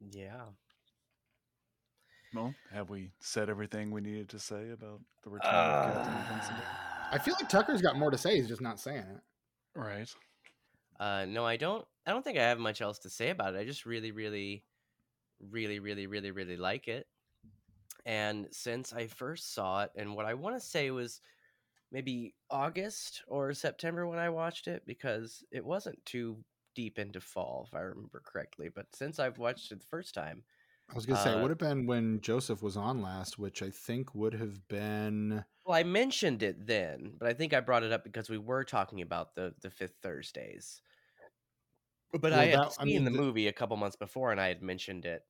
[0.00, 0.46] Yeah.
[2.34, 6.64] Well, have we said everything we needed to say about the return of Captain Invincible?
[7.12, 8.36] I feel like Tucker's got more to say.
[8.36, 9.20] He's just not saying it.
[9.78, 10.12] Right.
[10.98, 11.84] Uh, no, I don't.
[12.06, 13.58] I don't think I have much else to say about it.
[13.58, 14.64] I just really, really,
[15.40, 17.06] really, really, really, really like it.
[18.06, 21.20] And since I first saw it, and what I want to say was
[21.90, 26.44] maybe August or September when I watched it, because it wasn't too
[26.74, 28.68] deep into fall, if I remember correctly.
[28.68, 30.42] But since I've watched it the first time,
[30.90, 33.62] I was gonna say it Uh, would have been when Joseph was on last, which
[33.62, 37.84] I think would have been well, I mentioned it then, but I think I brought
[37.84, 40.82] it up because we were talking about the the fifth Thursdays.
[42.12, 44.30] But Well, I had that- seen I mean, the the- movie a couple months before,
[44.30, 45.26] and I had mentioned it.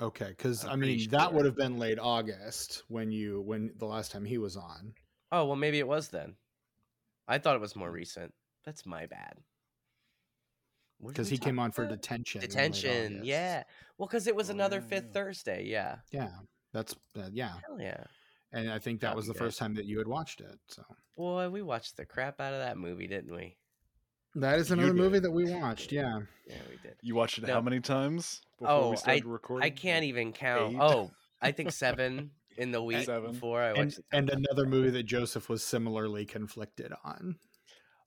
[0.00, 0.28] Okay.
[0.28, 4.24] Because I mean, that would have been late August when you when the last time
[4.24, 4.94] he was on.
[5.32, 6.34] Oh well, maybe it was then.
[7.26, 8.32] I thought it was more recent.
[8.64, 9.34] That's my bad.
[11.06, 12.00] Because he came on for about?
[12.00, 12.40] detention.
[12.40, 13.20] detention.
[13.22, 13.62] Yeah.
[13.98, 15.12] Well, because it was Oh, another fifth yeah.
[15.12, 15.64] Thursday.
[15.64, 15.96] Yeah.
[16.10, 16.30] Yeah,
[16.72, 17.52] that's uh, yeah.
[17.66, 18.02] Hell yeah.
[18.52, 19.38] And I think that was the guys.
[19.40, 20.58] first time that you had watched it.
[20.68, 20.82] So
[21.16, 23.56] Boy, we watched the crap out of that movie, didn't we?
[24.40, 25.92] That is another movie that we watched.
[25.92, 26.20] Yeah.
[26.46, 26.96] Yeah, we did.
[27.02, 27.54] You watched it No.
[27.54, 29.66] how many times before Oh, we started recording?
[29.66, 30.74] I can't even count.
[30.74, 30.80] Eight?
[30.80, 31.10] Oh,
[31.40, 33.32] I think seven in the week Seven.
[33.32, 33.98] before I And watched.
[33.98, 34.04] it.
[34.12, 37.36] and another movie that Joseph was similarly conflicted on.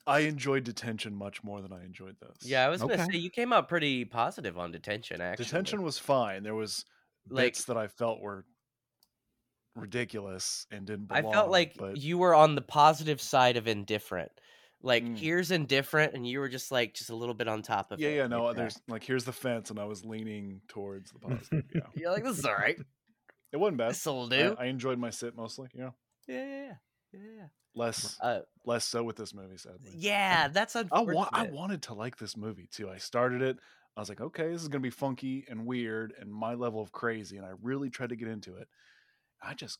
[0.07, 2.49] I enjoyed Detention much more than I enjoyed this.
[2.49, 5.21] Yeah, I was gonna say you came out pretty positive on detention.
[5.21, 6.41] Actually, Detention was fine.
[6.43, 6.85] There was
[7.29, 8.45] Like- bits that I felt were
[9.75, 14.31] ridiculous and didn't I felt like but you were on the positive side of indifferent.
[14.83, 15.17] Like Mm.
[15.17, 18.07] here's indifferent, and you were just like just a little bit on top of yeah,
[18.09, 18.11] it.
[18.15, 18.53] yeah, yeah, no.
[18.53, 21.65] There's like here's the fence, and I was leaning towards the positive.
[21.73, 22.77] Yeah, You're like this is all right.
[23.51, 23.91] It wasn't bad.
[23.91, 24.55] This'll I, do.
[24.59, 25.69] I enjoyed my sit mostly.
[25.73, 25.95] You know,
[26.27, 26.73] yeah, yeah,
[27.13, 27.45] yeah, yeah,
[27.75, 29.57] less Uh, less so with this movie.
[29.57, 31.15] Sadly, yeah, that's I unfortunate.
[31.15, 32.89] wa- I wanted to like this movie too.
[32.89, 33.57] I started it.
[33.95, 36.91] I was like, okay, this is gonna be funky and weird and my level of
[36.91, 38.67] crazy, and I really tried to get into it.
[39.43, 39.79] I just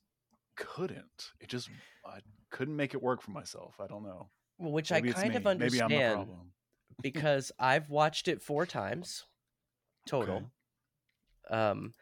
[0.58, 1.32] couldn't.
[1.40, 1.70] It just
[2.06, 2.20] I
[2.52, 3.76] couldn't make it work for myself.
[3.80, 4.30] I don't know.
[4.62, 6.30] Which Maybe I kind of Maybe I'm the understand
[7.02, 9.26] because I've watched it four times
[10.06, 10.52] total.
[11.50, 11.94] Um,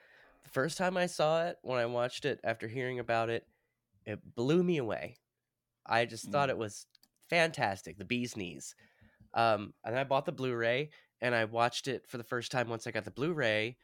[0.43, 3.47] the first time I saw it, when I watched it after hearing about it,
[4.05, 5.17] it blew me away.
[5.85, 6.53] I just thought Mm.
[6.53, 6.85] it was
[7.29, 8.75] fantastic, the bee's knees.
[9.33, 10.89] Um, and I bought the Blu-ray
[11.21, 13.77] and I watched it for the first time once I got the Blu-ray,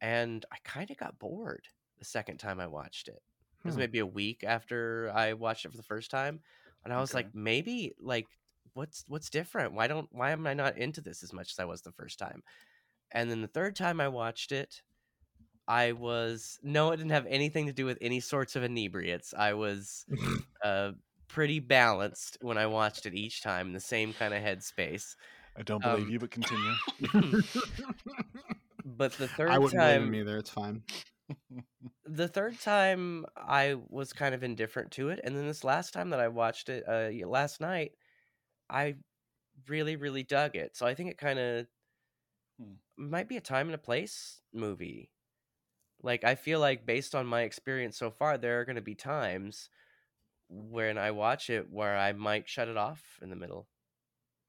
[0.00, 1.66] and I kind of got bored
[1.98, 3.22] the second time I watched it.
[3.60, 3.80] It was Hmm.
[3.80, 6.40] maybe a week after I watched it for the first time,
[6.84, 7.14] and I was Okay.
[7.14, 8.28] like, maybe like
[8.74, 9.74] what's what's different?
[9.74, 12.18] Why don't why am I not into this as much as I was the first
[12.18, 12.42] time?
[13.12, 14.82] And then the third time I watched it,
[15.68, 19.34] I was no, it didn't have anything to do with any sorts of inebriates.
[19.34, 20.06] I was
[20.64, 20.92] uh
[21.28, 25.16] pretty balanced when I watched it each time in the same kind of headspace.
[25.56, 26.78] I don't believe um, you, but continue.
[28.84, 30.36] But the third I wouldn't blame time him either.
[30.38, 30.84] It's fine.
[32.04, 36.10] The third time I was kind of indifferent to it, and then this last time
[36.10, 37.96] that I watched it, uh, last night,
[38.70, 38.96] I
[39.68, 40.76] really, really dug it.
[40.76, 41.68] So I think it kind of
[42.58, 42.74] Hmm.
[42.96, 45.10] might be a time and a place movie.
[46.02, 48.94] Like I feel like based on my experience so far, there are going to be
[48.96, 49.70] times
[50.48, 53.68] when I watch it where I might shut it off in the middle,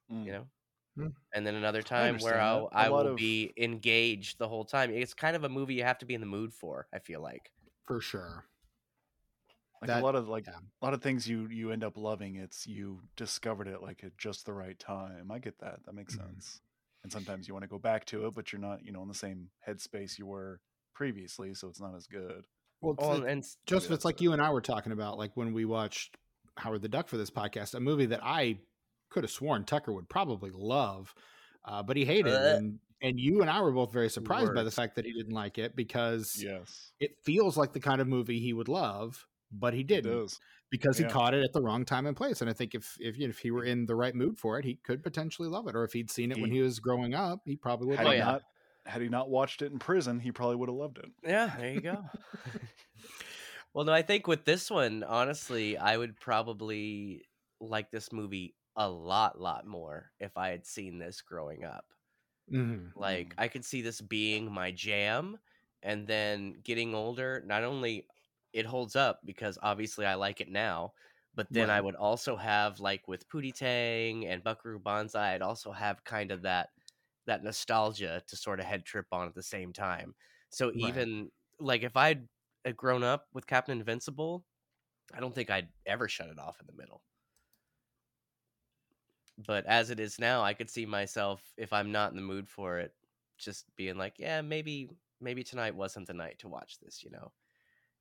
[0.10, 0.24] Mm.
[0.24, 0.50] you know.
[0.96, 1.08] Hmm.
[1.34, 4.92] And then another time where I'll, I will of- be engaged the whole time.
[4.92, 6.88] It's kind of a movie you have to be in the mood for.
[6.94, 7.52] I feel like.
[7.86, 8.46] For sure.
[9.82, 10.54] Like That- a lot of like yeah.
[10.82, 12.36] a lot of things you you end up loving.
[12.38, 15.30] It's you discovered it like at just the right time.
[15.32, 15.80] I get that.
[15.86, 16.20] That makes Mhm.
[16.28, 16.62] sense.
[17.04, 19.10] And sometimes you want to go back to it, but you're not, you know, in
[19.10, 20.62] the same headspace you were
[20.94, 22.46] previously, so it's not as good.
[22.80, 25.52] Well, it- and Joseph, Yeah, it's like you and I were talking about, like when
[25.54, 26.16] we watched
[26.56, 28.60] Howard the Duck for this podcast, a movie that I
[29.14, 31.14] could have sworn Tucker would probably love,
[31.66, 32.34] uh, but he hated.
[32.34, 32.56] Uh.
[32.58, 35.34] and and you and I were both very surprised by the fact that he didn't
[35.34, 36.94] like it because Yes.
[37.02, 40.40] it feels like the kind of movie he would love, but he didn't does.
[40.72, 42.40] because he caught it at the wrong time and place.
[42.40, 44.58] And I think if if you know, if he were in the right mood for
[44.58, 45.76] it, he could potentially love it.
[45.76, 47.98] Or if he'd seen it when He- he was growing up, he probably would.
[48.00, 48.22] Had he yeah.
[48.22, 48.26] it.
[48.32, 48.42] not
[48.86, 51.06] had he not watched it in prison, he probably would have loved it.
[51.24, 52.04] Yeah, there you go.
[53.74, 57.24] well, no, I think with this one, honestly, I would probably
[57.60, 61.94] like this movie a lot, lot more if I had seen this growing up.
[62.48, 62.96] Mhm.
[62.96, 63.38] Like, Mm.
[63.38, 65.40] I could see this being my jam,
[65.82, 68.08] and then getting older, not only
[68.54, 70.94] it holds up because obviously I like it now,
[71.34, 75.72] but then I would also have like with Pootie Tang and Buckaroo Banzai, I'd also
[75.72, 76.70] have kind of that
[77.26, 80.14] that nostalgia to sort of head trip on at the same time.
[80.50, 81.10] So Right.
[81.14, 82.28] even like if I'd
[82.76, 84.46] grown up with Captain Invincible,
[85.14, 87.04] I don't think I'd ever shut it off in the middle.
[89.38, 92.50] But as it is now, I could see myself if I'm not in the mood
[92.50, 92.96] for it,
[93.38, 94.90] just being like, yeah, maybe
[95.20, 97.34] maybe tonight wasn't the night to watch this, you know.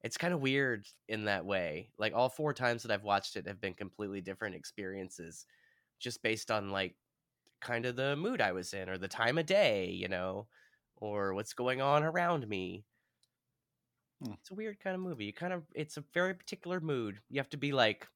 [0.02, 1.92] It's kind of weird in that way.
[1.98, 5.46] Like all four times that I've watched it have been completely different experiences
[6.00, 6.96] just based on like
[7.60, 10.48] kind of the mood I was in or the time of day, you know,
[10.96, 12.86] or what's going on around me.
[14.22, 14.34] Hmm.
[14.40, 15.24] It's a weird kind of movie.
[15.26, 17.20] You kind of it's a very particular mood.
[17.28, 18.09] You have to be like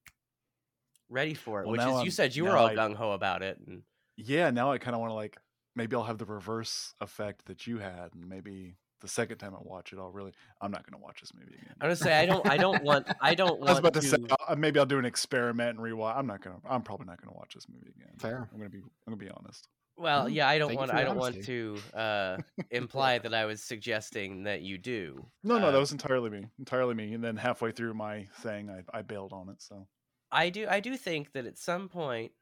[1.09, 3.43] ready for it, Well, which is you I'm- said you were all gung ho about
[3.43, 3.83] it and
[4.17, 5.37] Yeah, now I kind of want to like
[5.75, 9.59] maybe I'll have the reverse effect that you had, and maybe the second time I
[9.61, 11.75] watch it, I'll really I'm not going to watch this movie again.
[11.81, 14.01] I'm gonna say I don't I don't want I don't want I was about to,
[14.01, 14.17] to, say
[14.49, 16.17] uh, maybe I'll do an experiment and rewatch.
[16.17, 16.57] I'm not gonna.
[16.69, 18.15] I'm probably not gonna watch this movie again.
[18.19, 18.49] Fair.
[18.53, 18.79] I'm gonna be.
[18.79, 19.69] I'm gonna be honest.
[19.99, 22.39] Well, Mm, yeah, I don't thank want for I don't want to uh
[22.71, 25.27] imply that I was suggesting that you do.
[25.45, 26.47] No, no, Uh, that was entirely me.
[26.59, 27.13] Entirely me.
[27.13, 29.61] And then halfway through my thing, I, I bailed on it.
[29.63, 29.87] So
[30.33, 32.33] I do I do think that at some point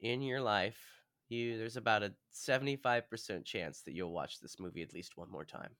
[0.00, 4.94] in your life, you there's about a 75% chance that you'll watch this movie at
[4.94, 5.76] least one more time.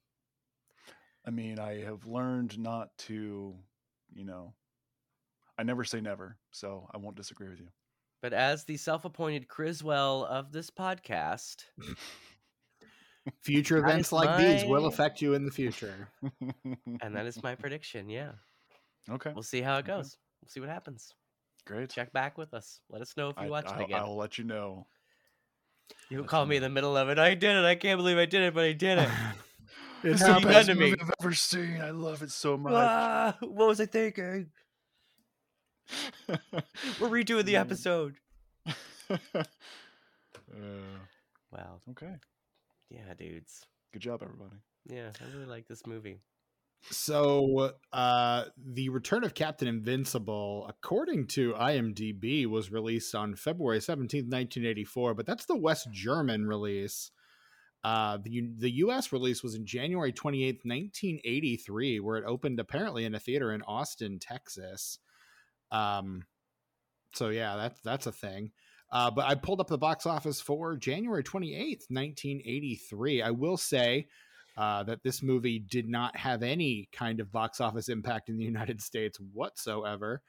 [1.26, 3.54] I mean, I have learned not to,
[4.14, 4.54] you know,
[5.58, 6.38] I never say never.
[6.52, 7.68] So I won't disagree with you.
[8.22, 11.64] But as the self-appointed Criswell of this podcast,
[13.40, 16.08] Future events like these will affect you in the future.
[17.02, 18.32] and that is my prediction, yeah.
[19.10, 19.88] okay, We'll see how it Okay.
[19.88, 20.16] goes.
[20.40, 21.12] We'll see what happens.
[21.66, 21.90] Great.
[21.90, 22.80] Check back with us.
[22.88, 23.98] Let us know if you I, watch it I'll, again.
[24.00, 24.86] I'll let you know.
[26.08, 27.18] You'll call me in the middle of it.
[27.18, 27.64] I did it.
[27.64, 29.08] I can't believe I did it, but I did it.
[30.02, 30.90] It It's the best to me.
[30.90, 31.80] movie I've ever seen.
[31.80, 32.72] I love it so much.
[32.74, 34.50] Ah, what was I thinking?
[37.00, 38.16] We're redoing the episode.
[39.10, 39.44] uh,
[41.52, 41.80] Wow.
[41.90, 42.14] okay.
[42.90, 43.66] Yeah, dudes.
[43.92, 44.56] Good job, everybody.
[44.88, 46.20] Yeah, I really like this movie.
[46.90, 54.28] So, uh, the Return of Captain Invincible, according to IMDb, was released on February seventeenth,
[54.28, 55.12] nineteen eighty four.
[55.14, 57.10] But that's the West German release.
[57.82, 59.12] Uh, the the U.S.
[59.12, 63.20] release was in January twenty eighth, nineteen eighty three, where it opened apparently in a
[63.20, 64.98] theater in Austin, Texas.
[65.72, 66.24] Um,
[67.14, 68.52] so yeah, that's that's a thing.
[68.90, 73.22] Uh, but I pulled up the box office for January 28th, 1983.
[73.22, 74.06] I will say
[74.56, 78.44] uh, that this movie did not have any kind of box office impact in the
[78.56, 80.22] United States whatsoever.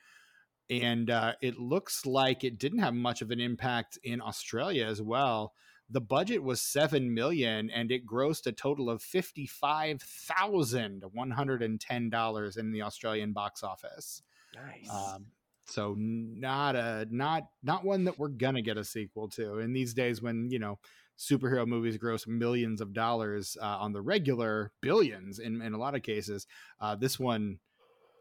[0.69, 5.01] And uh, it looks like it didn't have much of an impact in Australia as
[5.01, 5.53] well.
[5.89, 11.63] The budget was seven million, and it grossed a total of fifty-five thousand one hundred
[11.63, 14.21] and ten dollars in the Australian box office.
[14.53, 14.89] Nice.
[14.89, 15.27] Um,
[15.65, 19.59] so not a not not one that we're gonna get a sequel to.
[19.59, 20.79] In these days, when you know
[21.17, 25.95] superhero movies gross millions of dollars uh, on the regular, billions in in a lot
[25.95, 26.47] of cases,
[26.79, 27.59] uh, this one,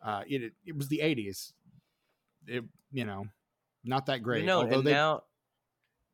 [0.02, 1.52] uh, it it was the '80s.
[2.46, 3.26] It you know,
[3.84, 4.40] not that great.
[4.40, 5.24] You know, and they, now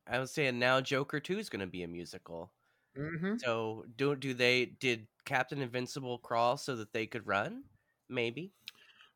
[0.07, 2.51] I was saying now Joker Two is going to be a musical.
[2.97, 3.39] Mhm.
[3.39, 7.63] So do do they did Captain Invincible crawl so that they could run?
[8.09, 8.51] Maybe,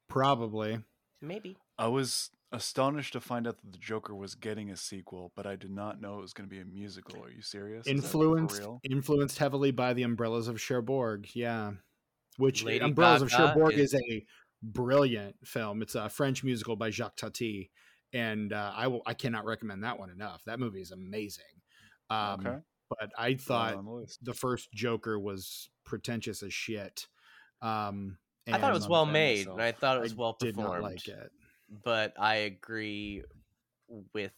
[0.08, 0.80] probably.
[1.22, 1.58] maybe.
[1.78, 5.56] I was astonished to find out that the Joker was getting a sequel, but I
[5.56, 7.24] did not know it was going to be a musical.
[7.24, 7.86] Are you serious?
[7.88, 11.28] Is that for influenced influenced heavily by the Umbrellas of Cherbourg.
[11.34, 11.72] Yeah,
[12.38, 14.02] which Lady Umbrellas of Cherbourg is- is...
[14.10, 14.26] a
[14.64, 15.82] brilliant film.
[15.82, 17.72] It's a French musical by Jacques Tati,
[18.14, 20.44] and uh, I will I cannot recommend that one enough.
[20.46, 21.44] That movie is amazing.
[22.10, 22.58] Um, okay.
[22.90, 27.08] but I thought the the first Joker was pretentious as shit.
[27.62, 28.18] Um,
[28.48, 29.58] I thought it was well made, myself.
[29.58, 31.32] and I thought it I was well Did not like it.
[31.84, 33.24] But I agree
[34.14, 34.34] with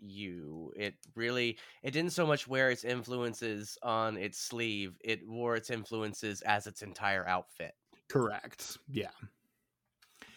[0.00, 0.72] you.
[0.76, 5.70] It really it didn't so much wear its influences on its sleeve; it wore its
[5.70, 7.74] influences as its entire outfit.
[8.08, 8.78] Correct.
[8.88, 9.10] Yeah.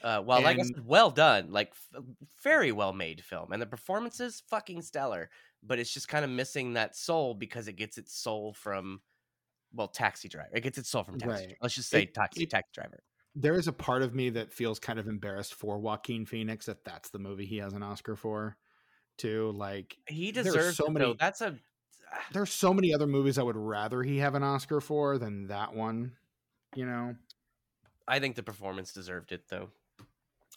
[0.04, 2.04] Uh, well, like I said, well done, like f-
[2.44, 5.30] very well made film, and the performances fucking stellar.
[5.66, 9.00] But it's just kind of missing that soul because it gets its soul from,
[9.74, 10.50] well, Taxi Driver.
[10.54, 11.30] It gets its soul from Taxi.
[11.32, 11.40] Right.
[11.44, 11.58] Driver.
[11.62, 13.02] Let's just say It- Taxi it- Taxi Driver.
[13.36, 16.84] There is a part of me that feels kind of embarrassed for Joaquin Phoenix that
[16.84, 18.56] that's the movie he has an Oscar for,
[19.18, 19.52] too.
[19.56, 21.16] Like He deserves so it, many- though.
[21.20, 21.58] That's a
[22.14, 22.18] ah.
[22.32, 25.74] there's so many other movies I would rather he have an Oscar for than that
[25.74, 26.12] one.
[26.76, 27.16] You know,
[28.08, 29.70] I think the performance deserved it though.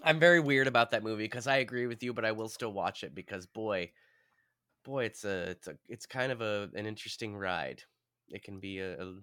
[0.03, 2.73] I'm very weird about that movie because I agree with you, but I will still
[2.73, 3.91] watch it because boy,
[4.85, 7.83] boy, it's a it's a it's kind of a an interesting ride.
[8.29, 9.15] It can be a a,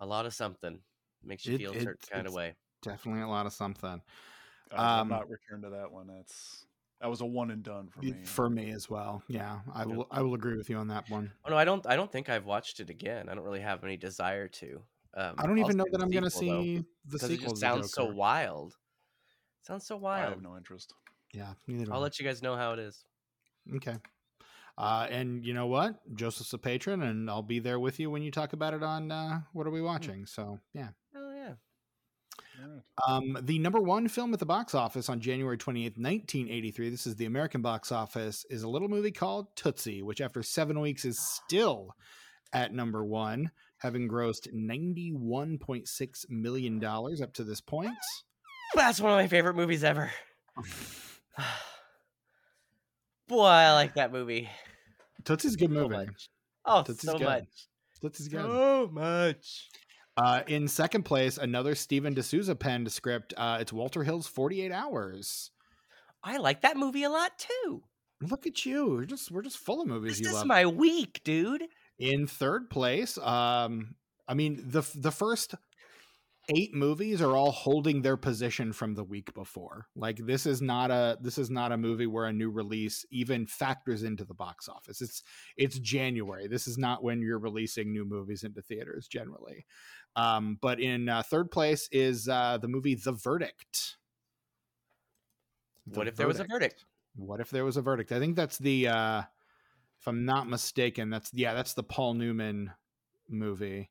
[0.00, 0.78] a lot of something.
[1.24, 2.54] Makes you It- feel a certain it's- kind of it's- way.
[2.82, 4.00] Definitely a lot of something
[4.72, 6.06] I um, will not return to that one.
[6.06, 6.66] That's
[7.00, 8.14] that was a one and done for me.
[8.24, 9.22] for me as well.
[9.28, 10.06] Yeah, I will.
[10.10, 11.30] I will agree with you on that one.
[11.44, 11.86] Oh no, I don't.
[11.86, 13.28] I don't think I've watched it again.
[13.28, 14.82] I don't really have any desire to.
[15.14, 17.32] Um, I don't even know that I'm going to sequel, though, see the 'cause it
[17.34, 17.50] sequel.
[17.50, 18.14] just to sounds so Joker.
[18.14, 18.76] wild.
[19.62, 20.26] Sounds so wild.
[20.26, 20.94] I have no interest.
[21.32, 23.04] Yeah, neither do I'll let you guys know how it is.
[23.76, 23.96] Okay.
[24.76, 26.00] Uh, and you know what?
[26.14, 29.10] Joseph's a patron, and I'll be there with you when you talk about it on
[29.10, 30.24] uh, What Are We Watching?
[30.24, 30.90] So, yeah.
[32.58, 32.64] Yeah.
[32.64, 32.82] Alright.
[33.06, 37.16] Um, the number one film at the box office on January 28th, 1983, this is
[37.16, 41.18] the American box office, is a little movie called Tootsie, which after seven weeks is
[41.20, 41.94] still
[42.52, 47.92] at number one, having grossed $91.6 million up to this point.
[48.74, 50.10] That's one of my favorite movies ever.
[53.28, 54.48] Boy, I like that movie
[55.24, 55.96] Tootsie's a good so movie.
[55.96, 56.30] much.
[56.64, 57.24] Oh, Tootsie's so good.
[57.24, 57.68] much.
[58.00, 58.42] Tootsie's good.
[58.42, 59.68] So much.
[60.18, 63.32] Uh, in second place, another Steven de Souza penned script.
[63.36, 65.52] Uh, it's Walter Hill's 48 Hours.
[66.24, 67.82] I like that movie a lot too.
[68.20, 68.88] Look at you.
[68.96, 70.46] We're just we're just full of movies This is love.
[70.46, 71.62] my week, dude.
[72.00, 73.94] In third place, um,
[74.26, 75.54] I mean the the first
[76.54, 79.86] eight movies are all holding their position from the week before.
[79.94, 83.46] Like this is not a this is not a movie where a new release even
[83.46, 85.00] factors into the box office.
[85.00, 85.22] It's
[85.56, 86.48] it's January.
[86.48, 89.66] This is not when you're releasing new movies into theaters generally.
[90.18, 93.98] Um, but in uh, third place is uh, the movie The Verdict.
[95.86, 96.84] The what if there was a verdict?
[97.14, 98.10] What if there was a verdict?
[98.10, 99.22] I think that's the uh
[100.00, 102.72] if I'm not mistaken, that's yeah, that's the Paul Newman
[103.28, 103.90] movie.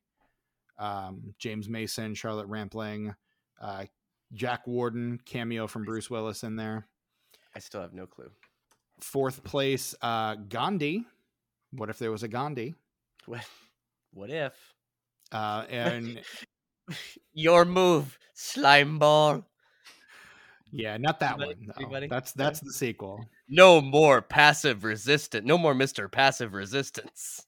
[0.78, 3.14] Um James Mason, Charlotte Rampling,
[3.60, 3.86] uh
[4.32, 6.86] Jack Warden, cameo from Bruce Willis in there.
[7.56, 8.30] I still have no clue.
[9.00, 11.06] Fourth place, uh Gandhi.
[11.72, 12.74] What if there was a Gandhi?
[13.26, 13.44] What?
[14.12, 14.54] What if
[15.32, 16.20] Uh and
[17.32, 19.44] your move, slime ball?
[20.70, 21.74] yeah, not that Anybody- one.
[21.78, 22.06] anybody?
[22.08, 23.24] That's that's the sequel.
[23.48, 25.46] No more passive resistant.
[25.46, 27.46] No more Mister Passive Resistance.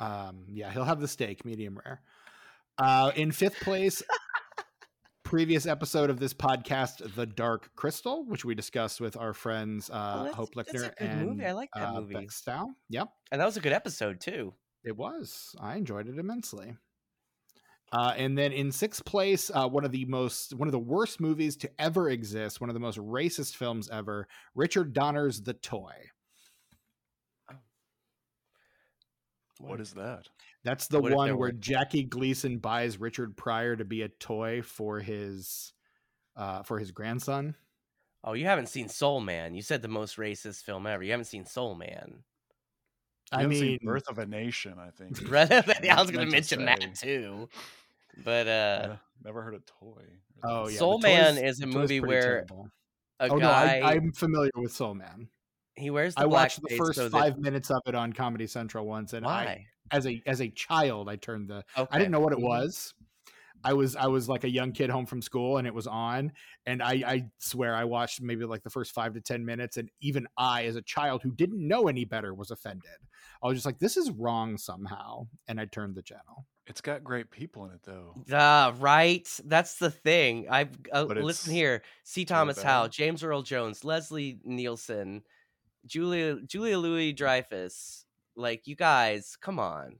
[0.00, 2.00] Um, yeah, he'll have the steak, medium rare.
[2.78, 4.02] Uh, in fifth place,
[5.24, 10.18] previous episode of this podcast, The Dark Crystal, which we discussed with our friends uh,
[10.22, 11.44] that's- Hope Lichtner and movie.
[11.44, 12.14] I like that uh, movie.
[12.14, 12.70] Beck Stow.
[12.90, 14.54] Yep, And that was a good episode too.
[14.84, 15.54] it was.
[15.60, 16.76] I enjoyed it immensely.
[17.90, 21.20] Uh, and then in sixth place, uh, one of the most, one of the worst
[21.20, 25.94] movies to ever exist, one of the most racist films ever, Richard Donner's The Toy.
[29.58, 30.28] What is that?
[30.64, 34.62] That's the What one where were- Jackie Gleason buys Richard Pryor to be a toy
[34.62, 35.72] for his,
[36.36, 37.56] uh, for his grandson.
[38.22, 39.54] Oh, you haven't seen Soul Man.
[39.54, 41.02] You said the most racist film ever.
[41.02, 42.22] You haven't seen Soul Man.
[43.32, 44.74] You I haven't seen mean, Birth of a Nation.
[44.78, 45.12] I think.
[45.12, 45.50] is Right?
[45.50, 46.64] I was going to mention say.
[46.64, 47.48] that too.
[48.24, 48.50] But uh,
[48.88, 50.02] Yeah, never heard of toy.
[50.42, 52.68] oh yeah, Soul The Man Toy's- is a movie where terrible.
[53.20, 55.28] a oh guy no, I, I'm familiar with Soul Man.
[55.76, 58.12] he wears the I watched the blackface first so that- five minutes of it on
[58.12, 61.64] Comedy Central once, and I, as a as a child, I turned the.
[61.76, 61.88] Okay.
[61.90, 62.42] I didn't know what it Mhm.
[62.48, 62.92] was.
[63.64, 66.32] I was I was like a young kid home from school, and it was on,
[66.66, 69.90] and I I swear I watched maybe like the first five to ten minutes, and
[70.00, 72.90] even I, as a child who didn't know any better, was offended.
[73.42, 76.46] I was just like, this is wrong somehow, and I turned the channel.
[76.66, 78.14] It's got great people in it though.
[78.30, 79.26] Ah, right.
[79.46, 80.48] That's the thing.
[80.50, 81.82] I've uh, listen here.
[82.04, 82.26] C.
[82.26, 82.88] Thomas Howell.
[82.88, 85.22] James Earl Jones, Leslie Nielsen,
[85.86, 88.04] Julia Julia Louis Dreyfus.
[88.36, 89.96] Like you guys, come on.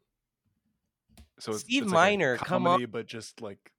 [1.38, 3.72] So it's, Steve it's like a Miner, come up- comedy, but just like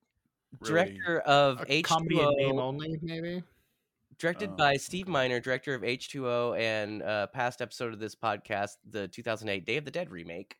[0.61, 3.43] really- Director of A comedy name only, maybe.
[4.19, 8.77] Directed Oh, by Steve Miner, director of H2O and uh, past episode of this podcast,
[8.89, 10.57] the 2008 Day of the Dead remake.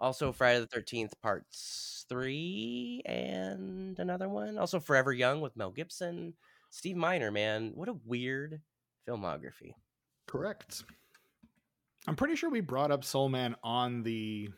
[0.00, 4.58] Also, Friday the 13th, parts three and another one.
[4.58, 6.34] Also, Forever Young with Mel Gibson.
[6.70, 8.60] Steve Miner, man, what a weird
[9.08, 9.72] filmography.
[10.26, 10.84] Correct.
[12.06, 14.50] I'm pretty sure we brought up Soul Man on the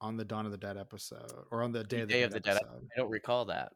[0.00, 2.26] on the Dawn of the Dead episode or on the Day, of the, Day Dead
[2.26, 2.88] of the Dead episode.
[2.96, 3.72] I don't recall that.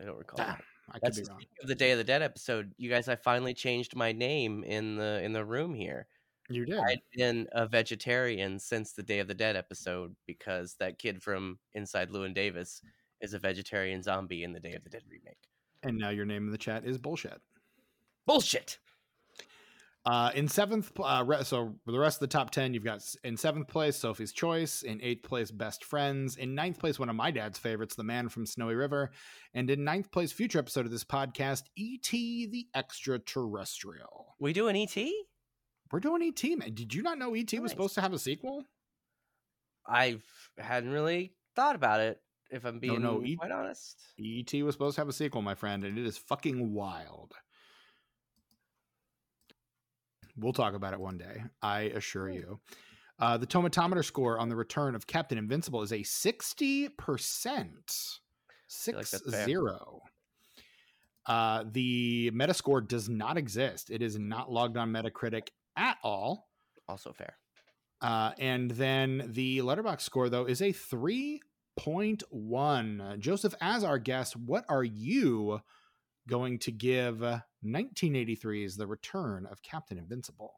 [0.00, 0.44] I don't recall.
[0.46, 1.42] Ah, I could That's be the wrong.
[1.62, 2.72] of the Day of the Dead episode.
[2.76, 6.06] You guys, I finally changed my name in the in the room here.
[6.48, 6.78] You did.
[6.78, 11.58] I'd been a vegetarian since the Day of the Dead episode because that kid from
[11.74, 12.82] Inside Llewyn Davis
[13.20, 15.48] is a vegetarian zombie in the Day of the Dead remake.
[15.82, 17.40] And now your name in the chat is bullshit.
[18.26, 18.78] Bullshit.
[20.04, 23.36] Uh, in seventh, uh, re- so the rest of the top ten, you've got in
[23.36, 27.30] seventh place Sophie's Choice, in eighth place Best Friends, in ninth place one of my
[27.30, 29.12] dad's favorites, The Man from Snowy River,
[29.54, 32.46] and in ninth place, future episode of this podcast, E.T.
[32.48, 34.34] the Extraterrestrial.
[34.40, 34.96] We do an ET?
[35.92, 36.56] We're doing E.T.
[36.56, 37.58] Man, did you not know E.T.
[37.60, 38.64] was supposed to have a sequel?
[39.86, 40.18] I
[40.58, 42.18] hadn't really thought about it.
[42.50, 44.62] If I'm No, being no, E- quite honest, E.T.
[44.64, 47.32] was supposed to have a sequel, my friend, and it is fucking wild.
[50.36, 52.60] We'll talk about it one day, I assure you.
[53.18, 56.90] Uh, the tomatometer score on the return of Captain Invincible is a 60%.
[56.98, 59.44] feel like Six fair.
[59.44, 60.00] zero.
[61.26, 63.90] Uh, the Metascore does not exist.
[63.90, 66.48] It is not logged on Metacritic at all.
[66.88, 67.36] also fair.
[68.00, 73.00] Uh, and then the letterboxd score, though, is a 3.1.
[73.00, 75.60] Uh, Joseph, as our guest, what are you
[76.28, 80.54] going to give uh, 1983's The Return of Captain Invincible?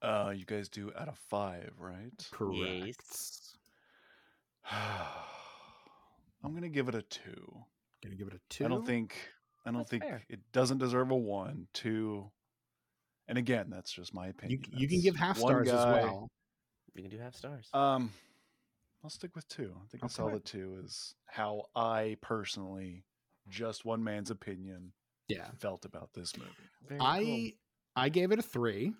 [0.00, 2.10] Uh, you guys do out of five, right?
[2.32, 2.96] Correct.
[6.44, 7.64] I'm gonna give it a two.
[8.02, 8.64] Gonna give it a two.
[8.64, 9.16] I don't think
[9.64, 10.22] I don't That's think fair.
[10.28, 12.30] it doesn't deserve a one, two.
[13.28, 14.60] And again, that's just my opinion.
[14.72, 16.28] you can give half one stars as well.
[16.94, 17.68] You can do half stars.
[17.72, 18.12] Um,
[19.04, 19.72] I'll stick with two.
[19.76, 20.14] I think a Okay.
[20.14, 23.04] solid two is how I personally,
[23.48, 24.92] just one man's opinion,
[25.28, 25.50] Yeah.
[25.58, 26.50] felt about this movie.
[26.88, 27.50] Very I cool.
[27.96, 28.94] I gave it a three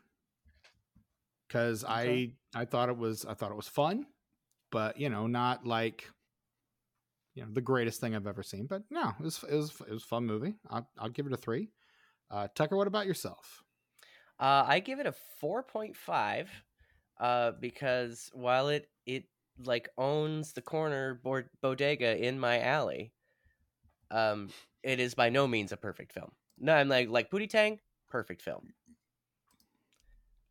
[1.49, 2.35] because Okay.
[2.55, 4.07] I I thought it was I thought it was fun,
[4.71, 6.09] but you know not like
[7.35, 8.67] you know the greatest thing I've ever seen.
[8.67, 10.55] But no, it was it was it was a fun movie.
[10.69, 11.71] I'll, I'll give it a three.
[12.31, 13.63] Uh, Tucker, what about yourself?
[14.41, 16.51] Uh, I give it a four point five,
[17.21, 19.25] uh, because while it it
[19.65, 23.13] like owns the corner board bodega in my alley,
[24.13, 24.51] um,
[24.85, 26.31] it is by no means a perfect film.
[26.59, 28.75] No, I'm like like Pootie Tang, perfect film.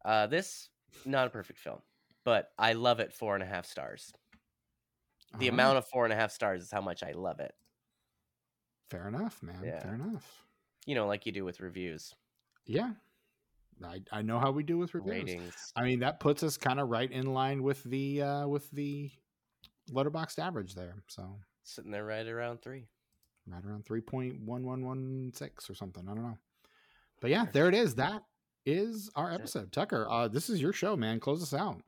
[0.04, 0.70] Uh, this
[1.06, 1.80] not a perfect film,
[2.26, 4.12] but I love it four and a half stars.
[5.38, 5.54] The right.
[5.54, 7.54] amount of four and a half stars is how much I love it.
[8.90, 9.64] fair enough, man.
[9.64, 9.80] Yeah.
[9.80, 10.46] Fair enough.
[10.86, 12.14] You know, like you do with reviews,
[12.66, 12.94] Yeah,
[13.84, 15.14] I I know how we do with reviews.
[15.28, 15.72] ratings.
[15.76, 19.12] I mean that puts us kind of right in line with the uh, with the
[19.92, 21.04] letterboxd average there.
[21.08, 22.88] So Sitting there right around three.
[23.48, 26.04] Right around 3.1116 or something.
[26.10, 26.38] I don't know.
[27.20, 27.96] But yeah, there it is.
[27.96, 28.24] That
[28.66, 29.72] is our episode.
[29.72, 31.20] Tucker, uh, this is your show, man.
[31.20, 31.82] Close us out.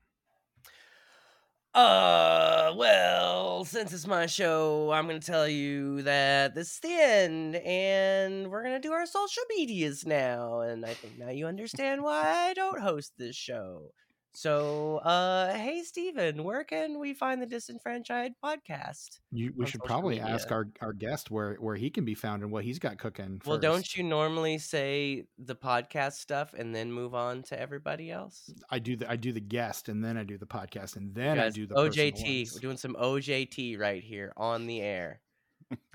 [1.73, 6.93] Uh, well, since it's my show, I'm going to tell you that this is the
[6.93, 10.59] end, and we're going to do our social medias now.
[10.59, 13.89] And I think now you understand why I don't host this show.
[14.35, 19.19] So, uh, hey, Stephen, where can we find the Disenfranchised podcast?
[19.31, 20.33] You, we should probably media?
[20.33, 23.39] ask our, our guest where, where he can be found and what he's got cooking.
[23.45, 28.09] Well, do don't you normally say the podcast stuff and then move on to everybody
[28.09, 28.49] else?
[28.71, 31.37] I do the I do the guest and then I do the podcast and then
[31.37, 32.53] Guys, I do the OJT.
[32.55, 35.21] We're doing some OJT right here on the air.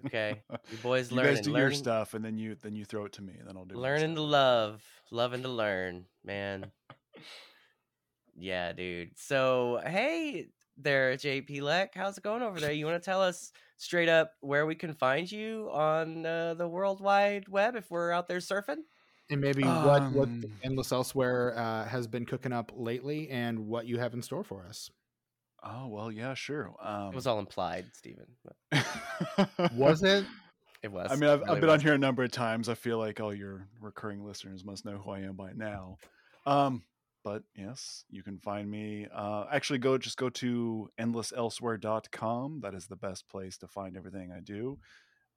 [0.06, 3.04] Okay, you boys, you guys do learning, your stuff and then you then you throw
[3.04, 6.70] it to me and then I'll do learning to love, loving to learn, man.
[8.40, 9.10] Yeah, dude.
[9.16, 10.46] So, hey
[10.76, 11.94] there, JP Leck.
[11.94, 12.72] How's it going over there?
[12.72, 16.68] You want to tell us straight up where we can find you on uh, the
[16.68, 18.82] World Wide Web if we're out there surfing?
[19.30, 20.28] And maybe um, what, what
[20.62, 24.64] Endless Elsewhere uh, has been cooking up lately and what you have in store for
[24.64, 24.90] us.
[25.62, 26.72] Oh, well, yeah, sure.
[26.80, 28.26] Um, it was all implied, Stephen.
[29.74, 30.24] was it?
[30.80, 31.10] It was.
[31.10, 31.80] I mean, I've, really I've been was.
[31.80, 32.68] on here a number of times.
[32.68, 35.98] I feel like all your recurring listeners must know who I am by now.
[36.46, 36.84] Um,
[37.24, 39.06] but yes, you can find me.
[39.14, 42.60] Uh, actually, go just go to endlesselsewhere.com.
[42.62, 44.78] That is the best place to find everything I do.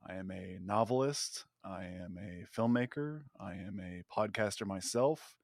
[0.07, 1.45] I am a novelist.
[1.63, 3.21] I am a filmmaker.
[3.39, 5.35] I am a podcaster myself.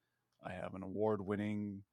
[0.44, 1.84] I have an award winning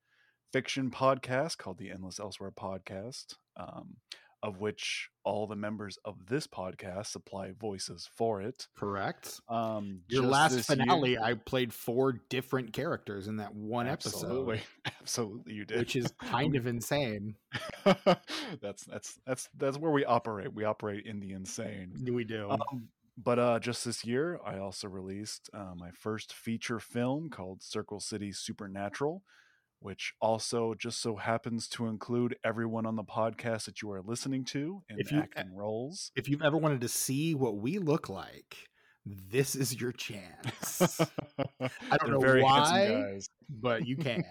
[0.53, 3.35] fiction podcast called the Endless Elsewhere Podcast.
[3.57, 3.97] Um,
[4.45, 8.69] of which all the members of this podcast supply voices for it.
[8.77, 9.41] Correct.
[9.49, 14.57] Um, Your last finale, year, I played four different characters in that one absolutely.
[14.57, 14.93] episode.
[15.01, 17.37] Absolutely, you did, which is kind of insane.
[18.61, 20.53] that's that's that's that's where we operate.
[20.53, 21.95] We operate in the insane.
[22.07, 22.51] We do.
[22.51, 27.62] Um, but uh, just this year, I also released uh, my first feature film called
[27.62, 29.23] Circle City Supernatural
[29.85, 34.43] which also just so happens to include everyone on the podcast that you are listening
[34.43, 36.11] to in if you, acting roles.
[36.16, 38.56] If you've ever wanted to see what we look like,
[39.05, 40.81] this is your chance.
[41.61, 43.20] I don't know why,
[43.51, 44.24] but you can.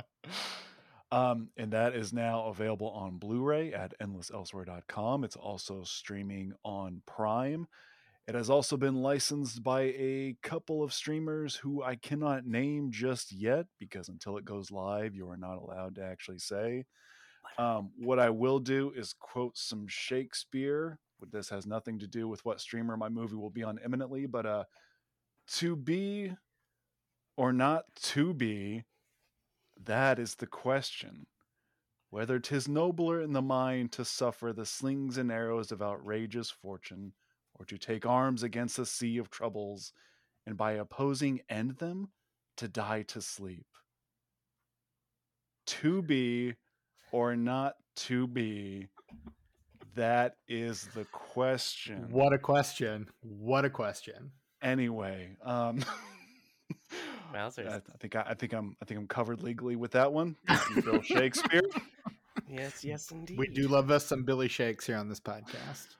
[1.12, 5.24] um, and that is now available on Blu-ray at endlesselsewhere.com.
[5.24, 7.66] It's also streaming on Prime.
[8.28, 13.30] It has also been licensed by a couple of streamers who I cannot name just
[13.30, 16.86] yet because until it goes live, you are not allowed to actually say.
[17.56, 20.98] Um, what I will do is quote some Shakespeare.
[21.30, 24.44] This has nothing to do with what streamer my movie will be on imminently, but
[24.44, 24.64] uh,
[25.58, 26.32] to be
[27.36, 28.84] or not to be,
[29.84, 31.26] that is the question.
[32.10, 37.12] Whether 'tis nobler in the mind to suffer the slings and arrows of outrageous fortune
[37.58, 39.92] or to take arms against a sea of troubles,
[40.46, 42.10] and by opposing end them,
[42.56, 43.66] to die to sleep.
[45.66, 46.54] To be
[47.12, 48.88] or not to be,
[49.94, 52.06] that is the question.
[52.10, 53.08] What a question.
[53.22, 54.32] What a question.
[54.62, 55.84] Anyway, um
[57.34, 57.50] I, I,
[57.98, 60.36] think I, I, think I'm I think I'm covered legally with that one.
[60.84, 61.62] Bill Shakespeare.
[62.48, 63.38] Yes, yes, indeed.
[63.38, 65.96] We do love us some Billy Shakes here on this podcast.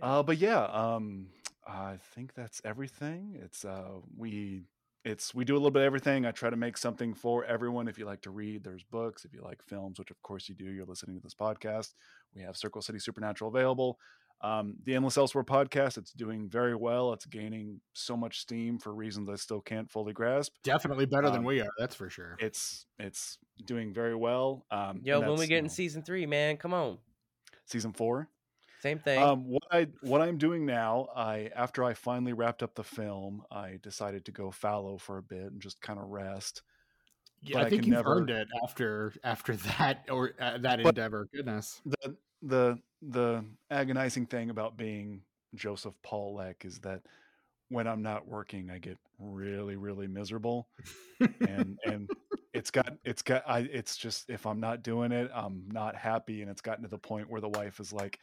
[0.00, 1.28] Uh, but yeah, um,
[1.66, 3.38] I think that's everything.
[3.42, 4.62] It's uh, we
[5.04, 6.26] it's we do a little bit of everything.
[6.26, 7.88] I try to make something for everyone.
[7.88, 9.24] If you like to read, there's books.
[9.24, 11.94] If you like films, which of course you do, you're listening to this podcast.
[12.34, 13.98] We have Circle City Supernatural available.
[14.42, 17.12] Um, the Endless Elsewhere podcast, it's doing very well.
[17.12, 20.54] It's gaining so much steam for reasons I still can't fully grasp.
[20.64, 22.36] Definitely better um, than we are, that's for sure.
[22.40, 24.66] It's it's doing very well.
[24.70, 26.98] Um, Yo, when we get in know, season three, man, come on.
[27.66, 28.28] Season four.
[28.82, 29.22] Same thing.
[29.22, 33.44] Um, what I what I'm doing now, I after I finally wrapped up the film,
[33.48, 36.62] I decided to go fallow for a bit and just kind of rest.
[37.40, 38.16] Yeah, but I think I you've never...
[38.16, 41.28] earned it after after that or uh, that but endeavor.
[41.32, 41.80] Goodness.
[41.84, 45.22] The the the agonizing thing about being
[45.54, 47.02] Joseph Paul Leck is that
[47.68, 50.66] when I'm not working, I get really really miserable,
[51.20, 52.10] and and
[52.52, 56.42] it's got it's got I it's just if I'm not doing it, I'm not happy,
[56.42, 58.18] and it's gotten to the point where the wife is like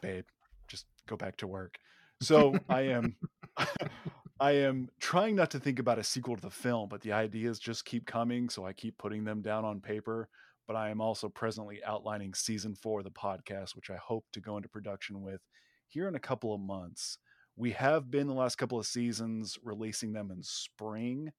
[0.00, 0.24] babe,
[0.68, 1.78] just go back to work.
[2.20, 3.16] So I am
[4.40, 7.58] I am trying not to think about a sequel to the film, but the ideas
[7.58, 10.28] just keep coming, so I keep putting them down on paper.
[10.66, 14.40] But I am also presently outlining season four of the podcast, which I hope to
[14.40, 15.40] go into production with
[15.88, 17.18] here in a couple of months.
[17.56, 21.32] We have been the last couple of seasons releasing them in spring.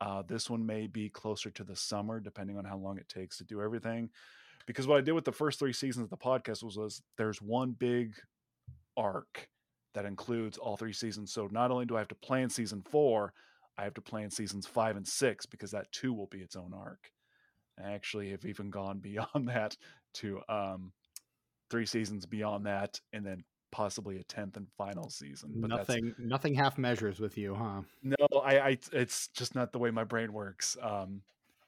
[0.00, 3.38] Uh, this one may be closer to the summer, depending on how long it takes
[3.38, 4.10] to do everything
[4.66, 7.40] because what I did with the first three seasons of the podcast was, was there's
[7.40, 8.14] one big
[8.96, 9.48] arc
[9.94, 11.32] that includes all three seasons.
[11.32, 13.32] So not only do I have to plan season four,
[13.78, 16.72] I have to plan seasons five and six because that too will be its own
[16.74, 17.10] arc.
[17.82, 19.76] I actually have even gone beyond that
[20.14, 20.92] to um,
[21.70, 25.52] three seasons beyond that, and then possibly a tenth and final season.
[25.56, 27.82] But nothing, nothing half measures with you, huh?
[28.02, 30.76] No, I, I, it's just not the way my brain works.
[30.80, 31.20] Um,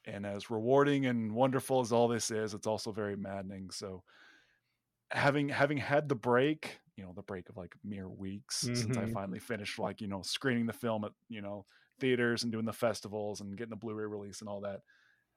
[0.09, 3.71] and as rewarding and wonderful as all this is, it's also very maddening.
[3.71, 4.03] So,
[5.11, 8.75] having having had the break, you know, the break of like mere weeks mm-hmm.
[8.75, 9.13] since I mm-hmm.
[9.13, 11.67] finally finished, like you know, screening the film at you know
[12.01, 14.81] theaters and doing the festivals and getting the Blu-ray release and all that,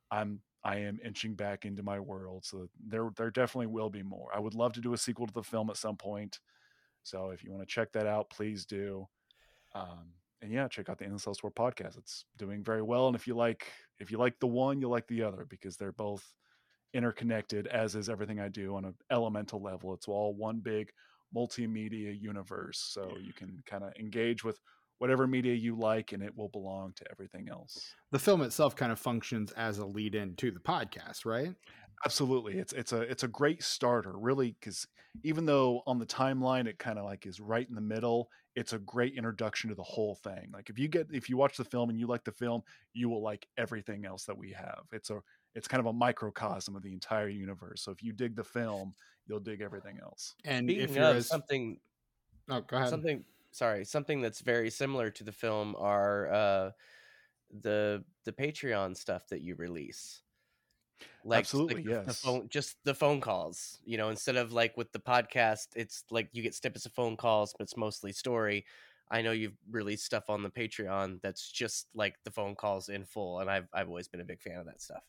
[0.09, 2.45] I'm I am inching back into my world.
[2.45, 4.29] So there there definitely will be more.
[4.33, 6.39] I would love to do a sequel to the film at some point.
[7.03, 9.07] So if you want to check that out, please do.
[9.73, 11.97] Um, and yeah, check out the Endless Elsewhere podcast.
[11.97, 13.07] It's doing very well.
[13.07, 13.67] And if you like
[13.99, 16.23] if you like the one, you like the other because they're both
[16.93, 19.93] interconnected, as is everything I do on an elemental level.
[19.93, 20.91] It's all one big
[21.35, 22.79] multimedia universe.
[22.79, 24.59] So you can kind of engage with
[24.97, 27.95] whatever media you like and it will belong to everything else.
[28.11, 31.55] The film itself kind of functions as a lead in to the podcast, right?
[32.05, 32.57] Absolutely.
[32.57, 34.87] It's it's a it's a great starter, really, because
[35.23, 38.73] even though on the timeline it kind of like is right in the middle, it's
[38.73, 40.49] a great introduction to the whole thing.
[40.53, 42.63] Like if you get if you watch the film and you like the film,
[42.93, 44.83] you will like everything else that we have.
[44.91, 45.21] It's a
[45.55, 47.81] it's kind of a microcosm of the entire universe.
[47.81, 48.93] So if you dig the film,
[49.27, 50.35] you'll dig everything else.
[50.45, 51.27] And Speaking if you're as...
[51.27, 51.77] something,
[52.49, 52.89] oh, go ahead.
[52.89, 56.71] Something sorry, something that's very similar to the film are uh,
[57.61, 60.21] the the Patreon stuff that you release.
[61.23, 62.05] Like, Absolutely, like yes.
[62.05, 63.79] The phone, just the phone calls.
[63.85, 67.15] You know, instead of like with the podcast, it's like you get snippets of phone
[67.17, 68.65] calls, but it's mostly story.
[69.09, 73.03] I know you've released stuff on the Patreon that's just like the phone calls in
[73.05, 75.03] full, and I've I've always been a big fan of that stuff.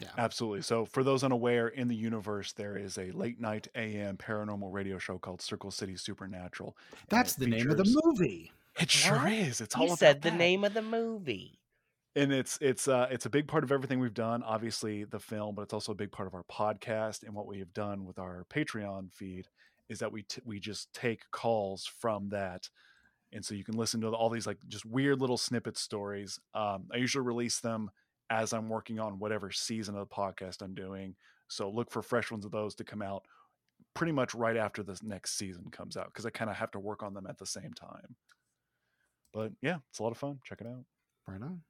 [0.00, 0.08] Yeah.
[0.16, 0.62] Absolutely.
[0.62, 4.98] So, for those unaware, in the universe, there is a late night AM paranormal radio
[4.98, 6.76] show called Circle City Supernatural.
[7.08, 7.64] That's the features...
[7.64, 8.52] name of the movie.
[8.80, 9.60] It sure is.
[9.60, 9.84] It's all.
[9.84, 9.94] About it.
[9.94, 10.36] He said the that.
[10.36, 11.57] name of the movie.
[12.16, 14.42] And it's it's uh it's a big part of everything we've done.
[14.42, 17.58] Obviously, the film, but it's also a big part of our podcast and what we
[17.58, 19.46] have done with our Patreon feed
[19.88, 22.68] is that we t- we just take calls from that
[23.32, 26.84] and so you can listen to all these like just weird little snippet stories um,
[26.92, 27.90] i usually release them
[28.30, 31.14] as I'm working on whatever season of the podcast I'm doing.
[31.48, 33.24] So look for fresh ones of those to come out
[33.94, 36.78] pretty much right after this next season comes out because I kind of have to
[36.78, 38.16] work on them at the same time.
[39.32, 40.40] But yeah, it's a lot of fun.
[40.44, 40.84] Check it out.
[41.26, 41.62] Right on.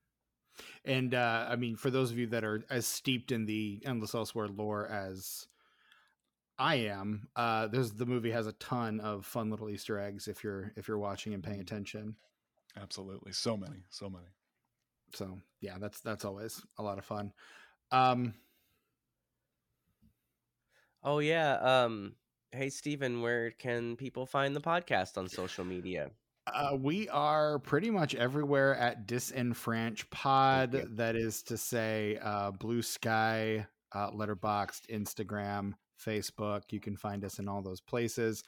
[0.85, 4.15] And uh, I mean, for those of you that are as steeped in the Endless
[4.15, 5.47] Elsewhere lore as
[6.59, 10.43] I am, uh, there's the movie has a ton of fun little Easter eggs if
[10.43, 12.17] you're if you're watching and paying attention.
[12.81, 14.27] Absolutely, so many, so many
[15.15, 17.33] so yeah, that's that's always a lot of fun.
[17.91, 18.35] Um,
[21.03, 21.55] oh yeah.
[21.55, 22.15] Um,
[22.53, 26.11] hey Stephen, where can people find the podcast on social media?
[26.55, 30.73] Uh, we are pretty much everywhere at Disenfranch Pod.
[30.97, 35.73] That is to say, uh, Bluesky, uh, Letterboxd, Instagram,
[36.05, 36.63] Facebook.
[36.71, 38.45] You can find us in all those places.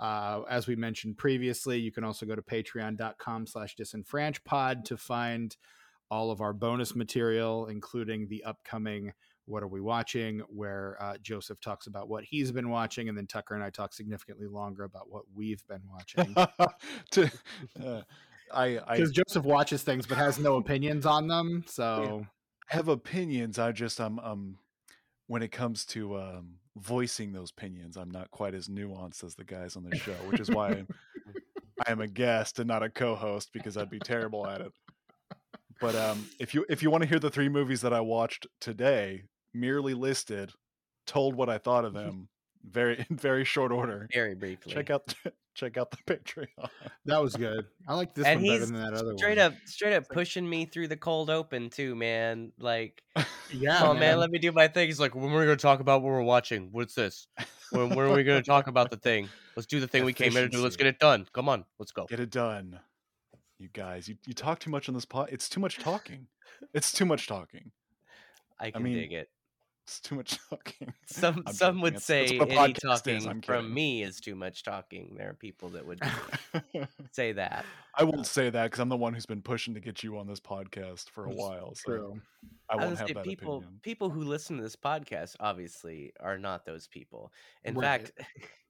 [0.00, 5.56] Uh, as we mentioned previously, you can also go to patreon.com slash disenfranchpod to find
[6.10, 9.12] all of our bonus material, including the upcoming
[9.46, 13.26] What Are We Watching, where uh, Joseph talks about what he's been watching, and then
[13.26, 16.34] Tucker and I talk significantly longer about what we've been watching.
[17.12, 17.30] to,
[17.84, 18.02] uh,
[18.52, 21.64] I because Joseph watches things but has no opinions on them.
[21.66, 22.26] So
[22.70, 23.58] I have opinions.
[23.58, 24.58] I just I'm um
[25.26, 29.44] when it comes to um voicing those opinions, I'm not quite as nuanced as the
[29.44, 30.88] guys on the show, which is why I'm,
[31.86, 34.72] I am a guest and not a co-host because I'd be terrible at it.
[35.80, 38.46] But um, if you if you want to hear the three movies that I watched
[38.60, 40.52] today, merely listed,
[41.06, 42.06] told what I thought of mm-hmm.
[42.06, 42.28] them,
[42.68, 44.08] very in very short order.
[44.12, 44.72] Very briefly.
[44.72, 45.14] Check out
[45.54, 46.68] check out the Patreon.
[47.06, 47.66] That was good.
[47.86, 49.52] I like this and one better than that other straight one.
[49.52, 52.52] up straight up pushing me through the cold open too, man.
[52.58, 53.02] Like
[53.52, 54.00] yeah, oh man.
[54.00, 54.18] man.
[54.18, 54.88] let me do my thing.
[54.88, 56.68] He's like, when we're gonna talk about what we're watching.
[56.72, 57.26] What's this?
[57.70, 59.28] When, when are we gonna talk about the thing?
[59.56, 60.62] Let's do the thing we came here to do.
[60.62, 61.26] Let's get it done.
[61.32, 62.06] Come on, let's go.
[62.06, 62.80] Get it done
[63.58, 64.08] you guys.
[64.08, 65.28] You you talk too much on this pod.
[65.32, 66.26] It's too much talking.
[66.72, 67.72] It's too much talking.
[68.60, 69.28] I can I mean, dig it.
[69.84, 70.94] It's too much talking.
[71.04, 75.14] Some I'm some would that's, say that's any talking from me is too much talking.
[75.18, 76.00] There are people that would
[77.12, 77.66] say that.
[77.94, 80.16] I won't uh say that because I'm the one who's been pushing to get you
[80.16, 81.74] on this podcast for a while.
[81.74, 82.20] So True.
[82.70, 83.80] I won't I have that people opinion.
[83.82, 87.30] people who listen to this podcast obviously are not those people.
[87.62, 87.84] In right.
[87.84, 88.12] fact,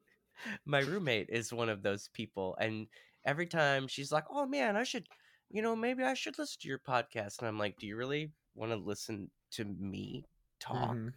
[0.67, 2.89] my roommate is one of those people, and
[3.25, 5.07] every time she's like, "Oh man, I should,
[5.49, 8.33] you know, maybe I should listen to your podcast." And I'm like, "Do you really
[8.57, 10.25] want to listen to me
[10.61, 11.09] talk?" Mm-hmm.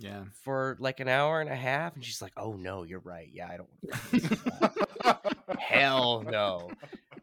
[0.00, 0.24] Yeah.
[0.44, 3.28] For like an hour and a half, and she's like, "Oh no, you're right.
[3.32, 6.70] Yeah, I don't." Hell no.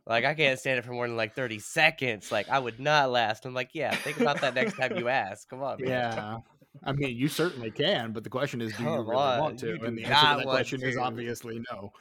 [0.08, 2.32] Like I can't stand it for more than like 30 seconds.
[2.32, 3.46] Like I would not last.
[3.46, 5.50] I'm like, yeah, think about that next time you ask.
[5.50, 5.90] Come on, man.
[5.90, 6.38] Yeah.
[6.84, 9.68] I mean, you certainly can, but the question is, do you really on, want to?
[9.68, 11.92] you And the answer to that want question is obviously no.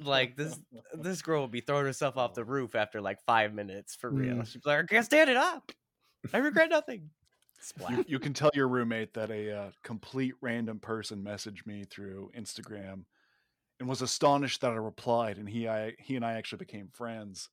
[0.00, 0.58] Like this
[0.94, 4.36] this girl would be throwing herself off the roof after like five minutes for real.
[4.36, 4.46] Mm.
[4.46, 5.70] She's like, I can't stand it up.
[6.32, 7.10] I regret nothing.
[7.90, 12.30] You, you can tell your roommate that a uh, complete random person messaged me through
[12.36, 13.04] Instagram
[13.80, 17.48] and was astonished that I replied, and he I he and I actually became friends.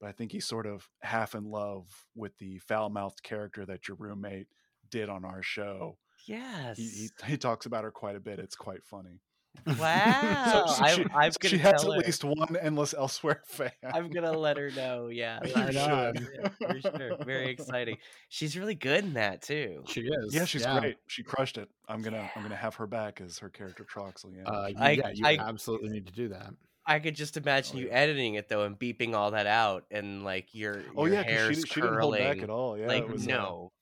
[0.00, 3.88] But I think he's sort of half in love with the foul mouthed character that
[3.88, 4.48] your roommate
[4.90, 5.98] did on our show.
[6.26, 6.76] Yes.
[6.76, 8.38] He, he he talks about her quite a bit.
[8.38, 9.20] It's quite funny.
[9.66, 10.64] Wow.
[10.66, 12.06] So I, she, I'm so gonna she has tell at her.
[12.06, 13.70] least one endless elsewhere fan.
[13.82, 15.08] I'm gonna let her know.
[15.08, 15.76] Yeah, You Right should.
[15.82, 16.28] on.
[16.60, 17.16] yeah, for sure.
[17.24, 17.96] Very exciting.
[18.28, 19.82] She's really good in that too.
[19.88, 20.34] She is.
[20.34, 20.96] Yeah, she's great.
[21.06, 21.68] She crushed it.
[21.88, 24.36] I'm gonna I'm gonna have her back as her character Troxley.
[24.36, 24.44] Yeah.
[24.44, 26.50] Uh, you, I- yeah, you I- absolutely need to do that.
[26.86, 27.94] I could just imagine Oh, you yeah.
[27.94, 31.32] editing it though and beeping all that out and like your oh your yeah, 'cause
[31.32, 32.34] hair's she, she didn't hold curling.
[32.34, 32.76] back at all.
[32.76, 33.72] Yeah, like it was, uh, no,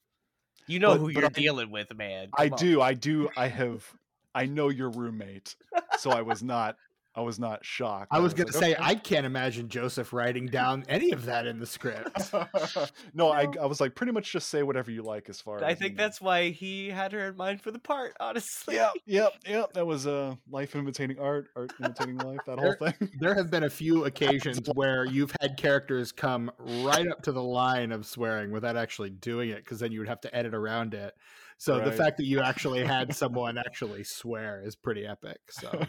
[0.69, 2.29] you know but- who but you're I- dealing with, man.
[2.39, 2.57] I on.
[2.59, 3.85] do, I do, I have,
[4.35, 5.57] I know your roommate,
[5.99, 6.77] so I was not,
[7.15, 8.09] I was not shocked.
[8.11, 11.47] I was going to say, "Okay." I can't imagine Joseph writing down any of that
[11.47, 12.33] in the script.
[13.15, 15.59] no, I, I was like, pretty much just say whatever you like as far.
[15.59, 16.05] As I as, think you know.
[16.05, 18.17] that's why he had her in mind for the part.
[18.19, 19.73] Honestly, Yep, yep, yep.
[19.75, 22.41] That was uh, life imitating art, art imitating life.
[22.47, 23.11] That whole thing.
[23.21, 27.43] there have been a few occasions where you've had characters come right up to the
[27.43, 30.95] line of swearing without actually doing it because then you would have to edit around
[30.95, 31.15] it.
[31.59, 35.39] So the fact that you actually had someone actually swear is pretty epic.
[35.49, 35.87] So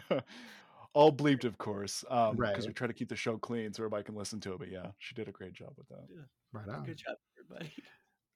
[0.94, 4.04] All bleeped, of course, um, because we try to keep the show clean so everybody
[4.04, 4.60] can listen to it.
[4.60, 6.06] But yeah, she did a great job with that.
[6.52, 6.86] right on.
[6.86, 7.74] good job, everybody.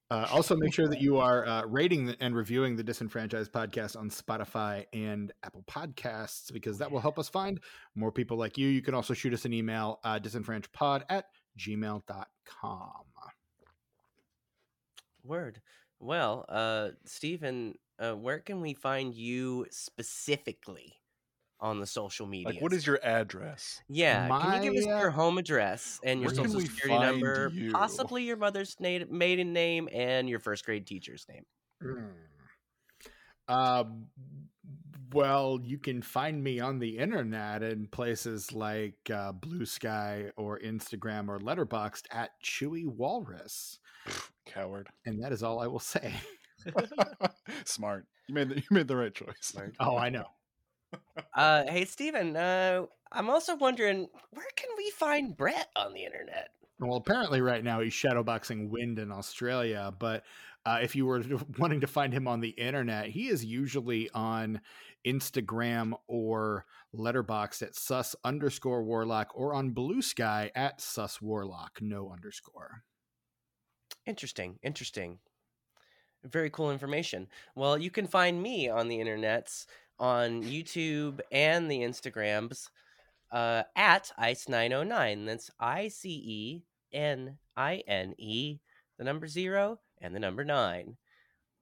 [0.09, 4.09] Uh, also, make sure that you are uh, rating and reviewing the Disenfranchised podcast on
[4.09, 7.59] Spotify and Apple Podcasts because that will help us find
[7.93, 8.69] more people like you.
[8.69, 11.25] You can also shoot us an email, uh, disenfranchpod at
[11.59, 12.91] gmail.com.
[15.23, 15.61] Word.
[15.99, 20.93] Well, uh, Stephen, uh, where can we find you specifically
[21.59, 22.49] on the social media?
[22.49, 23.81] Like, what is your address?
[23.89, 27.71] Yeah, can you give us uh, your home address and your social security number, you?
[27.71, 31.45] possibly your mother's na- maiden name and your first grade teacher's name?
[31.83, 32.09] Mm.
[33.49, 34.07] Um,
[35.13, 41.29] well, you can find me on the internet in places like uh, Bluesky or Instagram
[41.29, 43.79] or Letterboxd at Chewy Walrus,
[44.45, 44.89] Coward.
[45.05, 46.13] and that is all I will say.
[47.65, 48.05] Smart.
[48.27, 49.35] You made the, you made the right choice.
[49.41, 49.75] Smart.
[49.79, 50.25] Oh, I know.
[51.33, 56.49] Uh, hey, Stephen, uh, I'm also wondering where can we find Brett on the internet?
[56.79, 59.93] Well, apparently, right now he's shadowboxing Wind in Australia.
[59.97, 60.23] But
[60.65, 61.23] uh, if you were
[61.57, 64.61] wanting to find him on the internet, he is usually on
[65.05, 66.65] Instagram or
[66.95, 72.83] Letterboxd at sus underscore warlock or on Bluesky at sus warlock, no underscore.
[74.05, 75.19] Interesting, interesting.
[76.23, 77.27] Very cool information.
[77.55, 79.65] Well, you can find me on the internets
[79.99, 82.69] on YouTube and the Instagrams
[83.31, 85.25] uh, at icenine09.
[85.25, 86.63] That's I C E
[86.93, 88.59] N I N E,
[88.97, 90.97] the number zero, and the number nine.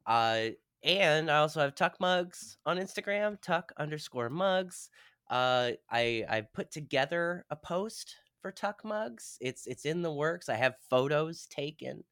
[0.05, 0.49] Uh,
[0.83, 4.89] and I also have Tuck Mugs on Instagram, Tuck underscore Mugs.
[5.29, 9.37] Uh, I I put together a post for Tuck Mugs.
[9.41, 10.49] It's it's in the works.
[10.49, 12.03] I have photos taken.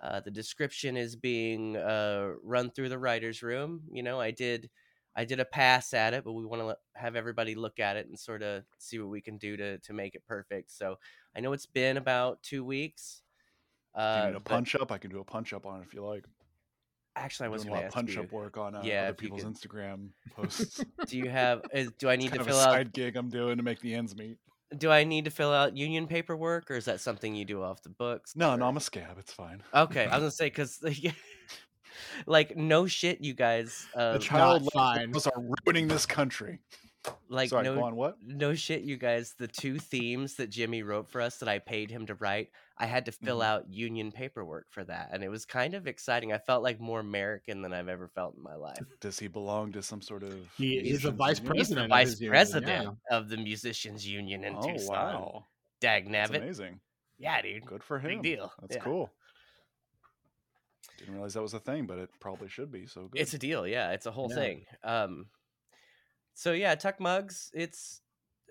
[0.00, 3.82] Uh, the description is being uh, run through the writers' room.
[3.90, 4.70] You know, I did
[5.18, 8.06] I did a pass at it, but we want to have everybody look at it
[8.06, 10.70] and sort of see what we can do to to make it perfect.
[10.70, 10.96] So
[11.36, 13.22] I know it's been about two weeks.
[13.94, 16.04] Uh, need a punch up, I can do a punch up on it if you
[16.04, 16.24] like.
[17.16, 18.22] actually, I was doing a lot of punch you.
[18.22, 20.84] up work on uh, Yeah, other people's could- Instagram posts.
[21.08, 21.62] Do you have?
[21.74, 22.70] Is, do I need to fill out?
[22.72, 24.38] side gig I'm doing to make the ends meet.
[24.76, 27.82] Do I need to fill out union paperwork, or is that something you do off
[27.82, 28.36] the books?
[28.36, 29.16] No, or- no, I'm a scab.
[29.18, 29.62] It's fine.
[29.74, 30.78] Okay, I was gonna say because
[32.26, 33.86] like no shit, you guys.
[33.94, 35.12] Uh, the child not fine.
[35.12, 36.58] laws are ruining this country.
[37.28, 37.96] like Sorry, no, go on.
[37.96, 38.16] What?
[38.24, 39.34] no shit, you guys.
[39.38, 42.86] The two themes that Jimmy wrote for us that I paid him to write, I
[42.86, 43.44] had to fill Mhm.
[43.44, 46.32] out union paperwork for that, and it was kind of exciting.
[46.32, 48.78] I felt like more American than I've ever felt in my life.
[49.00, 50.34] Does he belong to some sort of?
[50.56, 51.56] He is a vice union?
[51.56, 51.84] He's the president.
[51.84, 53.16] of vice his union, president yeah.
[53.16, 54.88] of the musicians union in Oh Tucson.
[54.94, 55.44] wow,
[55.80, 56.42] Dag that's nabbit.
[56.42, 56.80] amazing.
[57.18, 57.64] Yeah, dude.
[57.64, 58.20] Good for him.
[58.20, 58.52] Big deal.
[58.60, 58.82] That's Yeah.
[58.82, 59.10] cool.
[60.98, 62.86] Didn't realize that was a thing, but it probably should be.
[62.86, 63.20] So good.
[63.20, 63.92] It's a deal, yeah.
[63.92, 64.36] It's a whole Yeah.
[64.36, 64.66] thing.
[64.82, 65.26] Um,
[66.34, 67.50] so yeah, Tuck Mugs.
[67.54, 68.00] It's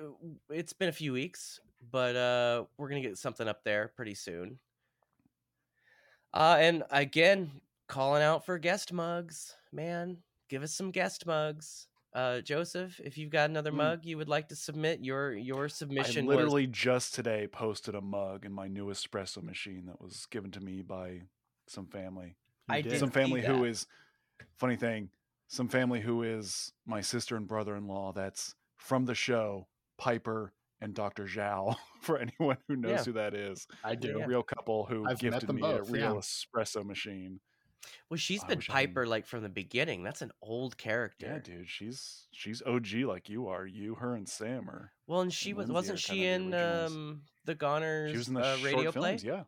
[0.01, 0.05] uh,
[0.49, 1.59] it's been a few weeks,
[1.91, 4.59] but uh, we're gonna get something up there pretty soon.
[6.33, 10.17] Uh, and again, calling out for guest mugs, man.
[10.49, 11.87] Give us some guest mugs.
[12.13, 13.77] Uh, Joseph, if you've got another Mm.
[13.77, 17.95] mug you would like to submit, your your submission I was literally just today posted
[17.95, 21.23] a mug in my new espresso machine that was given to me by
[21.69, 22.35] some family.
[22.69, 22.89] You I did.
[22.91, 23.65] did Some family who that.
[23.69, 23.87] is
[24.57, 25.09] funny thing,
[25.47, 29.67] some family who is my sister and brother-in-law that's from the show,
[29.97, 31.25] Piper and Dr.
[31.25, 33.03] Zhao, for anyone who knows Yeah.
[33.05, 33.67] who that is.
[33.83, 34.19] I They're do.
[34.19, 34.25] Yeah.
[34.25, 36.19] a real couple who I've met gifted them me both, a real yeah.
[36.19, 37.39] espresso machine.
[38.09, 40.03] Well, she's I been wish I hadn't- Piper like from the beginning.
[40.03, 41.25] That's an old character.
[41.27, 43.65] Yeah, dude, she's she's OG like you are.
[43.65, 44.91] You, her, and Sam are.
[45.07, 48.41] Well, and she was wasn't she in the um the Goners She was in the
[48.41, 49.09] uh, short radio play?
[49.17, 49.43] films, yeah.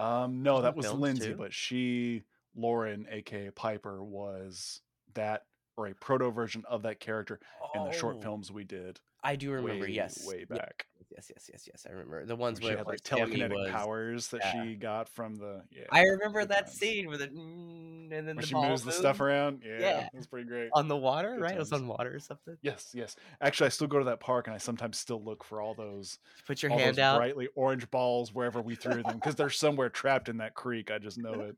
[0.00, 1.34] Um, no, that was Lindsay, too?
[1.36, 2.22] but she,
[2.56, 4.80] Lauren, aka Piper, was
[5.14, 5.44] that
[5.76, 7.40] or a proto version of that character
[7.74, 9.00] in the short Oh, films we did.
[9.22, 9.84] I do remember.
[9.84, 10.86] way, yes, way back.
[11.10, 11.86] Yes, yes, yes, yes.
[11.88, 14.62] I remember the ones When she where had like telekinetic was- powers that yeah.
[14.64, 15.62] she got from the.
[15.70, 16.78] Yeah, I remember that times.
[16.78, 19.62] scene where the mm, and then when the she moves the stuff around.
[19.66, 20.08] Yeah, Yeah.
[20.12, 20.70] that's pretty great.
[20.72, 21.54] on the water, Good right?
[21.54, 22.56] It was on water or something.
[22.62, 23.16] Yes, yes.
[23.40, 26.18] Actually, I still go to that park, and I sometimes still look for all those
[26.46, 27.18] Put your hand those out.
[27.18, 30.90] brightly orange balls wherever we threw them because they're somewhere trapped in that creek.
[30.90, 31.50] I just know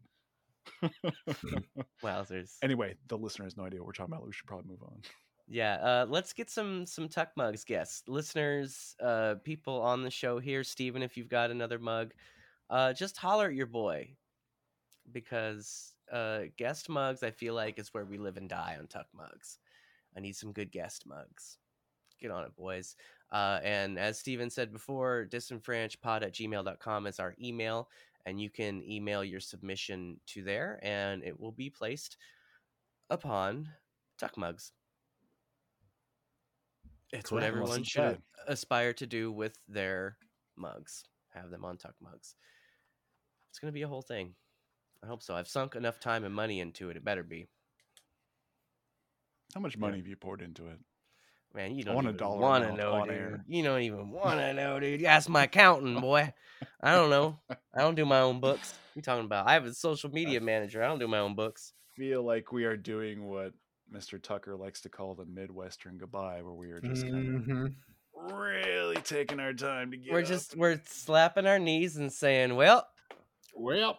[0.83, 0.91] it.
[2.03, 2.57] Wowzers.
[2.63, 4.27] anyway, the listener has no idea what we're talking about.
[4.27, 5.01] We should probably move on.
[5.49, 10.39] Yeah, uh, let's get some some tuck mugs guests, listeners, uh, people on the show
[10.39, 10.65] here.
[10.65, 12.13] Stephen, if you've got another mug,
[12.71, 14.17] uh, just holler at your boy
[15.13, 19.07] because uh, guest mugs, I feel like, is where we live and die on tuck
[19.15, 19.59] mugs.
[20.17, 21.59] I need some good guest mugs.
[22.21, 22.97] Get on it, boys.
[23.33, 27.89] Uh, and as Stephen said before, disenfranchpod at gmail.com is our email,
[28.27, 32.17] and you can email your submission to there, and it will be placed
[33.11, 33.69] upon
[34.19, 34.73] tuck mugs.
[37.13, 40.17] It's what everyone should aspire to do with their
[40.57, 41.05] mugs.
[41.35, 42.35] Have them on tuck mugs.
[43.51, 44.35] It's going to be a whole thing.
[45.05, 45.35] I hope so.
[45.35, 46.97] I've sunk enough time and money into it.
[46.97, 47.49] It better be.
[49.55, 50.79] How much money have you poured into it?
[51.55, 53.15] Man, you don't want a even dollar want to know, dude.
[53.15, 53.45] air.
[53.47, 55.05] You don't even want to know, dude.
[55.05, 56.33] Ask my accountant, boy.
[56.83, 57.39] I don't know.
[57.51, 58.73] I don't do my own books.
[58.73, 59.47] What you talking about?
[59.47, 60.83] I have a social media manager.
[60.83, 61.75] I don't do my own books.
[61.95, 63.53] Feel like we are doing what
[63.93, 64.21] Mr.
[64.21, 67.75] Tucker likes to call the Midwestern goodbye, where we are just kind Mhm.
[68.17, 70.13] of really taking our time to get.
[70.13, 72.89] We're up just we're slapping our knees and saying, "Well,
[73.55, 73.99] Well,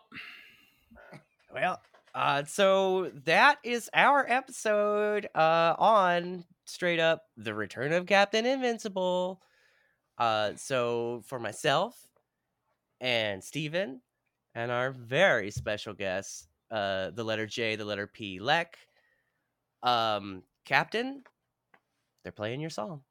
[1.52, 1.80] Well,
[2.16, 9.44] uh, so that is our episode uh, on straight up the return of Captain Invincible.
[10.18, 12.08] Uh, so for myself
[13.00, 14.02] and Stephen
[14.56, 18.78] and our very special guest, uh, the letter J, the letter P, Leck,
[19.84, 21.24] um, Captain,
[22.24, 23.02] they're playing your song.